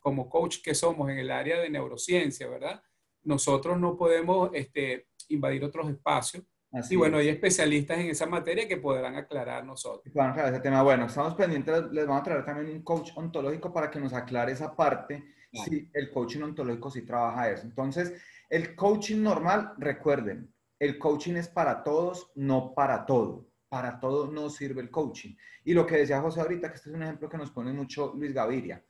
como 0.00 0.28
coach 0.28 0.58
que 0.64 0.74
somos 0.74 1.08
en 1.10 1.18
el 1.18 1.30
área 1.30 1.60
de 1.60 1.70
neurociencia, 1.70 2.48
¿verdad? 2.48 2.82
Nosotros 3.24 3.78
no 3.78 3.96
podemos 3.96 4.50
este, 4.52 5.06
invadir 5.28 5.64
otros 5.64 5.88
espacios. 5.90 6.44
Así 6.72 6.94
Y 6.94 6.96
bueno, 6.96 7.18
es. 7.18 7.24
hay 7.24 7.28
especialistas 7.30 7.98
en 7.98 8.06
esa 8.06 8.26
materia 8.26 8.66
que 8.66 8.78
podrán 8.78 9.14
aclarar 9.16 9.64
nosotros. 9.64 10.12
Puedan 10.12 10.30
aclarar 10.30 10.52
ese 10.54 10.62
tema. 10.62 10.82
Bueno, 10.82 11.06
estamos 11.06 11.34
pendientes, 11.34 11.84
les 11.92 12.06
vamos 12.06 12.20
a 12.22 12.24
traer 12.24 12.44
también 12.44 12.74
un 12.74 12.82
coach 12.82 13.10
ontológico 13.14 13.72
para 13.72 13.90
que 13.90 14.00
nos 14.00 14.12
aclare 14.12 14.52
esa 14.52 14.74
parte, 14.74 15.22
Claro. 15.52 15.70
si 15.70 15.90
el 15.92 16.10
coaching 16.10 16.40
ontológico 16.42 16.90
sí 16.90 17.02
trabaja 17.02 17.50
eso. 17.50 17.64
Entonces, 17.66 18.14
el 18.48 18.74
coaching 18.74 19.22
normal, 19.22 19.74
recuerden, 19.76 20.50
el 20.78 20.98
coaching 20.98 21.34
es 21.34 21.48
para 21.48 21.82
todos, 21.82 22.32
no 22.34 22.72
para 22.74 23.04
todo. 23.04 23.48
Para 23.68 24.00
todo 24.00 24.30
no 24.32 24.48
sirve 24.48 24.80
el 24.80 24.90
coaching. 24.90 25.34
Y 25.64 25.74
lo 25.74 25.86
que 25.86 25.96
decía 25.98 26.20
José 26.22 26.40
ahorita, 26.40 26.68
que 26.70 26.76
este 26.76 26.88
es 26.88 26.96
un 26.96 27.02
ejemplo 27.02 27.28
que 27.28 27.36
nos 27.36 27.50
pone 27.50 27.72
mucho 27.72 28.14
Luis 28.16 28.32
Gaviria. 28.32 28.82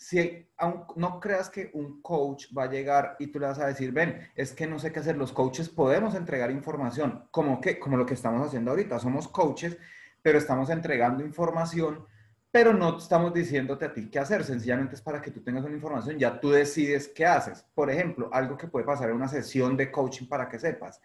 Si 0.00 0.48
no 0.96 1.20
creas 1.20 1.50
que 1.50 1.70
un 1.74 2.00
coach 2.00 2.46
va 2.56 2.64
a 2.64 2.70
llegar 2.70 3.16
y 3.18 3.26
tú 3.26 3.38
le 3.38 3.48
vas 3.48 3.58
a 3.58 3.66
decir, 3.66 3.92
ven, 3.92 4.30
es 4.34 4.54
que 4.54 4.66
no 4.66 4.78
sé 4.78 4.90
qué 4.90 5.00
hacer, 5.00 5.18
los 5.18 5.30
coaches 5.30 5.68
podemos 5.68 6.14
entregar 6.14 6.50
información, 6.50 7.26
como, 7.30 7.60
que, 7.60 7.78
como 7.78 7.98
lo 7.98 8.06
que 8.06 8.14
estamos 8.14 8.46
haciendo 8.46 8.70
ahorita, 8.70 8.98
somos 8.98 9.28
coaches, 9.28 9.76
pero 10.22 10.38
estamos 10.38 10.70
entregando 10.70 11.22
información, 11.22 12.06
pero 12.50 12.72
no 12.72 12.96
estamos 12.96 13.34
diciéndote 13.34 13.84
a 13.84 13.92
ti 13.92 14.08
qué 14.08 14.18
hacer, 14.18 14.42
sencillamente 14.42 14.94
es 14.94 15.02
para 15.02 15.20
que 15.20 15.32
tú 15.32 15.42
tengas 15.42 15.64
una 15.64 15.74
información, 15.74 16.18
ya 16.18 16.40
tú 16.40 16.48
decides 16.48 17.08
qué 17.08 17.26
haces. 17.26 17.66
Por 17.74 17.90
ejemplo, 17.90 18.30
algo 18.32 18.56
que 18.56 18.68
puede 18.68 18.86
pasar 18.86 19.10
en 19.10 19.16
una 19.16 19.28
sesión 19.28 19.76
de 19.76 19.90
coaching 19.90 20.28
para 20.28 20.48
que 20.48 20.58
sepas. 20.58 20.98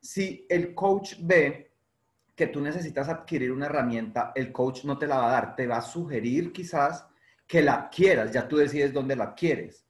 Si 0.00 0.44
el 0.48 0.74
coach 0.74 1.14
ve 1.20 1.70
que 2.34 2.48
tú 2.48 2.60
necesitas 2.60 3.08
adquirir 3.08 3.52
una 3.52 3.66
herramienta, 3.66 4.32
el 4.34 4.50
coach 4.50 4.84
no 4.86 4.98
te 4.98 5.06
la 5.06 5.18
va 5.18 5.28
a 5.28 5.32
dar, 5.32 5.54
te 5.54 5.68
va 5.68 5.76
a 5.76 5.82
sugerir 5.82 6.52
quizás 6.52 7.06
que 7.50 7.62
la 7.62 7.74
adquieras, 7.74 8.30
ya 8.32 8.46
tú 8.46 8.58
decides 8.58 8.92
dónde 8.92 9.16
la 9.16 9.24
adquieres. 9.24 9.84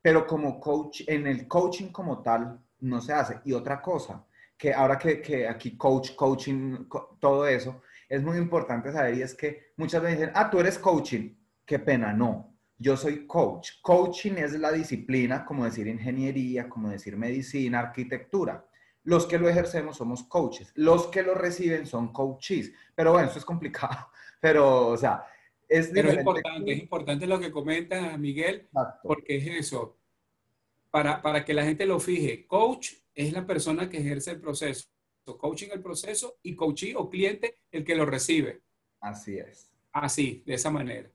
Pero 0.00 0.26
como 0.26 0.60
coach, 0.60 1.02
en 1.08 1.26
el 1.26 1.48
coaching 1.48 1.88
como 1.90 2.22
tal, 2.22 2.60
no 2.80 3.00
se 3.00 3.12
hace. 3.12 3.40
Y 3.44 3.52
otra 3.52 3.82
cosa, 3.82 4.24
que 4.56 4.72
ahora 4.72 4.96
que, 4.96 5.20
que 5.20 5.48
aquí 5.48 5.76
coach, 5.76 6.14
coaching, 6.14 6.84
co- 6.88 7.16
todo 7.20 7.46
eso, 7.48 7.82
es 8.08 8.22
muy 8.22 8.38
importante 8.38 8.92
saber 8.92 9.14
y 9.16 9.22
es 9.22 9.34
que 9.34 9.72
muchas 9.76 10.02
veces 10.02 10.18
dicen, 10.20 10.32
ah, 10.36 10.48
tú 10.50 10.60
eres 10.60 10.78
coaching. 10.78 11.34
Qué 11.66 11.80
pena, 11.80 12.12
no. 12.12 12.56
Yo 12.78 12.96
soy 12.96 13.26
coach. 13.26 13.70
Coaching 13.82 14.34
es 14.38 14.52
la 14.52 14.70
disciplina, 14.72 15.44
como 15.44 15.64
decir 15.64 15.88
ingeniería, 15.88 16.68
como 16.68 16.90
decir 16.90 17.16
medicina, 17.16 17.80
arquitectura. 17.80 18.64
Los 19.02 19.26
que 19.26 19.38
lo 19.38 19.48
ejercemos 19.48 19.96
somos 19.96 20.22
coaches. 20.24 20.70
Los 20.76 21.08
que 21.08 21.22
lo 21.24 21.34
reciben 21.34 21.86
son 21.86 22.12
coaches. 22.12 22.72
Pero 22.94 23.12
bueno, 23.12 23.28
eso 23.28 23.38
es 23.40 23.44
complicado. 23.44 24.08
Pero, 24.40 24.88
o 24.88 24.96
sea, 24.96 25.24
es 25.70 25.88
Pero 25.94 26.10
es 26.10 26.18
importante, 26.18 26.72
es 26.72 26.78
importante 26.80 27.26
lo 27.26 27.40
que 27.40 27.50
comenta 27.50 28.16
Miguel, 28.18 28.56
Exacto. 28.66 29.00
porque 29.08 29.36
es 29.36 29.46
eso. 29.46 29.96
Para, 30.90 31.22
para 31.22 31.44
que 31.44 31.54
la 31.54 31.64
gente 31.64 31.86
lo 31.86 32.00
fije, 32.00 32.46
coach 32.46 32.92
es 33.14 33.32
la 33.32 33.46
persona 33.46 33.88
que 33.88 33.98
ejerce 33.98 34.32
el 34.32 34.40
proceso, 34.40 34.88
coaching 35.24 35.68
el 35.72 35.80
proceso 35.80 36.38
y 36.42 36.56
coachee 36.56 36.94
o 36.96 37.08
cliente 37.08 37.60
el 37.70 37.84
que 37.84 37.94
lo 37.94 38.04
recibe. 38.04 38.62
Así 39.00 39.38
es. 39.38 39.70
Así, 39.92 40.42
de 40.44 40.54
esa 40.54 40.70
manera. 40.70 41.08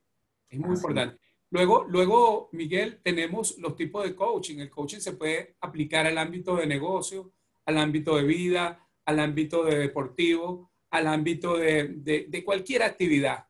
Es 0.49 0.57
muy 0.59 0.69
Así. 0.71 0.79
importante. 0.79 1.19
Luego, 1.51 1.85
luego, 1.89 2.49
Miguel, 2.53 2.99
tenemos 3.03 3.57
los 3.59 3.75
tipos 3.75 4.03
de 4.05 4.15
coaching. 4.15 4.59
El 4.59 4.69
coaching 4.69 4.99
se 4.99 5.13
puede 5.13 5.55
aplicar 5.61 6.05
al 6.07 6.17
ámbito 6.17 6.55
de 6.55 6.65
negocio, 6.67 7.33
al 7.65 7.77
ámbito 7.77 8.15
de 8.15 8.23
vida, 8.23 8.79
al 9.05 9.19
ámbito 9.19 9.63
de 9.65 9.77
deportivo, 9.77 10.71
al 10.91 11.07
ámbito 11.07 11.57
de, 11.57 11.89
de- 11.89 12.25
de 12.29 12.43
cualquier 12.43 12.83
actividad. 12.83 13.45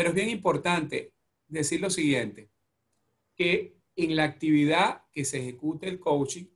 Pero 0.00 0.08
es 0.08 0.14
bien 0.14 0.30
importante 0.30 1.12
decir 1.46 1.78
lo 1.78 1.90
siguiente, 1.90 2.48
que 3.36 3.76
en 3.96 4.16
la 4.16 4.24
actividad 4.24 5.02
que 5.12 5.26
se 5.26 5.40
ejecute 5.40 5.88
el 5.88 6.00
coaching, 6.00 6.46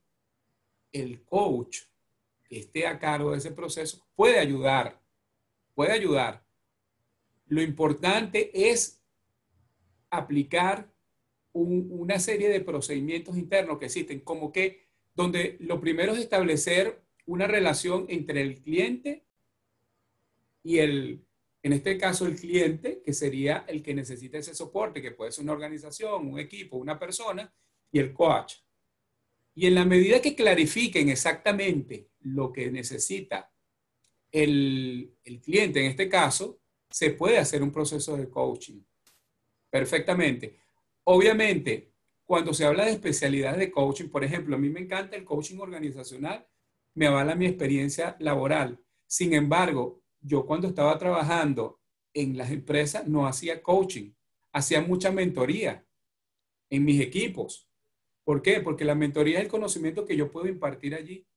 el 0.91 1.23
coach 1.25 1.81
que 2.45 2.57
esté 2.57 2.87
a 2.87 2.97
cargo 2.97 3.33
de 3.33 3.37
ese 3.37 3.51
proceso 3.51 4.03
puede 4.15 4.39
ayudar, 4.39 4.99
puede 5.75 5.91
ayudar. 5.91 6.43
Lo 7.45 7.61
importante 7.61 8.49
es 8.71 9.03
aplicar 10.09 10.91
un- 11.53 11.87
una 11.91 12.17
serie 12.17 12.49
de 12.49 12.61
procedimientos 12.61 13.37
internos 13.37 13.77
que 13.77 13.85
existen, 13.85 14.21
como 14.21 14.51
que 14.51 14.87
donde 15.13 15.55
lo 15.59 15.79
primero 15.79 16.13
es 16.13 16.17
establecer 16.19 16.99
una 17.27 17.45
relación 17.45 18.07
entre 18.09 18.41
el 18.41 18.59
cliente 18.63 19.23
y 20.63 20.79
el, 20.79 21.24
en 21.65 21.73
este 21.73 21.97
caso 21.97 22.27
el 22.27 22.35
cliente, 22.35 23.01
que 23.03 23.11
sería 23.11 23.65
el 23.67 23.81
que 23.81 23.95
necesita 23.95 24.37
ese 24.37 24.53
soporte, 24.53 25.01
que 25.01 25.13
puede 25.13 25.31
ser 25.31 25.45
una 25.45 25.53
organización, 25.53 26.27
un 26.27 26.37
equipo, 26.37 26.77
una 26.77 26.99
persona, 26.99 27.51
y 27.91 27.97
el 27.97 28.13
coach. 28.13 28.57
Y 29.55 29.65
en 29.65 29.73
la 29.73 29.83
medida 29.83 30.21
que 30.21 30.35
clarifiquen 30.35 31.09
exactamente 31.09 32.11
lo 32.19 32.53
que 32.53 32.69
necesita 32.69 33.51
el, 34.31 35.17
cliente, 35.43 35.79
en 35.79 35.87
este 35.87 36.07
caso, 36.07 36.61
se 36.87 37.09
puede 37.09 37.39
hacer 37.39 37.63
un 37.63 37.71
proceso 37.71 38.15
de 38.15 38.29
coaching 38.29 38.83
perfectamente. 39.67 40.59
Obviamente, 41.05 41.93
cuando 42.25 42.53
se 42.53 42.65
habla 42.65 42.85
de 42.85 42.91
especialidades 42.91 43.57
de 43.57 43.71
coaching, 43.71 44.09
por 44.09 44.23
ejemplo, 44.23 44.55
a 44.55 44.59
mí 44.59 44.69
me 44.69 44.81
encanta 44.81 45.17
el 45.17 45.25
coaching 45.25 45.57
organizacional, 45.57 46.47
me 46.93 47.07
avala 47.07 47.33
mi 47.33 47.47
experiencia 47.47 48.15
laboral. 48.19 48.79
Sin 49.07 49.33
embargo, 49.33 50.04
yo 50.25 50.45
cuando 50.45 50.67
estaba 50.67 50.97
trabajando 50.97 51.79
en 52.13 52.37
las 52.37 52.51
empresas 52.51 53.07
no 53.07 53.27
hacía 53.27 53.61
coaching, 53.61 54.13
hacía 54.53 54.81
mucha 54.81 55.11
mentoría 55.11 55.85
en 56.69 56.85
mis 56.85 57.01
equipos. 57.01 57.69
¿Por 58.23 58.41
qué? 58.41 58.61
Porque 58.61 58.85
la 58.85 58.95
mentoría 58.95 59.37
es 59.39 59.45
el 59.45 59.51
conocimiento 59.51 60.05
que 60.05 60.17
yo 60.17 60.31
puedo 60.31 60.47
impartir 60.47 60.95
allí. 60.95 61.27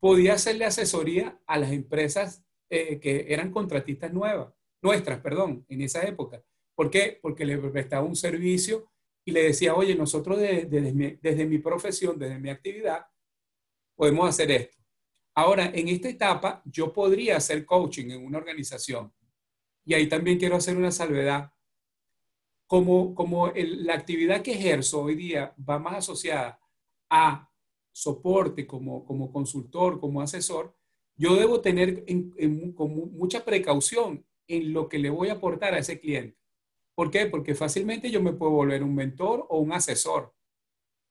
Podía 0.00 0.34
hacerle 0.34 0.64
asesoría 0.64 1.40
a 1.46 1.58
las 1.58 1.72
empresas 1.72 2.44
eh, 2.70 2.98
que 3.00 3.26
eran 3.28 3.50
contratistas 3.50 4.12
nuevas, 4.12 4.52
nuestras, 4.82 5.20
perdón, 5.20 5.64
en 5.68 5.82
esa 5.82 6.02
época. 6.04 6.42
¿Por 6.74 6.90
qué? 6.90 7.18
Porque 7.22 7.44
le 7.44 7.58
prestaba 7.58 8.06
un 8.06 8.16
servicio 8.16 8.90
y 9.24 9.32
le 9.32 9.42
decía, 9.44 9.74
oye, 9.74 9.94
nosotros 9.94 10.38
de- 10.38 10.64
de- 10.64 10.80
desde, 10.80 10.92
mi, 10.92 11.18
desde 11.22 11.46
mi 11.46 11.58
profesión, 11.58 12.18
desde 12.18 12.38
mi 12.38 12.50
actividad, 12.50 13.06
podemos 13.96 14.28
hacer 14.28 14.50
esto. 14.50 14.83
Ahora, 15.34 15.70
en 15.74 15.88
esta 15.88 16.08
etapa, 16.08 16.62
yo 16.64 16.92
podría 16.92 17.36
hacer 17.38 17.64
coaching 17.66 18.10
en 18.10 18.24
una 18.24 18.38
organización. 18.38 19.12
Y 19.84 19.94
ahí 19.94 20.08
también 20.08 20.38
quiero 20.38 20.56
hacer 20.56 20.76
una 20.76 20.90
salvedad. 20.92 21.52
Como, 22.66 23.14
como 23.14 23.48
la 23.54 23.94
actividad 23.94 24.42
que 24.42 24.52
ejerzo 24.52 25.02
hoy 25.02 25.14
día 25.16 25.54
va 25.68 25.78
más 25.78 25.96
asociada 25.96 26.58
a 27.10 27.50
soporte 27.92 28.66
como, 28.66 29.04
como 29.04 29.30
consultor, 29.30 30.00
como 30.00 30.20
asesor, 30.22 30.74
yo 31.16 31.36
debo 31.36 31.60
tener 31.60 32.02
en- 32.08 32.34
en- 32.38 32.72
con 32.72 32.94
mu- 32.94 33.06
mucha 33.06 33.44
precaución 33.44 34.26
en 34.48 34.72
lo 34.72 34.88
que 34.88 34.98
le 34.98 35.10
voy 35.10 35.28
a 35.28 35.34
aportar 35.34 35.74
a 35.74 35.78
ese 35.78 36.00
cliente. 36.00 36.36
¿Por 36.94 37.10
qué? 37.10 37.26
Porque 37.26 37.54
fácilmente 37.54 38.10
yo 38.10 38.22
me 38.22 38.32
puedo 38.32 38.52
volver 38.52 38.82
un 38.82 38.94
mentor 38.94 39.46
o 39.50 39.58
un 39.60 39.72
asesor. 39.72 40.34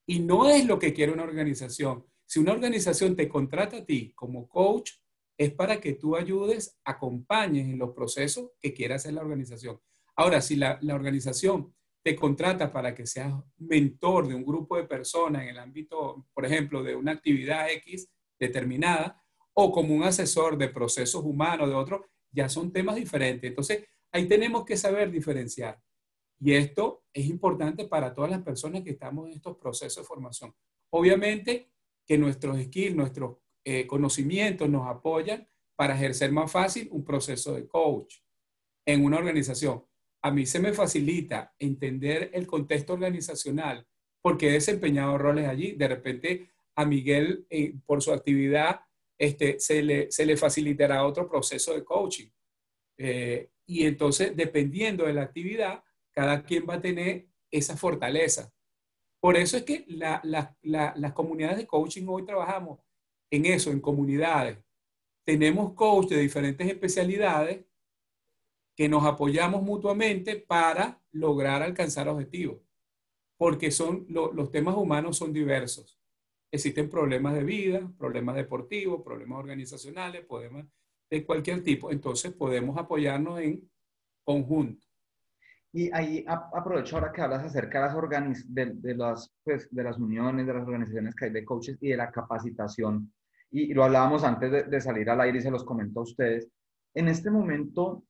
Y 0.06 0.20
no 0.20 0.48
es 0.48 0.66
lo 0.66 0.78
que 0.78 0.92
quiere 0.92 1.12
una 1.12 1.22
organización. 1.22 2.04
Si 2.26 2.40
una 2.40 2.52
organización 2.52 3.16
te 3.16 3.28
contrata 3.28 3.78
a 3.78 3.84
ti 3.84 4.12
como 4.14 4.48
coach, 4.48 4.92
es 5.36 5.52
para 5.52 5.80
que 5.80 5.94
tú 5.94 6.16
ayudes, 6.16 6.78
acompañes 6.84 7.66
en 7.66 7.78
los 7.78 7.92
procesos 7.92 8.50
que 8.60 8.72
quiera 8.72 8.96
hacer 8.96 9.14
la 9.14 9.22
organización. 9.22 9.80
Ahora, 10.16 10.40
si 10.40 10.56
la, 10.56 10.78
organización 10.92 11.74
te 12.04 12.14
contrata 12.14 12.72
para 12.72 12.94
que 12.94 13.06
seas 13.06 13.34
mentor 13.56 14.28
de 14.28 14.34
un 14.34 14.44
grupo 14.44 14.76
de 14.76 14.84
personas 14.84 15.42
en 15.42 15.48
el 15.48 15.58
ámbito, 15.58 16.26
por 16.32 16.46
ejemplo, 16.46 16.82
de 16.82 16.94
una 16.94 17.12
actividad 17.12 17.70
X 17.70 18.08
determinada, 18.38 19.20
o 19.54 19.72
como 19.72 19.94
un 19.94 20.02
asesor 20.02 20.58
de 20.58 20.68
procesos 20.68 21.24
humanos 21.24 21.68
de 21.68 21.74
otro, 21.74 22.06
ya 22.30 22.48
son 22.48 22.72
temas 22.72 22.96
diferentes. 22.96 23.48
Entonces, 23.48 23.84
ahí 24.12 24.26
tenemos 24.26 24.64
que 24.64 24.76
saber 24.76 25.10
diferenciar. 25.10 25.80
Y 26.40 26.54
esto 26.54 27.04
es 27.12 27.26
importante 27.26 27.86
para 27.86 28.14
todas 28.14 28.30
las 28.30 28.42
personas 28.42 28.82
que 28.82 28.90
estamos 28.90 29.26
en 29.26 29.34
estos 29.34 29.56
procesos 29.56 30.02
de 30.02 30.06
formación. 30.06 30.54
Obviamente 30.90 31.73
que 32.06 32.18
nuestros 32.18 32.60
skills, 32.62 32.96
nuestros 32.96 33.38
eh, 33.64 33.86
conocimientos 33.86 34.68
nos 34.68 34.86
apoyan 34.86 35.48
para 35.76 35.94
ejercer 35.94 36.30
más 36.32 36.50
fácil 36.50 36.88
un 36.92 37.04
proceso 37.04 37.54
de 37.54 37.66
coach 37.66 38.16
en 38.86 39.04
una 39.04 39.18
organización. 39.18 39.84
A 40.22 40.30
mí 40.30 40.46
se 40.46 40.60
me 40.60 40.72
facilita 40.72 41.54
entender 41.58 42.30
el 42.32 42.46
contexto 42.46 42.94
organizacional 42.94 43.86
porque 44.22 44.48
he 44.48 44.52
desempeñado 44.52 45.18
roles 45.18 45.48
allí. 45.48 45.72
De 45.72 45.88
repente 45.88 46.50
a 46.76 46.84
Miguel, 46.84 47.46
eh, 47.50 47.74
por 47.84 48.02
su 48.02 48.12
actividad, 48.12 48.80
este, 49.18 49.60
se, 49.60 49.82
le, 49.82 50.10
se 50.10 50.26
le 50.26 50.36
facilitará 50.36 51.04
otro 51.06 51.28
proceso 51.28 51.74
de 51.74 51.84
coaching. 51.84 52.28
Eh, 52.98 53.50
y 53.66 53.86
entonces, 53.86 54.34
dependiendo 54.36 55.04
de 55.04 55.14
la 55.14 55.22
actividad, 55.22 55.82
cada 56.10 56.44
quien 56.44 56.64
va 56.68 56.74
a 56.74 56.80
tener 56.80 57.26
esa 57.50 57.76
fortaleza. 57.76 58.52
Por 59.24 59.38
eso 59.38 59.56
es 59.56 59.62
que 59.62 59.86
las 59.88 61.12
comunidades 61.14 61.56
de 61.56 61.66
coaching 61.66 62.04
hoy 62.08 62.26
trabajamos 62.26 62.80
en 63.30 63.46
eso, 63.46 63.70
en 63.70 63.80
comunidades. 63.80 64.58
Tenemos 65.24 65.72
coaches 65.72 66.18
de 66.18 66.24
diferentes 66.24 66.68
especialidades 66.68 67.64
que 68.76 68.86
nos 68.86 69.02
apoyamos 69.06 69.62
mutuamente 69.62 70.36
para 70.36 71.02
lograr 71.10 71.62
alcanzar 71.62 72.06
objetivos, 72.06 72.60
porque 73.38 73.70
son, 73.70 74.04
los 74.10 74.50
temas 74.50 74.76
humanos 74.76 75.16
son 75.16 75.32
diversos. 75.32 75.98
Existen 76.52 76.90
problemas 76.90 77.32
de 77.32 77.44
vida, 77.44 77.90
problemas 77.96 78.36
deportivos, 78.36 79.00
problemas 79.02 79.38
organizacionales, 79.38 80.26
problemas 80.26 80.66
de 81.08 81.24
cualquier 81.24 81.62
tipo. 81.62 81.90
Entonces 81.90 82.30
podemos 82.30 82.76
apoyarnos 82.76 83.40
en 83.40 83.70
conjunto. 84.22 84.83
Y 85.76 85.90
ahí 85.92 86.24
aprovecho 86.28 86.94
ahora 86.94 87.10
que 87.10 87.20
hablas 87.20 87.42
acerca 87.42 87.80
de 87.80 88.08
las, 88.16 88.54
de, 88.54 88.94
las, 88.94 89.34
pues, 89.42 89.68
de 89.72 89.82
las 89.82 89.98
uniones, 89.98 90.46
de 90.46 90.54
las 90.54 90.62
organizaciones 90.62 91.16
que 91.16 91.24
hay 91.24 91.32
de 91.32 91.44
coaches 91.44 91.76
y 91.80 91.88
de 91.88 91.96
la 91.96 92.12
capacitación. 92.12 93.12
Y, 93.50 93.74
lo 93.74 93.82
hablábamos 93.82 94.22
antes 94.22 94.52
de, 94.52 94.62
de, 94.62 94.80
salir 94.80 95.10
al 95.10 95.20
aire 95.22 95.38
y 95.38 95.42
se 95.42 95.50
los 95.50 95.64
comento 95.64 95.98
a 95.98 96.04
ustedes. 96.04 96.48
En 96.94 97.08
este 97.08 97.28
momento 97.28 98.04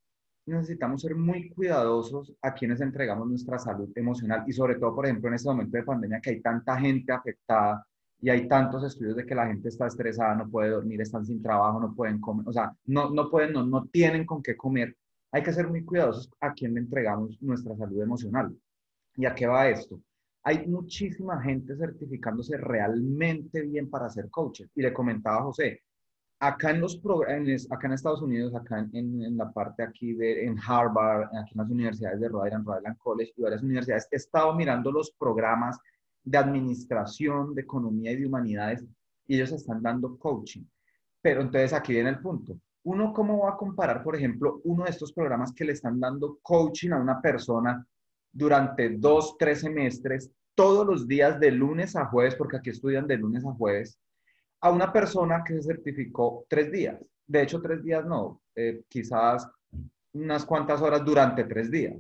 necesitamos 0.44 1.00
ser 1.00 1.14
muy 1.14 1.48
cuidadosos 1.48 2.34
a 2.42 2.52
quienes 2.52 2.82
entregamos 2.82 3.26
nuestra 3.28 3.58
salud 3.58 3.88
emocional 3.94 4.44
y 4.46 4.52
sobre 4.52 4.74
todo, 4.74 4.94
por 4.94 5.06
ejemplo, 5.06 5.28
en 5.28 5.34
este 5.36 5.48
momento 5.48 5.78
de 5.78 5.84
pandemia 5.84 6.20
que 6.20 6.30
hay 6.30 6.42
tanta 6.42 6.78
gente 6.78 7.14
afectada 7.14 7.82
y 8.20 8.28
hay 8.28 8.46
tantos 8.46 8.84
estudios 8.84 9.16
de 9.16 9.24
que 9.24 9.34
la 9.34 9.46
gente 9.46 9.70
está 9.70 9.86
estresada, 9.86 10.34
no 10.34 10.50
puede 10.50 10.68
dormir, 10.68 11.00
están 11.00 11.24
sin 11.24 11.42
trabajo, 11.42 11.80
no 11.80 11.94
pueden 11.94 12.20
comer, 12.20 12.46
o 12.46 12.52
sea, 12.52 12.74
no, 12.84 13.08
no 13.08 13.30
pueden, 13.30 13.54
no, 13.54 13.64
no 13.64 13.86
tienen 13.86 14.26
con 14.26 14.42
qué 14.42 14.54
comer 14.54 14.94
hay 15.34 15.42
que 15.42 15.52
ser 15.52 15.66
muy 15.66 15.84
cuidadosos 15.84 16.30
a 16.40 16.52
quién 16.52 16.74
le 16.74 16.80
entregamos 16.80 17.36
nuestra 17.42 17.76
salud 17.76 18.00
emocional. 18.00 18.56
¿Y 19.16 19.26
a 19.26 19.34
qué 19.34 19.48
va 19.48 19.68
esto? 19.68 20.00
Hay 20.44 20.64
muchísima 20.68 21.42
gente 21.42 21.76
certificándose 21.76 22.56
realmente 22.56 23.62
bien 23.62 23.90
para 23.90 24.08
ser 24.08 24.30
coaches. 24.30 24.70
Y 24.76 24.82
le 24.82 24.92
comentaba 24.92 25.38
a 25.38 25.42
José, 25.42 25.82
acá 26.38 26.70
en, 26.70 26.80
los 26.80 27.02
acá 27.68 27.86
en 27.88 27.92
Estados 27.94 28.22
Unidos, 28.22 28.54
acá 28.54 28.88
en, 28.92 29.36
la 29.36 29.50
parte 29.50 29.82
aquí 29.82 30.12
de 30.14 30.44
en 30.44 30.56
Harvard, 30.56 31.24
aquí 31.24 31.54
en 31.54 31.62
las 31.62 31.70
universidades 31.70 32.20
de 32.20 32.28
Rhode 32.28 32.50
Island, 32.50 32.66
Rhode 32.68 32.96
College 32.98 33.32
y 33.36 33.42
varias 33.42 33.62
universidades, 33.64 34.06
he 34.12 34.16
estado 34.16 34.54
mirando 34.54 34.92
los 34.92 35.10
programas 35.18 35.80
de 36.22 36.38
administración, 36.38 37.56
de 37.56 37.62
economía 37.62 38.12
y 38.12 38.18
de 38.18 38.26
humanidades 38.26 38.84
y 39.26 39.34
ellos 39.34 39.50
están 39.50 39.82
dando 39.82 40.16
coaching. 40.16 40.62
Pero 41.20 41.40
entonces 41.40 41.72
aquí 41.72 41.92
viene 41.92 42.10
el 42.10 42.20
punto 42.20 42.56
uno 42.84 43.12
cómo 43.12 43.44
va 43.44 43.50
a 43.50 43.56
comparar, 43.56 44.02
por 44.02 44.14
ejemplo, 44.14 44.60
uno 44.64 44.84
de 44.84 44.90
estos 44.90 45.12
programas 45.12 45.52
que 45.52 45.64
le 45.64 45.72
están 45.72 45.98
dando 45.98 46.38
coaching 46.42 46.90
a 46.90 46.98
una 46.98 47.20
persona 47.20 47.84
durante 48.30 48.90
dos, 48.90 49.36
tres 49.38 49.60
semestres, 49.60 50.30
todos 50.54 50.86
los 50.86 51.08
días 51.08 51.40
de 51.40 51.50
lunes 51.50 51.96
a 51.96 52.06
jueves, 52.06 52.36
porque 52.36 52.58
aquí 52.58 52.70
estudian 52.70 53.06
de 53.06 53.16
lunes 53.16 53.44
a 53.44 53.52
jueves, 53.52 53.98
a 54.60 54.70
una 54.70 54.92
persona 54.92 55.42
que 55.44 55.54
se 55.54 55.62
certificó 55.62 56.44
tres 56.48 56.70
días. 56.70 57.02
De 57.26 57.42
hecho, 57.42 57.60
tres 57.60 57.82
días 57.82 58.04
no, 58.04 58.42
eh, 58.54 58.82
quizás 58.88 59.48
unas 60.12 60.44
cuantas 60.44 60.80
horas 60.82 61.04
durante 61.04 61.44
tres 61.44 61.70
días. 61.70 61.96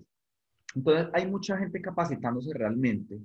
Entonces, 0.74 1.08
hay 1.14 1.26
mucha 1.26 1.56
gente 1.56 1.80
capacitándose 1.80 2.52
realmente 2.52 3.18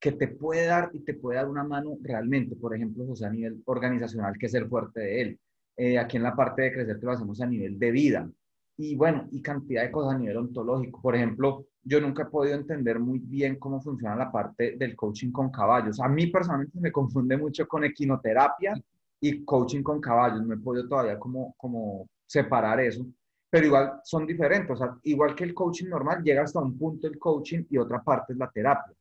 que 0.00 0.12
te 0.12 0.28
puede 0.28 0.66
dar 0.66 0.90
y 0.92 1.00
te 1.00 1.14
puede 1.14 1.38
dar 1.38 1.48
una 1.48 1.64
mano 1.64 1.98
realmente, 2.02 2.56
por 2.56 2.74
ejemplo, 2.74 3.06
José 3.06 3.26
a 3.26 3.30
nivel 3.30 3.62
organizacional, 3.66 4.36
que 4.38 4.46
es 4.46 4.54
el 4.54 4.68
fuerte 4.68 5.00
de 5.00 5.20
él 5.20 5.40
eh, 5.76 5.98
aquí 5.98 6.16
en 6.16 6.22
la 6.22 6.34
parte 6.34 6.62
de 6.62 6.72
crecer 6.72 6.98
lo 7.02 7.12
hacemos 7.12 7.40
a 7.40 7.46
nivel 7.46 7.78
de 7.78 7.90
vida. 7.90 8.30
Y 8.78 8.94
bueno, 8.94 9.26
y 9.30 9.40
cantidad 9.40 9.82
de 9.82 9.90
cosas 9.90 10.14
a 10.14 10.18
nivel 10.18 10.36
ontológico. 10.36 11.00
Por 11.00 11.16
ejemplo, 11.16 11.66
yo 11.82 12.00
nunca 12.00 12.24
he 12.24 12.26
podido 12.26 12.56
entender 12.56 12.98
muy 12.98 13.18
bien 13.18 13.56
cómo 13.56 13.80
funciona 13.80 14.16
la 14.16 14.30
parte 14.30 14.76
del 14.76 14.94
coaching 14.94 15.30
con 15.30 15.50
caballos. 15.50 16.00
A 16.00 16.08
mí 16.08 16.26
personalmente 16.26 16.78
me 16.80 16.92
confunde 16.92 17.36
mucho 17.36 17.66
con 17.66 17.84
equinoterapia 17.84 18.74
y 19.20 19.44
coaching 19.44 19.82
con 19.82 20.00
caballos. 20.00 20.44
No 20.44 20.54
he 20.54 20.58
podido 20.58 20.88
todavía 20.88 21.18
como, 21.18 21.54
como 21.56 22.08
separar 22.26 22.80
eso. 22.80 23.06
Pero 23.48 23.66
igual 23.66 24.00
son 24.04 24.26
diferentes. 24.26 24.80
O 24.80 25.00
igual 25.04 25.34
que 25.34 25.44
el 25.44 25.54
coaching 25.54 25.88
normal, 25.88 26.22
llega 26.22 26.42
hasta 26.42 26.60
un 26.60 26.76
punto 26.76 27.06
el 27.06 27.18
coaching 27.18 27.64
y 27.70 27.78
otra 27.78 28.02
parte 28.02 28.32
es 28.32 28.38
la 28.38 28.50
terapia. 28.50 28.94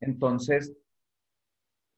Entonces, 0.00 0.74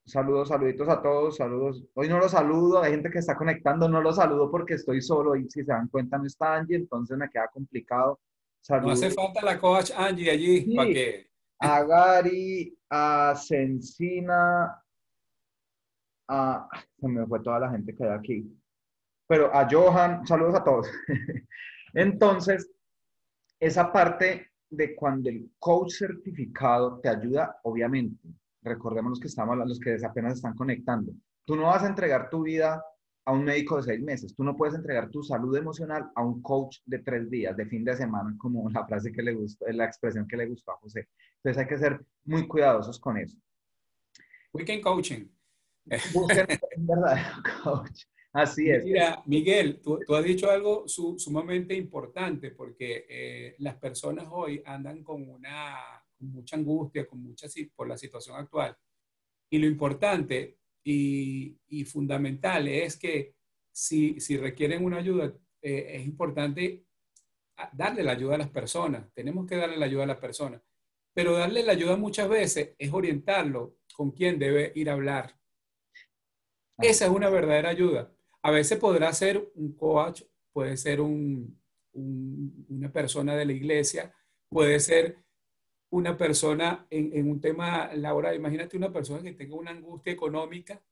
Saludos, 0.07 0.49
saluditos 0.49 0.87
a 0.89 1.01
todos, 1.01 1.37
saludos. 1.37 1.83
Hoy 1.95 2.09
no 2.09 2.19
los 2.19 2.33
saludo, 2.33 2.83
hay 2.83 2.93
gente 2.93 3.11
que 3.11 3.21
está 3.21 3.35
conectando, 3.37 3.89
no 3.89 4.03
los 4.03 4.17
saludo 4.17 4.51
porque 4.51 4.75
estoy 4.75 5.01
solo 5.01 5.35
y 5.35 5.45
si 5.45 5.65
se 5.65 5.73
dan 5.73 5.89
cuenta 5.89 6.19
no 6.19 6.27
está 6.27 6.57
Angie, 6.57 6.77
entonces 6.77 7.17
me 7.17 7.31
queda 7.31 7.49
complicado. 7.49 8.21
Saludos. 8.61 9.01
No 9.01 9.07
hace 9.07 9.15
falta 9.15 9.43
la 9.43 9.59
coach 9.59 9.91
Angie 9.97 10.31
allí 10.31 10.77
para 10.77 10.89
que... 10.89 11.31
A 11.59 11.83
Gary, 11.85 12.77
a 12.91 13.35
Cencina, 13.35 14.83
a... 16.29 16.69
Se 16.99 17.09
me 17.09 17.27
fue 17.27 17.41
toda 17.41 17.61
la 17.61 17.71
gente 17.71 17.95
que 17.95 18.05
hay 18.05 18.11
aquí. 18.11 18.61
Pero 19.27 19.55
a 19.55 19.67
Johan, 19.71 20.27
saludos 20.27 20.57
a 20.57 20.65
todos. 20.65 20.91
entonces, 21.95 22.71
esa 23.59 23.91
parte 23.91 24.51
de 24.69 24.95
cuando 24.95 25.31
el 25.31 25.51
coach 25.59 25.93
certificado 25.93 27.01
te 27.01 27.09
ayuda, 27.09 27.59
obviamente, 27.63 28.29
recordemos 28.65 29.11
los 29.11 29.21
que 29.21 29.29
estamos, 29.29 29.57
los 29.57 29.79
que 29.79 29.97
apenas 30.05 30.35
están 30.35 30.55
conectando. 30.55 31.13
Tú 31.45 31.57
no 31.57 31.65
vas 31.65 31.83
a 31.83 31.89
entregar 31.89 32.31
tu 32.31 32.43
vida 32.43 32.83
a 33.27 33.33
un 33.33 33.45
médico 33.45 33.77
de 33.77 33.83
seis 33.85 34.03
meses. 34.03 34.35
Tú 34.35 34.45
no 34.45 34.57
puedes 34.57 34.75
entregar 34.75 35.11
tu 35.11 35.23
salud 35.23 35.57
emocional 35.57 36.11
a 36.15 36.23
un 36.23 36.43
coach 36.43 36.79
de 36.85 36.99
tres 36.99 37.31
días, 37.31 37.57
de 37.57 37.67
fin 37.67 37.85
de 37.85 37.97
semana, 37.97 38.35
como 38.39 38.69
la 38.71 38.87
frase 38.87 39.13
que 39.13 39.23
le 39.23 39.35
gustó, 39.35 39.67
la 39.69 39.85
expresión 39.85 40.27
que 40.27 40.37
le 40.37 40.47
gustó 40.47 40.73
a 40.73 40.77
José. 40.77 41.09
Entonces 41.37 41.63
hay 41.63 41.69
que 41.69 41.79
ser 41.79 42.05
muy 42.25 42.47
cuidadosos 42.47 42.99
con 42.99 43.17
eso. 43.19 43.37
Weekend 44.53 44.83
coaching. 44.83 45.27
Busquen 46.13 46.47
verdadero 46.79 47.43
coach. 47.63 48.05
Así 48.33 48.69
es. 48.69 48.85
Mira, 48.85 49.23
Miguel, 49.27 49.81
tú, 49.81 50.01
tú 50.05 50.15
has 50.15 50.25
dicho 50.25 50.51
algo 50.51 50.89
sumamente 50.89 51.75
importante 51.75 52.51
porque 52.51 53.07
eh, 53.09 53.55
las 53.59 53.77
personas 53.77 54.27
hoy 54.31 54.61
andan 54.67 55.05
con 55.05 55.29
una 55.29 56.04
mucha 56.33 56.57
angustia, 56.57 57.07
con 57.07 57.23
mucha, 57.23 57.47
por 57.75 57.89
la 57.89 57.97
situación 57.97 58.37
actual. 58.37 58.77
Y 59.51 59.59
lo 59.59 59.67
importante 59.67 60.59
y, 60.85 61.85
fundamental 61.87 62.69
es 62.69 62.97
que 62.97 63.35
si, 63.73 64.21
si 64.21 64.37
requieren 64.37 64.85
una 64.85 64.99
ayuda, 64.99 65.33
eh, 65.63 65.97
es 65.97 66.07
importante 66.07 66.85
darle 67.73 68.03
la 68.03 68.13
ayuda 68.13 68.35
a 68.35 68.39
las 68.39 68.51
personas. 68.51 69.13
Tenemos 69.15 69.47
que 69.47 69.57
darle 69.57 69.77
la 69.77 69.87
ayuda 69.87 70.05
a 70.05 70.09
las 70.09 70.19
personas. 70.19 70.63
Pero 71.15 71.37
darle 71.37 71.63
la 71.63 71.73
ayuda 71.73 71.97
muchas 71.97 72.29
veces 72.29 72.75
es 72.79 72.93
orientarlo 72.93 73.77
con 73.95 74.11
quién 74.11 74.39
debe 74.39 74.73
ir 74.75 74.91
a 74.91 74.95
hablar. 74.95 75.39
Esa 76.79 77.07
es 77.07 77.11
una 77.11 77.31
verdadera 77.31 77.71
ayuda. 77.71 78.13
A 78.43 78.51
veces 78.51 78.79
podrá 78.79 79.13
ser 79.13 79.51
un 79.55 79.75
coach, 79.77 80.23
puede 80.53 80.77
ser 80.77 81.01
un, 81.01 81.61
una 81.95 82.93
persona 82.93 83.37
de 83.37 83.45
la 83.45 83.53
iglesia, 83.53 84.13
puede 84.49 84.81
ser 84.81 85.24
una 85.95 86.17
persona 86.17 86.89
en, 86.91 87.31
un 87.31 87.41
tema 87.41 87.95
laboral, 87.95 88.35
imagínate 88.35 88.77
una 88.77 88.93
persona 88.93 89.23
que 89.23 89.33
tenga 89.33 89.55
una 89.55 89.71
angustia 89.71 90.13
económica 90.13 90.83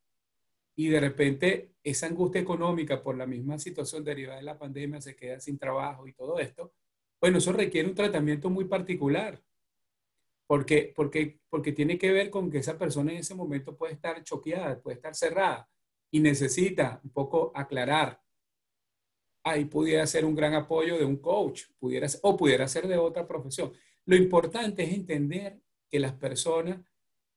y 0.77 0.89
de 0.89 1.01
repente 1.01 1.73
esa 1.83 2.07
angustia 2.07 2.41
económica 2.41 3.03
por 3.03 3.17
la 3.17 3.27
misma 3.27 3.59
situación 3.59 4.05
derivada 4.05 4.39
de 4.39 4.45
la 4.45 4.57
pandemia 4.57 5.01
se 5.01 5.17
queda 5.17 5.41
sin 5.41 5.59
trabajo 5.59 6.07
y 6.07 6.13
todo 6.13 6.39
esto, 6.39 6.73
bueno, 7.21 7.39
eso 7.39 7.53
requiere 7.53 7.89
un 7.89 7.97
tratamiento 7.97 8.49
muy 8.49 8.67
particular, 8.67 9.43
porque, 10.47 10.93
porque, 10.95 11.41
porque 11.51 11.73
tiene 11.73 11.99
que 11.99 12.13
ver 12.13 12.31
con 12.31 12.49
que 12.49 12.59
esa 12.59 12.79
persona 12.79 13.11
en 13.11 13.19
ese 13.19 13.35
momento 13.35 13.77
puede 13.77 13.95
estar 13.95 14.23
choqueada, 14.23 14.81
puede 14.81 14.97
estar 14.97 15.17
cerrada 15.17 15.69
y 16.13 16.21
necesita 16.21 17.01
un 17.03 17.11
poco 17.11 17.51
aclarar. 17.57 18.23
Ahí 19.43 19.65
pudiera 19.65 20.07
ser 20.07 20.25
un 20.25 20.37
gran 20.37 20.55
apoyo 20.55 20.97
de 20.97 21.05
un 21.05 21.17
coach, 21.17 21.65
pudiera 21.81 22.07
o 22.23 22.37
pudiera 22.37 22.69
ser 22.69 22.87
de 22.87 22.99
otra 22.99 23.27
profesión. 23.27 23.73
Lo 24.07 24.17
importante 24.17 24.83
es 24.83 24.93
entender 24.93 25.61
que 25.89 26.01
las 26.01 26.15
personas, 26.15 26.81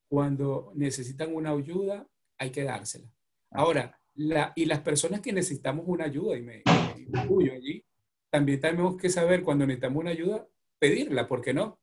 cuando 0.07 0.71
necesitan 0.75 1.33
una 1.33 1.51
ayuda, 1.51 2.07
hay 2.37 2.51
que 2.51 2.63
dársela. 2.63 3.11
Ahora, 3.51 3.99
la, 4.15 4.53
y 4.55 4.65
las 4.65 4.79
personas 4.79 5.21
que 5.21 5.33
necesitamos 5.33 5.85
una 5.87 6.05
ayuda, 6.05 6.37
y 6.37 6.41
me, 6.41 6.63
incluyo 6.97 7.53
allí, 7.53 7.83
también 8.29 8.59
tenemos 8.59 8.97
que 8.97 9.09
saber 9.09 9.43
cuando 9.43 9.65
necesitamos 9.65 10.01
una 10.01 10.11
ayuda, 10.11 10.47
pedirla, 10.79 11.27
¿por 11.27 11.41
qué 11.41 11.53
no? 11.53 11.79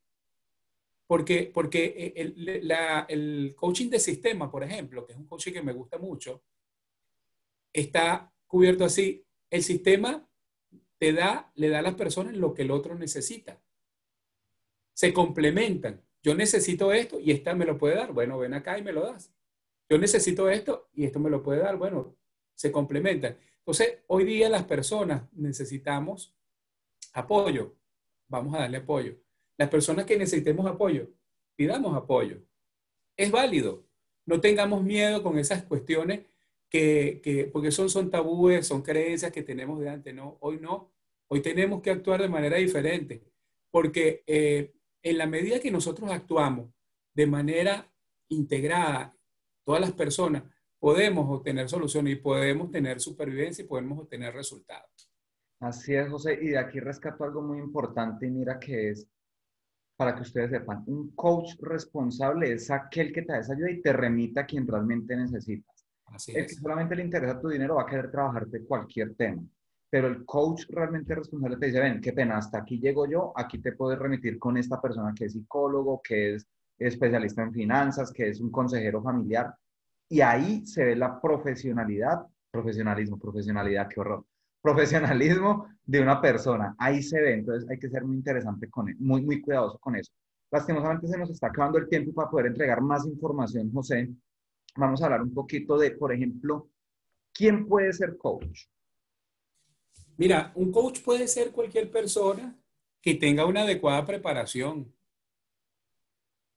Porque, 1.07 1.51
porque 1.53 2.13
el, 2.17 2.67
la, 2.67 3.07
el 3.09 3.55
coaching 3.57 3.91
de 3.91 4.01
sistema, 4.01 4.51
por 4.51 4.65
ejemplo, 4.65 5.05
que 5.05 5.13
es 5.13 5.19
un 5.19 5.27
coaching 5.27 5.53
que 5.53 5.63
me 5.63 5.73
gusta 5.73 5.99
mucho, 5.99 6.43
está 7.73 8.33
cubierto 8.47 8.85
así. 8.85 9.25
El 9.51 9.63
sistema 9.63 10.27
te 10.99 11.13
da, 11.13 11.51
le 11.55 11.69
da 11.69 11.81
a 11.81 11.83
las 11.83 11.95
personas 11.95 12.35
lo 12.37 12.55
que 12.55 12.63
el 12.63 12.71
otro 12.71 12.95
necesita. 12.95 13.61
Se 15.03 15.13
complementan. 15.13 16.01
Yo 16.23 16.33
necesito 16.37 16.93
esto 16.93 17.19
y 17.19 17.33
esta 17.33 17.57
me 17.57 17.65
lo 17.65 17.77
puede 17.77 17.97
dar. 17.97 18.13
Bueno, 18.13 18.39
ven 18.39 18.55
acá 18.55 18.79
y 18.79 18.85
me 18.85 18.93
lo 18.93 19.01
das. 19.01 19.35
Yo 19.91 19.99
necesito 19.99 20.49
esto 20.49 20.91
y 20.95 21.05
esto 21.07 21.19
me 21.19 21.29
lo 21.29 21.43
puede 21.43 21.59
dar. 21.59 21.77
Bueno, 21.77 22.17
se 22.55 22.71
complementan. 22.71 23.37
Entonces, 23.59 23.99
hoy 24.07 24.23
día 24.23 24.49
las 24.49 24.63
personas 24.63 25.25
necesitamos 25.33 26.37
apoyo. 27.15 27.75
Vamos 28.29 28.55
a 28.55 28.59
darle 28.59 28.77
apoyo. 28.77 29.17
Las 29.57 29.71
personas 29.71 30.07
que 30.07 30.17
necesitemos 30.17 30.67
apoyo, 30.69 31.09
pidamos 31.57 31.97
apoyo. 31.97 32.41
Es 33.17 33.33
válido. 33.33 33.85
No 34.25 34.41
tengamos 34.41 34.85
miedo 34.85 35.21
con 35.25 35.37
esas 35.37 35.65
cuestiones 35.65 36.21
que, 36.71 37.51
porque 37.53 37.73
son, 37.73 37.91
son 37.91 38.09
tabúes, 38.09 38.69
son 38.69 38.83
creencias 38.83 39.33
que 39.33 39.43
tenemos 39.43 39.81
de 39.81 39.89
antes. 39.89 40.15
No, 40.15 40.37
hoy 40.39 40.61
no. 40.61 40.93
Hoy 41.27 41.43
tenemos 41.43 41.83
que 41.83 41.91
actuar 41.91 42.23
de 42.23 42.29
manera 42.29 42.59
diferente. 42.59 43.25
Porque 43.73 44.23
eh, 44.29 44.73
en 45.03 45.19
la 45.19 45.27
medida 45.27 45.61
que 45.61 45.71
nosotros 45.71 46.11
actuamos 46.11 46.71
de 47.15 47.27
manera 47.27 47.91
integrada, 48.29 49.15
todas 49.65 49.81
las 49.81 49.93
personas, 49.93 50.45
podemos 50.79 51.27
obtener 51.29 51.69
soluciones 51.69 52.15
y 52.15 52.17
podemos 52.17 52.71
tener 52.71 53.01
supervivencia 53.01 53.65
y 53.65 53.69
podemos 53.69 53.99
obtener 54.01 54.35
resultados. 54.35 55.13
Así 55.61 55.95
es, 55.95 56.09
José. 56.09 56.39
Y 56.43 56.49
de 56.49 56.59
aquí 56.59 56.81
rescato 56.81 57.23
algo 57.23 57.41
muy 57.41 57.59
importante 57.59 58.27
y 58.27 58.31
mira 58.31 58.59
que 58.59 58.91
es, 58.91 59.07
para 59.97 60.15
que 60.15 60.23
ustedes 60.23 60.51
sepan, 60.51 60.83
un 60.87 61.15
coach 61.15 61.55
responsable 61.61 62.53
es 62.53 62.71
aquel 62.71 63.13
que 63.13 63.23
te 63.23 63.33
da 63.33 63.39
esa 63.39 63.53
ayuda 63.53 63.71
y 63.71 63.81
te 63.81 63.93
remita 63.93 64.41
a 64.41 64.47
quien 64.47 64.67
realmente 64.67 65.15
necesitas. 65.15 65.87
Así 66.07 66.33
El 66.33 66.45
es. 66.45 66.49
que 66.49 66.61
solamente 66.61 66.97
le 66.97 67.05
interesa 67.05 67.41
tu 67.41 67.49
dinero 67.49 67.77
va 67.77 67.83
a 67.83 67.87
querer 67.87 68.11
trabajarte 68.11 68.65
cualquier 68.65 69.15
tema. 69.15 69.43
Pero 69.93 70.09
el 70.09 70.25
coach 70.25 70.65
realmente 70.71 71.15
responsable 71.15 71.59
te 71.59 71.67
dice, 71.67 71.79
ven, 71.79 72.01
qué 72.01 72.15
pena, 72.15 72.39
hasta 72.39 72.57
aquí 72.57 72.81
llego 72.81 73.07
yo, 73.07 73.31
aquí 73.37 73.59
te 73.59 73.73
puedes 73.73 73.99
remitir 73.99 74.39
con 74.39 74.57
esta 74.57 74.81
persona 74.81 75.13
que 75.15 75.27
es 75.27 75.35
psicólogo, 75.35 76.01
que 76.03 76.37
es 76.37 76.47
especialista 76.79 77.43
en 77.43 77.53
finanzas, 77.53 78.11
que 78.11 78.31
es 78.31 78.41
un 78.41 78.51
consejero 78.51 79.03
familiar. 79.03 79.55
Y 80.09 80.23
ahí 80.23 80.65
se 80.65 80.83
ve 80.83 80.97
la 80.97 81.21
profesionalidad, 81.21 82.27
profesionalismo, 82.51 83.19
profesionalidad, 83.19 83.87
qué 83.87 84.01
horror, 84.01 84.25
profesionalismo 84.63 85.69
de 85.85 86.01
una 86.01 86.23
persona. 86.23 86.75
Ahí 86.79 87.03
se 87.03 87.21
ve, 87.21 87.35
entonces 87.35 87.69
hay 87.69 87.79
que 87.79 87.91
ser 87.91 88.03
muy 88.03 88.17
interesante 88.17 88.71
con 88.71 88.89
él, 88.89 88.97
muy, 88.99 89.21
muy 89.21 89.43
cuidadoso 89.43 89.79
con 89.79 89.95
eso. 89.97 90.11
Lastimosamente 90.51 91.07
se 91.07 91.19
nos 91.19 91.29
está 91.29 91.49
acabando 91.49 91.77
el 91.77 91.91
tiempo 91.91 92.15
para 92.15 92.31
poder 92.31 92.47
entregar 92.47 92.81
más 92.81 93.07
información, 93.07 93.71
José. 93.71 94.09
Vamos 94.75 95.03
a 95.03 95.05
hablar 95.05 95.21
un 95.21 95.35
poquito 95.35 95.77
de, 95.77 95.91
por 95.91 96.15
ejemplo, 96.15 96.71
¿quién 97.35 97.69
puede 97.69 97.93
ser 97.93 98.17
coach? 98.17 98.73
Mira, 100.17 100.53
un 100.55 100.71
coach 100.71 101.01
puede 101.01 101.27
ser 101.29 101.53
cualquier 101.53 101.91
persona 101.91 102.59
que 103.01 103.15
tenga 103.15 103.47
una 103.47 103.63
adecuada 103.63 104.05
preparación. 104.05 104.95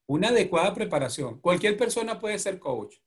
Una 0.07 0.29
adecuada 0.29 0.73
preparación. 0.73 1.39
Cualquier 1.39 1.77
persona 1.77 2.19
puede 2.19 2.37
ser 2.37 2.59
coach. 2.59 2.97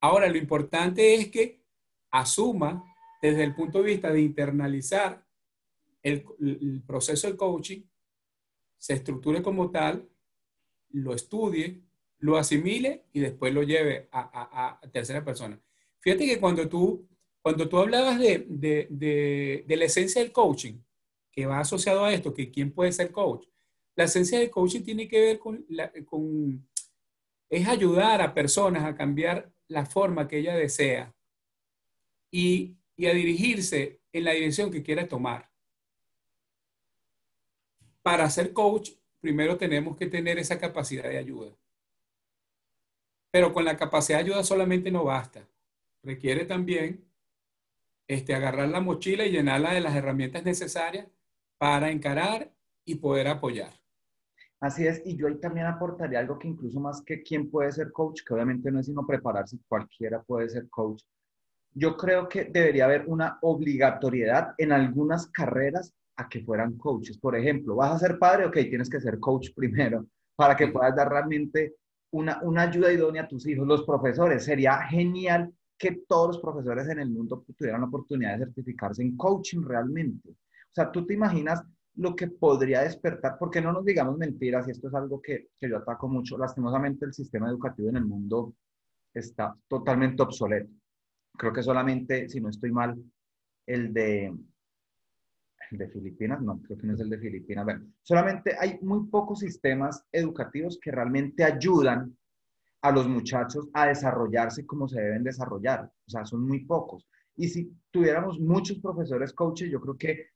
Ahora, 0.00 0.28
lo 0.28 0.36
importante 0.36 1.14
es 1.14 1.30
que 1.30 1.62
asuma 2.10 2.84
desde 3.22 3.42
el 3.42 3.54
punto 3.54 3.78
de 3.78 3.86
vista 3.86 4.12
de 4.12 4.20
internalizar 4.20 5.26
el, 6.02 6.82
proceso 6.86 7.26
del 7.26 7.38
coaching, 7.38 7.82
se 8.76 8.92
estructure 8.92 9.42
como 9.42 9.70
tal, 9.70 10.06
lo 10.90 11.14
estudie, 11.14 11.80
lo 12.18 12.36
asimile 12.36 13.06
y 13.14 13.20
después 13.20 13.54
lo 13.54 13.62
lleve 13.62 14.08
a, 14.12 14.20
a, 14.20 14.78
a 14.82 14.90
tercera 14.90 15.24
persona. 15.24 15.58
Fíjate 16.00 16.26
que 16.26 16.38
cuando 16.38 16.68
tú, 16.68 17.08
cuando 17.44 17.68
tú 17.68 17.76
hablabas 17.76 18.18
de, 18.18 18.46
de, 18.48 18.86
de, 18.88 19.64
de, 19.66 19.76
la 19.76 19.84
esencia 19.84 20.22
del 20.22 20.32
coaching, 20.32 20.78
que 21.30 21.44
va 21.44 21.60
asociado 21.60 22.02
a 22.02 22.14
esto, 22.14 22.32
que 22.32 22.50
quién 22.50 22.72
puede 22.72 22.90
ser 22.90 23.12
coach, 23.12 23.46
la 23.94 24.04
esencia 24.04 24.38
del 24.38 24.48
coaching 24.48 24.80
tiene 24.80 25.06
que 25.06 25.20
ver 25.20 25.38
con, 25.38 25.62
la, 25.68 25.92
con 26.06 26.66
es 27.50 27.68
ayudar 27.68 28.22
a 28.22 28.32
personas 28.32 28.86
a 28.86 28.94
cambiar 28.94 29.52
la 29.68 29.84
forma 29.84 30.26
que 30.26 30.38
ella 30.38 30.56
desea 30.56 31.14
y, 32.30 32.78
y 32.96 33.06
a 33.08 33.12
dirigirse 33.12 34.00
en 34.10 34.24
la 34.24 34.32
dirección 34.32 34.70
que 34.70 34.82
quiera 34.82 35.06
tomar. 35.06 35.50
Para 38.00 38.30
ser 38.30 38.54
coach, 38.54 38.92
primero 39.20 39.58
tenemos 39.58 39.98
que 39.98 40.06
tener 40.06 40.38
esa 40.38 40.58
capacidad 40.58 41.10
de 41.10 41.18
ayuda. 41.18 41.54
Pero 43.30 43.52
con 43.52 43.66
la 43.66 43.76
capacidad 43.76 44.16
de 44.16 44.24
ayuda 44.24 44.44
solamente 44.44 44.90
no 44.90 45.04
basta. 45.04 45.46
Requiere 46.02 46.46
también 46.46 47.04
este, 48.06 48.34
agarrar 48.34 48.68
la 48.68 48.80
mochila 48.80 49.24
y 49.24 49.30
llenarla 49.30 49.72
de 49.72 49.80
las 49.80 49.96
herramientas 49.96 50.44
necesarias 50.44 51.08
para 51.58 51.90
encarar 51.90 52.52
y 52.84 52.96
poder 52.96 53.28
apoyar. 53.28 53.72
Así 54.60 54.86
es, 54.86 55.02
y 55.04 55.16
yo 55.16 55.26
ahí 55.26 55.36
también 55.36 55.66
aportaría 55.66 56.18
algo 56.18 56.38
que 56.38 56.48
incluso 56.48 56.80
más 56.80 57.02
que 57.02 57.22
quién 57.22 57.50
puede 57.50 57.70
ser 57.72 57.92
coach, 57.92 58.22
que 58.26 58.32
obviamente 58.32 58.70
no 58.70 58.80
es 58.80 58.86
sino 58.86 59.06
prepararse, 59.06 59.58
cualquiera 59.68 60.22
puede 60.22 60.48
ser 60.48 60.68
coach. 60.70 61.02
Yo 61.72 61.96
creo 61.96 62.28
que 62.28 62.44
debería 62.44 62.86
haber 62.86 63.04
una 63.06 63.38
obligatoriedad 63.42 64.54
en 64.58 64.72
algunas 64.72 65.26
carreras 65.26 65.92
a 66.16 66.28
que 66.28 66.42
fueran 66.44 66.78
coaches. 66.78 67.18
Por 67.18 67.36
ejemplo, 67.36 67.74
vas 67.74 67.92
a 67.92 67.98
ser 67.98 68.18
padre, 68.18 68.46
ok, 68.46 68.54
tienes 68.54 68.88
que 68.88 69.00
ser 69.00 69.18
coach 69.18 69.50
primero 69.54 70.06
para 70.36 70.56
que 70.56 70.68
puedas 70.68 70.94
dar 70.94 71.10
realmente 71.10 71.74
una, 72.12 72.40
una 72.42 72.62
ayuda 72.62 72.92
idónea 72.92 73.24
a 73.24 73.28
tus 73.28 73.46
hijos. 73.46 73.66
Los 73.66 73.84
profesores, 73.84 74.44
sería 74.44 74.78
genial 74.86 75.52
que 75.78 76.04
todos 76.08 76.28
los 76.28 76.38
profesores 76.40 76.88
en 76.88 77.00
el 77.00 77.10
mundo 77.10 77.44
tuvieran 77.56 77.82
la 77.82 77.88
oportunidad 77.88 78.38
de 78.38 78.46
certificarse 78.46 79.02
en 79.02 79.16
coaching 79.16 79.62
realmente. 79.62 80.30
O 80.30 80.74
sea, 80.74 80.90
tú 80.90 81.06
te 81.06 81.14
imaginas 81.14 81.62
lo 81.96 82.16
que 82.16 82.28
podría 82.28 82.82
despertar, 82.82 83.36
porque 83.38 83.60
no 83.60 83.72
nos 83.72 83.84
digamos 83.84 84.18
mentiras, 84.18 84.66
y 84.66 84.72
esto 84.72 84.88
es 84.88 84.94
algo 84.94 85.20
que, 85.22 85.48
que 85.58 85.68
yo 85.68 85.78
ataco 85.78 86.08
mucho, 86.08 86.36
lastimosamente 86.36 87.04
el 87.04 87.14
sistema 87.14 87.48
educativo 87.48 87.88
en 87.88 87.96
el 87.96 88.04
mundo 88.04 88.54
está 89.12 89.54
totalmente 89.68 90.22
obsoleto. 90.22 90.70
Creo 91.36 91.52
que 91.52 91.62
solamente, 91.62 92.28
si 92.28 92.40
no 92.40 92.48
estoy 92.48 92.72
mal, 92.72 92.96
el 93.66 93.92
de, 93.92 94.34
Filipinas, 95.92 96.40
no, 96.40 96.60
creo 96.62 96.78
que 96.78 96.86
no 96.86 96.94
es 96.94 97.00
el 97.00 97.10
de 97.10 97.18
Filipinas. 97.18 97.64
Bueno, 97.64 97.86
solamente 98.02 98.56
hay 98.58 98.78
muy 98.82 99.06
pocos 99.08 99.40
sistemas 99.40 100.04
educativos 100.12 100.78
que 100.80 100.92
realmente 100.92 101.42
ayudan 101.42 102.16
a 102.84 102.92
los 102.92 103.08
muchachos 103.08 103.66
a 103.72 103.86
desarrollarse 103.86 104.66
como 104.66 104.86
se 104.86 105.00
deben 105.00 105.24
desarrollar. 105.24 105.90
O 106.06 106.10
sea, 106.10 106.26
son 106.26 106.46
muy 106.46 106.66
pocos. 106.66 107.08
Y 107.34 107.48
si 107.48 107.72
tuviéramos 107.90 108.38
muchos 108.38 108.78
profesores 108.78 109.32
coaches, 109.32 109.70
yo 109.70 109.80
creo 109.80 109.96
que 109.96 110.26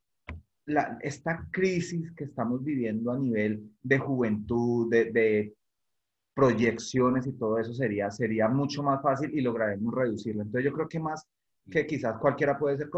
la, 0.65 0.99
esta 1.03 1.47
crisis 1.51 2.11
que 2.13 2.25
estamos 2.25 2.65
viviendo 2.65 3.13
a 3.13 3.19
nivel 3.19 3.71
de 3.83 3.99
juventud, 3.99 4.91
de, 4.91 5.55
proyecciones 6.35 7.27
y 7.27 7.33
todo 7.33 7.59
eso 7.59 7.75
sería, 7.75 8.11
sería 8.13 8.49
mucho 8.49 8.83
más 8.83 9.03
fácil 9.03 9.31
y 9.37 9.43
lograremos 9.43 9.93
reducirlo. 9.93 10.43
Entonces 10.43 10.71
yo 10.71 10.73
creo 10.73 10.89
que 10.89 11.01
más 11.01 11.27
que 11.71 11.85
quizás 11.85 12.17
cualquiera 12.19 12.57
puede 12.57 12.79
ser, 12.79 12.89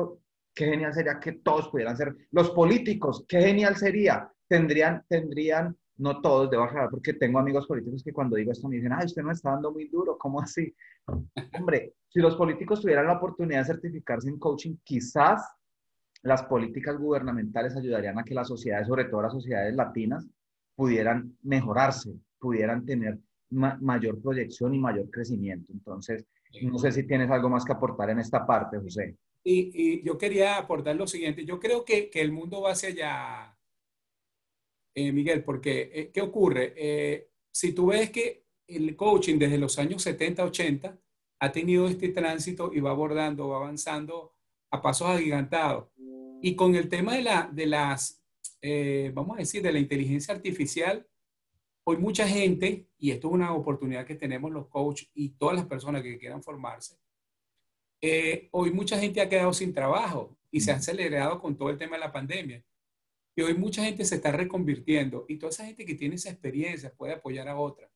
qué 0.55 0.67
genial 0.67 0.95
sería 0.95 1.19
que 1.19 1.33
todos 1.33 1.69
pudieran 1.71 1.97
ser, 1.97 2.15
los 2.31 2.51
políticos, 2.51 3.25
qué 3.27 3.41
genial 3.41 3.77
sería, 3.77 4.31
tendrían, 4.47 5.03
tendrían, 5.09 5.75
no 6.01 6.21
todos, 6.21 6.51
debo 6.51 6.65
aclarar, 6.65 6.91
porque 6.91 7.13
tengo 7.13 7.39
amigos 7.39 7.67
políticos 7.67 8.03
que 8.03 8.13
cuando 8.13 8.37
digo 8.37 8.53
esto 8.53 8.69
me 8.69 8.77
dicen, 8.77 8.93
ay, 8.93 9.07
usted 9.07 9.23
no 9.23 9.33
está 9.33 9.51
dando 9.51 9.71
muy 9.71 9.87
duro, 9.89 10.17
¿cómo 10.17 10.41
así? 10.41 10.75
Hombre, 11.59 11.95
si 12.09 12.21
los 12.21 12.37
políticos 12.37 12.81
tuvieran 12.81 13.07
la 13.07 13.19
oportunidad 13.19 13.61
de 13.61 13.67
certificarse 13.67 14.29
en 14.29 14.39
coaching, 14.39 14.77
quizás 14.83 15.47
las 16.23 16.43
políticas 16.45 16.99
gubernamentales 16.99 17.77
ayudarían 17.77 18.19
a 18.19 18.25
que 18.25 18.35
las 18.35 18.49
sociedades, 18.49 18.89
sobre 18.89 19.05
todo 19.05 19.23
las 19.23 19.33
sociedades 19.33 19.75
latinas, 19.75 20.27
pudieran 20.75 21.37
mejorarse, 21.43 22.15
pudieran 22.39 22.85
tener 22.87 23.19
ma 23.51 23.77
mayor 23.81 24.21
proyección 24.23 24.75
y 24.75 24.79
mayor 24.79 25.11
crecimiento. 25.11 25.73
Entonces, 25.73 26.25
no 26.63 26.79
sé 26.79 26.93
si 26.93 27.07
tienes 27.07 27.31
algo 27.31 27.51
más 27.51 27.65
que 27.65 27.73
aportar 27.73 28.11
en 28.11 28.21
esta 28.21 28.47
parte, 28.47 28.79
José. 28.79 29.17
Y, 29.43 29.71
y 29.75 30.03
yo 30.03 30.17
quería 30.17 30.57
aportar 30.57 30.97
lo 30.97 31.07
siguiente. 31.07 31.45
Yo 31.45 31.59
creo 31.59 31.85
que, 31.85 32.11
que 32.11 32.21
el 32.21 32.33
mundo 32.33 32.63
va 32.63 32.73
hacia 32.73 32.91
allá, 32.91 33.59
eh, 34.95 35.13
Miguel, 35.13 35.45
porque 35.45 35.91
eh, 35.93 36.11
¿qué 36.13 36.21
ocurre? 36.21 36.75
Eh, 36.77 37.29
si 37.51 37.73
tú 37.73 37.87
ves 37.87 38.11
que 38.11 38.45
el 38.67 38.97
coaching 38.97 39.39
desde 39.39 39.59
los 39.59 39.79
años 39.79 40.03
70, 40.03 40.45
80 40.45 40.99
ha 41.41 41.53
tenido 41.53 41.89
este 41.89 42.09
tránsito 42.09 42.73
y 42.73 42.81
va 42.81 42.91
abordando, 42.91 43.49
va 43.49 43.57
avanzando 43.57 44.35
a 44.71 44.83
pasos 44.83 45.09
agigantados. 45.09 45.89
Y 46.43 46.55
con 46.55 46.75
el 46.75 46.89
tema 46.89 47.15
de, 47.17 47.23
la, 47.23 47.51
de 47.53 47.67
las, 47.67 48.23
vamos 49.13 49.37
a 49.37 49.41
decir, 49.41 49.63
de 49.63 49.73
la 49.73 49.79
inteligencia 49.79 50.35
artificial, 50.35 51.07
hoy 51.85 51.97
mucha 51.97 52.27
gente, 52.27 52.89
y 52.99 53.11
esto 53.11 53.29
es 53.29 53.35
una 53.35 53.53
oportunidad 53.53 54.07
que 54.07 54.15
tenemos 54.15 54.51
los 54.51 54.69
coaches 54.69 55.11
y 55.15 55.31
todas 55.31 55.57
las 55.57 55.67
personas 55.67 56.03
que 56.03 56.19
quieran 56.19 56.43
formarse, 56.43 56.97
hoy 58.53 58.71
mucha 58.71 58.99
gente 58.99 59.21
ha 59.21 59.29
quedado 59.29 59.53
sin 59.53 59.75
trabajo 59.75 60.37
y 60.51 60.61
se 60.61 60.73
ha 60.73 60.77
acelerado 60.77 61.41
con 61.41 61.57
todo 61.57 61.71
el 61.71 61.79
tema 61.79 61.97
de 61.97 62.01
la 62.01 62.13
pandemia. 62.13 62.65
Y 63.41 63.43
hoy 63.43 63.55
mucha 63.55 63.83
gente 63.83 64.05
se 64.05 64.17
está 64.17 64.33
reconvirtiendo 64.33 65.25
y 65.27 65.39
toda 65.39 65.49
esa 65.49 65.65
gente 65.65 65.87
que 65.87 65.95
tiene 65.95 66.17
esa 66.17 66.29
experiencia 66.29 66.93
puede 66.93 67.15
apoyar 67.15 67.49
a 67.49 67.59
otra. 67.59 67.91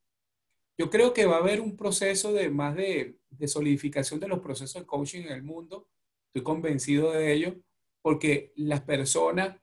Yo 0.78 0.88
creo 0.88 1.12
que 1.12 1.26
va 1.26 1.36
a 1.36 1.40
haber 1.40 1.60
un 1.60 1.76
proceso 1.76 2.32
de 2.32 2.48
más 2.48 2.74
de, 2.74 3.18
de 3.28 3.46
solidificación 3.46 4.18
de 4.20 4.28
los 4.28 4.40
procesos 4.40 4.80
de 4.80 4.86
coaching 4.86 5.24
en 5.24 5.32
el 5.32 5.42
mundo. 5.42 5.86
Estoy 6.28 6.42
convencido 6.44 7.12
de 7.12 7.30
ello 7.34 7.56
porque 8.00 8.54
las 8.56 8.80
personas 8.80 9.54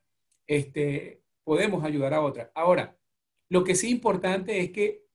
este, 0.45 1.23
podemos 1.43 1.83
ayudar 1.83 2.13
a 2.13 2.21
otras. 2.21 2.51
Ahora, 2.53 2.95
lo 3.49 3.63
que 3.63 3.73
sí 3.73 3.87
es 3.87 3.93
importante 3.93 4.59
es 4.59 4.69
que 4.69 5.07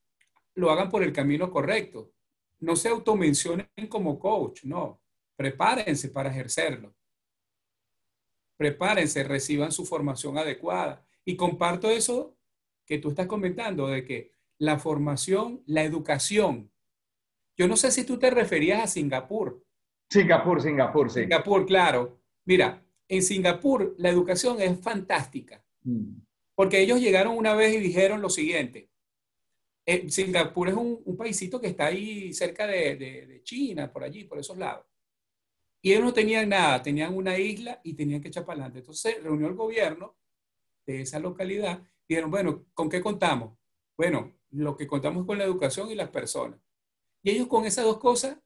lo 0.56 0.72
hagan 0.72 0.90
por 0.90 1.04
el 1.04 1.12
camino 1.12 1.48
correcto. 1.48 2.12
No 2.58 2.74
se 2.74 2.88
automencionen 2.88 3.68
como 3.88 4.18
coach, 4.18 4.64
no. 4.64 5.00
Prepárense 5.36 6.08
para 6.08 6.30
ejercerlo. 6.30 6.92
Prepárense, 8.56 9.22
reciban 9.24 9.72
su 9.72 9.84
formación 9.84 10.38
adecuada. 10.38 11.04
Y 11.24 11.36
comparto 11.36 11.90
eso 11.90 12.36
que 12.86 12.98
tú 12.98 13.10
estás 13.10 13.26
comentando, 13.26 13.88
de 13.88 14.04
que 14.04 14.32
la 14.58 14.78
formación, 14.78 15.62
la 15.66 15.82
educación. 15.82 16.70
Yo 17.58 17.68
no 17.68 17.76
sé 17.76 17.90
si 17.90 18.04
tú 18.04 18.18
te 18.18 18.30
referías 18.30 18.82
a 18.82 18.86
Singapur. 18.86 19.62
Singapur, 20.10 20.62
Singapur, 20.62 21.10
sí. 21.10 21.20
Singapur, 21.22 21.66
claro. 21.66 22.20
Mira, 22.44 22.84
en 23.08 23.22
Singapur 23.22 23.94
la 23.98 24.08
educación 24.08 24.60
es 24.60 24.78
fantástica, 24.80 25.62
Mm. 25.82 26.18
porque 26.54 26.80
ellos 26.80 27.00
llegaron 27.00 27.36
una 27.36 27.54
vez 27.54 27.74
y 27.74 27.80
dijeron 27.80 28.20
lo 28.22 28.30
siguiente. 28.30 28.88
Eh, 29.84 30.08
Singapur 30.10 30.68
es 30.68 30.74
un, 30.74 31.00
un 31.04 31.16
paísito 31.16 31.60
que 31.60 31.68
está 31.68 31.86
ahí 31.86 32.32
cerca 32.32 32.66
de, 32.66 32.96
de- 32.96 33.26
de 33.26 33.42
China, 33.42 33.92
por 33.92 34.02
allí, 34.04 34.24
por 34.24 34.38
esos 34.38 34.56
lados. 34.56 34.84
Y 35.86 35.92
ellos 35.92 36.02
no 36.02 36.12
tenían 36.12 36.48
nada, 36.48 36.82
tenían 36.82 37.14
una 37.14 37.38
isla 37.38 37.80
y 37.84 37.94
tenían 37.94 38.20
que 38.20 38.26
echar 38.26 38.44
para 38.44 38.54
adelante. 38.56 38.80
Entonces 38.80 39.02
se 39.14 39.20
reunió 39.20 39.46
el 39.46 39.54
gobierno 39.54 40.16
de 40.84 41.02
esa 41.02 41.20
localidad 41.20 41.80
y 42.08 42.14
dijeron, 42.14 42.28
bueno, 42.28 42.66
¿con 42.74 42.88
qué 42.90 43.00
contamos? 43.00 43.56
Bueno, 43.96 44.34
lo 44.50 44.76
que 44.76 44.88
contamos 44.88 45.24
con 45.24 45.38
la 45.38 45.44
educación 45.44 45.88
y 45.88 45.94
las 45.94 46.08
personas. 46.08 46.58
Y 47.22 47.30
ellos 47.30 47.46
con 47.46 47.66
esas 47.66 47.84
dos 47.84 47.98
cosas, 47.98 48.36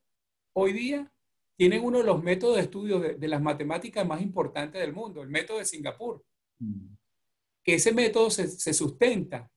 hoy 0.53 0.75
día, 0.75 1.11
tienen 1.57 1.83
uno 1.83 1.97
de 2.01 2.05
los 2.05 2.23
métodos 2.23 2.57
de 2.57 2.63
estudio 2.65 3.01
de, 3.01 3.15
de 3.15 3.29
las 3.29 3.41
matemáticas 3.41 4.07
más 4.07 4.21
importantes 4.21 4.79
del 4.79 4.93
mundo, 4.93 5.23
el 5.23 5.31
método 5.31 5.61
de 5.61 5.65
Singapur, 5.65 6.23
Mm. 6.59 6.95
que 7.65 7.77
ese 7.77 7.95
método 7.95 8.29
se, 8.29 8.47
se 8.47 8.75
sustenta 8.75 9.51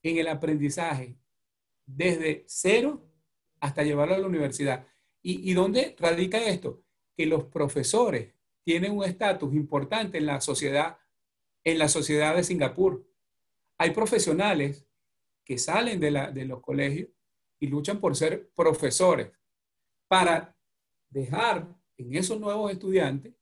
en 0.00 0.18
el 0.18 0.28
aprendizaje 0.28 1.16
desde 1.84 2.44
cero 2.46 3.04
hasta 3.58 3.82
llevarlo 3.82 4.14
a 4.14 4.18
la 4.18 4.28
universidad. 4.28 4.86
¿Y, 5.22 5.50
y 5.50 5.54
dónde 5.54 5.96
radica 5.98 6.38
esto? 6.38 6.84
Que 7.16 7.26
los 7.26 7.44
profesores 7.44 8.34
tienen 8.64 8.92
un 8.92 9.04
estatus 9.04 9.54
importante 9.54 10.18
en 10.18 10.26
la 10.26 10.40
sociedad, 10.40 10.98
en 11.64 11.78
la 11.78 11.88
sociedad 11.88 12.34
de 12.34 12.44
Singapur. 12.44 13.06
Hay 13.78 13.90
profesionales 13.90 14.86
que 15.44 15.58
salen 15.58 16.00
de, 16.00 16.44
los 16.44 16.60
colegios 16.60 17.08
y 17.60 17.68
luchan 17.68 18.00
por 18.00 18.16
ser 18.16 18.50
profesores 18.54 19.30
para 20.08 20.56
dejar 21.08 21.74
en 21.96 22.16
esos 22.16 22.40
nuevos 22.40 22.72
estudiantes 22.72 23.34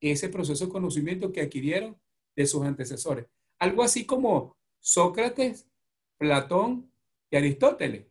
ese 0.00 0.28
proceso 0.28 0.66
de 0.66 0.72
conocimiento 0.72 1.32
que 1.32 1.40
adquirieron 1.40 1.96
de 2.34 2.46
sus 2.46 2.62
antecesores. 2.64 3.26
Algo 3.58 3.82
así 3.82 4.04
como 4.04 4.56
Sócrates, 4.80 5.68
Platón 6.18 6.90
y 7.30 7.36
Aristóteles 7.36 8.06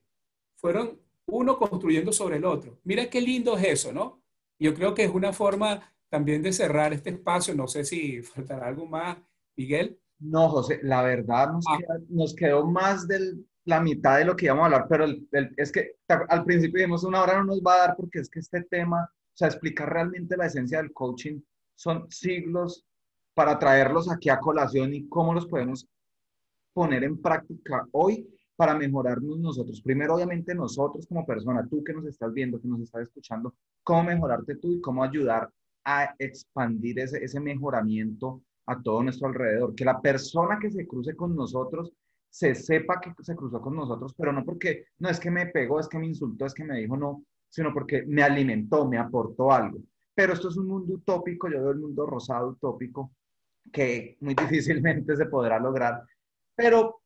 fueron 0.56 1.00
uno 1.26 1.58
construyendo 1.58 2.12
sobre 2.12 2.38
el 2.38 2.46
otro. 2.46 2.80
Mira 2.84 3.10
qué 3.10 3.22
lindo 3.22 3.58
es 3.58 3.66
eso, 3.66 3.92
¿no? 3.92 4.25
Yo 4.60 4.74
creo 4.74 4.94
que 4.94 5.04
es 5.04 5.12
una 5.12 5.34
forma 5.34 5.82
también 6.10 6.42
de 6.42 6.54
cerrar 6.54 6.94
este 6.94 7.10
espacio. 7.12 7.56
No 7.56 7.68
sé 7.68 7.84
si 7.84 8.22
faltará 8.58 8.68
algo 8.68 8.86
más, 8.86 9.18
Miguel. 9.56 10.00
No, 10.20 10.50
José, 10.50 10.80
la 10.84 11.02
verdad 11.04 11.52
nos, 11.52 11.66
Ah. 11.68 11.78
queda- 11.78 12.00
nos 12.10 12.36
quedó 12.36 12.66
más 12.66 13.08
de 13.08 13.36
la 13.66 13.82
mitad 13.82 14.18
de 14.20 14.26
lo 14.26 14.36
que 14.36 14.46
íbamos 14.46 14.62
a 14.64 14.66
hablar, 14.66 14.86
pero 14.90 15.06
el- 15.06 15.28
el- 15.32 15.54
es 15.58 15.72
que 15.72 15.96
al 16.08 16.46
principio 16.46 16.78
dijimos 16.80 17.04
una 17.04 17.22
hora 17.22 17.38
no 17.40 17.46
nos 17.46 17.62
va 17.62 17.74
a 17.76 17.88
dar 17.88 17.96
porque 17.98 18.20
es 18.20 18.30
que 18.30 18.40
este 18.40 18.62
tema, 18.64 19.10
o 19.12 19.38
sea, 19.38 19.48
explicar 19.48 19.92
realmente 19.92 20.38
la 20.38 20.46
esencia 20.46 20.78
del 20.78 20.94
coaching 20.94 21.42
son 21.76 22.10
siglos 22.10 22.86
para 23.34 23.58
traerlos 23.60 24.10
aquí 24.10 24.30
a 24.30 24.40
colación 24.40 24.94
y 24.94 25.10
cómo 25.10 25.34
los 25.34 25.48
podemos 25.48 25.88
poner 26.74 27.04
en 27.04 27.22
práctica 27.22 27.86
hoy 27.92 28.30
para 28.56 28.76
mejorarnos 28.76 29.40
nosotros. 29.40 29.82
Primero, 29.82 30.16
obviamente, 30.16 30.56
nosotros 30.56 31.06
como 31.08 31.26
persona, 31.26 31.68
tú 31.70 31.84
que 31.84 31.94
nos 31.94 32.06
estás 32.06 32.34
viendo, 32.34 32.60
que 32.60 32.68
nos 32.68 32.82
estás 32.82 33.04
escuchando, 33.04 33.54
cómo 33.84 34.04
mejorarte 34.04 34.56
tú 34.56 34.74
y 34.74 34.82
cómo 34.82 35.04
ayudar 35.04 35.50
a 35.84 36.16
expandir 36.18 37.00
ese, 37.00 37.24
ese 37.24 37.40
mejoramiento 37.40 38.42
a 38.66 38.82
todo 38.82 39.04
nuestro 39.04 39.28
alrededor. 39.28 39.76
Que 39.76 39.86
la 39.86 40.02
persona 40.02 40.58
que 40.60 40.72
se 40.72 40.88
cruce 40.88 41.16
con 41.16 41.36
nosotros 41.36 41.92
se 42.30 42.54
sepa 42.54 43.00
que 43.00 43.14
se 43.24 43.34
cruzó 43.36 43.62
con 43.62 43.76
nosotros, 43.76 44.14
pero 44.18 44.34
no 44.34 44.44
porque, 44.44 44.88
no 45.00 45.08
es 45.08 45.22
que 45.22 45.32
me 45.32 45.46
pegó, 45.46 45.80
es 45.80 45.88
que 45.88 45.98
me 45.98 46.08
insultó, 46.08 46.46
es 46.46 46.54
que 46.54 46.66
me 46.66 46.78
dijo 46.78 46.98
no, 46.98 47.24
sino 47.50 47.74
porque 47.74 48.04
me 48.06 48.24
alimentó, 48.24 48.86
me 48.86 48.98
aportó 48.98 49.54
algo. 49.54 49.80
Pero 50.14 50.34
esto 50.34 50.50
es 50.50 50.58
un 50.58 50.68
mundo 50.68 50.96
utópico, 50.96 51.48
yo 51.50 51.62
veo 51.62 51.72
el 51.72 51.80
mundo 51.80 52.06
rosado 52.06 52.50
utópico, 52.50 53.12
que 53.72 54.18
muy 54.20 54.36
difícilmente 54.36 55.16
se 55.16 55.28
podrá 55.28 55.60
lograr, 55.60 56.04
pero 56.56 57.02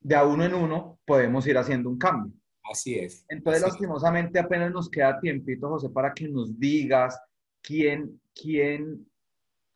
de 0.00 0.14
a 0.16 0.24
uno 0.24 0.44
en 0.44 0.54
uno 0.54 0.98
podemos 1.04 1.46
ir 1.46 1.56
haciendo 1.58 1.88
un 1.90 1.98
cambio. 1.98 2.32
Así 2.70 2.98
es. 2.98 3.24
Entonces, 3.28 3.62
Así 3.62 3.68
es. 3.68 3.72
lastimosamente, 3.74 4.38
apenas 4.38 4.70
nos 4.72 4.88
queda 4.88 5.18
tiempito, 5.20 5.68
José, 5.68 5.88
para 5.90 6.12
que 6.14 6.28
nos 6.28 6.58
digas 6.58 7.18
quién, 7.62 8.20
quién 8.34 9.06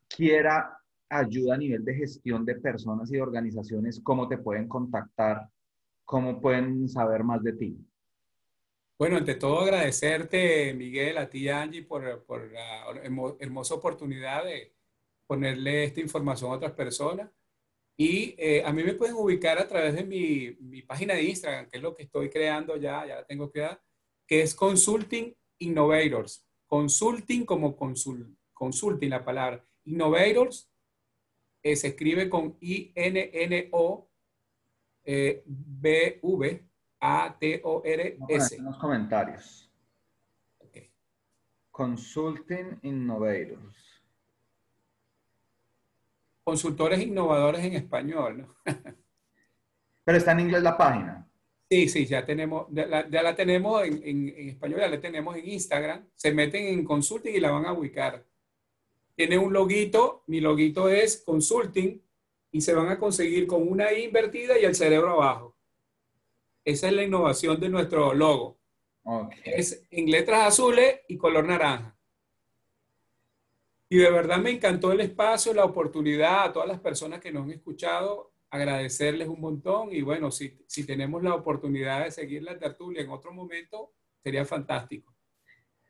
quiera 0.07 0.77
ayuda 1.09 1.55
a 1.55 1.57
nivel 1.57 1.83
de 1.85 1.93
gestión 1.95 2.45
de 2.45 2.55
personas 2.55 3.09
y 3.11 3.15
de 3.15 3.21
organizaciones, 3.21 3.99
cómo 4.01 4.27
te 4.27 4.37
pueden 4.37 4.67
contactar, 4.67 5.49
cómo 6.03 6.41
pueden 6.41 6.87
saber 6.89 7.23
más 7.23 7.43
de 7.43 7.53
ti. 7.53 7.77
Bueno, 8.97 9.17
ante 9.17 9.35
todo 9.35 9.59
agradecerte, 9.59 10.73
Miguel, 10.73 11.17
a 11.17 11.29
ti 11.29 11.49
Angie 11.49 11.83
por, 11.83 12.23
por 12.25 12.49
la 12.51 12.85
hermo- 13.03 13.35
hermosa 13.39 13.75
oportunidad 13.75 14.45
de 14.45 14.73
ponerle 15.27 15.83
esta 15.83 15.99
información 15.99 16.51
a 16.51 16.55
otras 16.55 16.71
personas. 16.71 17.29
Y 17.97 18.35
eh, 18.37 18.63
a 18.65 18.73
mí 18.73 18.83
me 18.83 18.93
pueden 18.93 19.15
ubicar 19.15 19.57
a 19.57 19.67
través 19.67 19.95
de 19.95 20.03
mi, 20.03 20.55
mi 20.59 20.81
página 20.81 21.13
de 21.13 21.23
Instagram, 21.23 21.69
que 21.69 21.77
es 21.77 21.83
lo 21.83 21.95
que 21.95 22.03
estoy 22.03 22.29
creando 22.29 22.75
ya, 22.75 23.05
ya 23.05 23.15
la 23.15 23.25
tengo 23.25 23.51
creada, 23.51 23.81
que 24.27 24.41
es 24.41 24.53
Consulting 24.53 25.33
Innovators. 25.59 26.45
Consulting 26.67 27.45
como 27.45 27.75
consul, 27.75 28.35
consulting 28.53 29.09
la 29.09 29.23
palabra. 29.23 29.63
Innovators 29.85 30.69
eh, 31.63 31.75
se 31.75 31.89
escribe 31.89 32.29
con 32.29 32.57
I-N-N-O 32.59 34.09
eh, 35.05 35.43
B-V 35.45 36.65
A-T-O-R-S. 36.99 38.55
En 38.55 38.65
los 38.65 38.77
comentarios. 38.77 39.71
Consulting 41.71 42.79
Innovators. 42.83 43.94
Consultores 46.45 47.01
innovadores 47.01 47.65
en 47.65 47.73
español, 47.73 48.37
¿no? 48.37 48.55
Pero 50.05 50.17
está 50.17 50.31
en 50.31 50.41
inglés 50.41 50.61
la 50.63 50.77
página. 50.77 51.27
Sí, 51.69 51.89
sí, 51.89 52.05
ya 52.05 52.23
tenemos, 52.23 52.67
ya 52.69 52.85
la, 52.85 53.09
ya 53.09 53.23
la 53.23 53.35
tenemos 53.35 53.83
en, 53.83 53.95
en- 54.03 54.29
en 54.29 54.49
español, 54.49 54.79
ya 54.79 54.87
la 54.87 55.01
tenemos 55.01 55.35
en 55.35 55.49
Instagram. 55.49 56.07
Se 56.13 56.31
meten 56.31 56.67
en 56.67 56.85
consulting 56.85 57.33
y 57.33 57.39
la 57.39 57.49
van 57.51 57.65
a 57.65 57.73
ubicar. 57.73 58.23
Tiene 59.15 59.37
un 59.39 59.51
loguito, 59.51 60.23
mi 60.27 60.39
loguito 60.39 60.87
es 60.89 61.23
consulting 61.25 61.99
y 62.51 62.61
se 62.61 62.73
van 62.75 62.89
a 62.89 62.99
conseguir 62.99 63.47
con 63.47 63.67
una 63.67 63.91
I 63.91 64.03
invertida 64.03 64.59
y 64.59 64.65
el 64.65 64.75
cerebro 64.75 65.13
abajo. 65.13 65.57
Esa 66.63 66.87
es 66.87 66.93
la 66.93 67.03
innovación 67.03 67.59
de 67.59 67.69
nuestro 67.69 68.13
logo. 68.13 68.59
Es 69.43 69.83
en 69.89 70.11
letras 70.11 70.47
azules 70.47 70.99
y 71.07 71.17
color 71.17 71.45
naranja. 71.45 71.94
Y 73.95 73.99
de 73.99 74.11
verdad 74.11 74.39
me 74.39 74.49
encantó 74.49 74.91
el 74.91 74.99
espacio, 74.99 75.53
la 75.53 75.63
oportunidad 75.63 76.43
a 76.43 76.51
todas 76.51 76.67
las 76.67 76.81
personas 76.81 77.21
que 77.21 77.31
nos 77.31 77.45
han 77.45 77.51
escuchado, 77.51 78.33
agradecerles 78.49 79.29
un 79.29 79.39
montón 79.39 79.93
y 79.93 80.01
bueno, 80.01 80.31
si, 80.31 80.59
si 80.67 80.85
tenemos 80.85 81.23
la 81.23 81.33
oportunidad 81.33 82.03
de 82.03 82.11
seguir 82.11 82.43
la 82.43 82.59
tertulia 82.59 83.03
en 83.03 83.09
otro 83.09 83.31
momento, 83.31 83.93
sería 84.21 84.43
fantástico. 84.43 85.15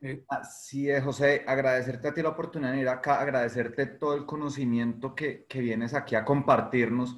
Eh, 0.01 0.23
Así 0.29 0.87
es, 0.87 1.03
José, 1.03 1.45
agradecerte 1.47 2.09
a 2.09 2.13
ti 2.13 2.21
la 2.21 2.29
oportunidad 2.29 2.73
de 2.73 2.81
ir 2.81 2.89
acá, 2.89 3.19
agradecerte 3.19 3.87
todo 3.87 4.13
el 4.13 4.27
conocimiento 4.27 5.15
que, 5.15 5.47
que 5.49 5.61
vienes 5.61 5.95
aquí 5.95 6.13
a 6.13 6.23
compartirnos 6.23 7.17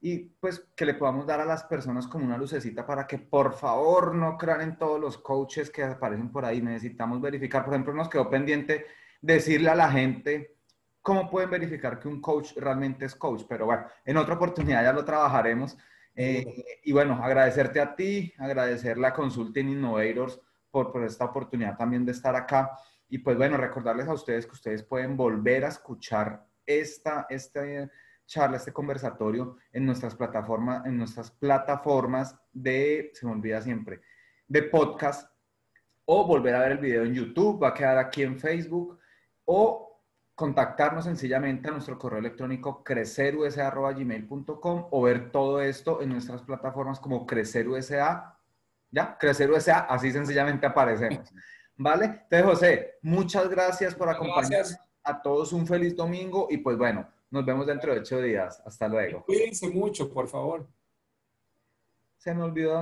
y 0.00 0.18
pues 0.38 0.68
que 0.76 0.86
le 0.86 0.94
podamos 0.94 1.26
dar 1.26 1.40
a 1.40 1.46
las 1.46 1.64
personas 1.64 2.06
como 2.06 2.24
una 2.24 2.38
lucecita 2.38 2.86
para 2.86 3.08
que 3.08 3.18
por 3.18 3.54
favor 3.54 4.14
no 4.14 4.38
crean 4.38 4.60
en 4.60 4.78
todos 4.78 5.00
los 5.00 5.18
coaches 5.18 5.68
que 5.68 5.82
aparecen 5.82 6.30
por 6.30 6.44
ahí. 6.44 6.62
Necesitamos 6.62 7.20
verificar, 7.20 7.64
por 7.64 7.74
ejemplo, 7.74 7.92
nos 7.92 8.08
quedó 8.08 8.30
pendiente 8.30 8.86
decirle 9.20 9.70
a 9.70 9.74
la 9.74 9.90
gente 9.90 10.58
cómo 11.02 11.30
pueden 11.30 11.50
verificar 11.50 11.98
que 11.98 12.08
un 12.08 12.20
coach 12.20 12.52
realmente 12.56 13.06
es 13.06 13.14
coach, 13.14 13.44
pero 13.48 13.66
bueno, 13.66 13.86
en 14.04 14.16
otra 14.16 14.34
oportunidad 14.34 14.82
ya 14.82 14.92
lo 14.92 15.04
trabajaremos. 15.04 15.76
Eh, 16.14 16.64
y 16.82 16.92
bueno, 16.92 17.22
agradecerte 17.22 17.80
a 17.80 17.94
ti, 17.94 18.32
agradecerle 18.38 19.06
a 19.06 19.14
Consulting 19.14 19.68
Innovators 19.68 20.40
por, 20.70 20.92
por 20.92 21.04
esta 21.04 21.26
oportunidad 21.26 21.76
también 21.76 22.04
de 22.04 22.12
estar 22.12 22.34
acá. 22.34 22.72
Y 23.08 23.18
pues 23.18 23.36
bueno, 23.36 23.56
recordarles 23.56 24.08
a 24.08 24.12
ustedes 24.12 24.44
que 24.46 24.52
ustedes 24.52 24.82
pueden 24.82 25.16
volver 25.16 25.64
a 25.64 25.68
escuchar 25.68 26.44
esta, 26.66 27.26
esta 27.30 27.62
charla, 28.26 28.58
este 28.58 28.72
conversatorio 28.72 29.56
en 29.72 29.86
nuestras 29.86 30.14
plataformas, 30.14 30.84
en 30.84 30.98
nuestras 30.98 31.30
plataformas 31.30 32.36
de, 32.52 33.10
se 33.14 33.24
me 33.24 33.32
olvida 33.32 33.62
siempre, 33.62 34.02
de 34.46 34.64
podcast 34.64 35.32
o 36.04 36.26
volver 36.26 36.54
a 36.54 36.60
ver 36.60 36.72
el 36.72 36.78
video 36.78 37.04
en 37.04 37.14
YouTube, 37.14 37.62
va 37.62 37.68
a 37.68 37.74
quedar 37.74 37.96
aquí 37.96 38.22
en 38.22 38.38
Facebook 38.38 38.97
o 39.50 40.02
contactarnos 40.34 41.06
sencillamente 41.06 41.68
a 41.68 41.70
nuestro 41.72 41.98
correo 41.98 42.18
electrónico 42.18 42.84
crecerusa.gmail.com 42.84 44.88
o 44.90 45.02
ver 45.02 45.32
todo 45.32 45.62
esto 45.62 46.02
en 46.02 46.10
nuestras 46.10 46.42
plataformas 46.42 47.00
como 47.00 47.26
Crecerusa, 47.26 48.36
¿ya? 48.90 49.16
Crecerusa, 49.18 49.78
así 49.80 50.12
sencillamente 50.12 50.66
aparecemos. 50.66 51.32
¿Vale? 51.76 52.26
Entonces, 52.30 52.44
José, 52.44 52.98
muchas 53.00 53.48
gracias 53.48 53.94
por 53.94 54.10
acompañarnos. 54.10 54.76
A 55.02 55.22
todos 55.22 55.54
un 55.54 55.66
feliz 55.66 55.96
domingo 55.96 56.48
y 56.50 56.58
pues 56.58 56.76
bueno, 56.76 57.08
nos 57.30 57.46
vemos 57.46 57.66
dentro 57.66 57.94
de 57.94 58.00
ocho 58.00 58.20
días. 58.20 58.62
Hasta 58.66 58.86
luego. 58.86 59.24
Cuídense 59.24 59.70
mucho, 59.70 60.12
por 60.12 60.28
favor. 60.28 60.68
Se 62.18 62.34
me 62.34 62.42
olvidó. 62.42 62.76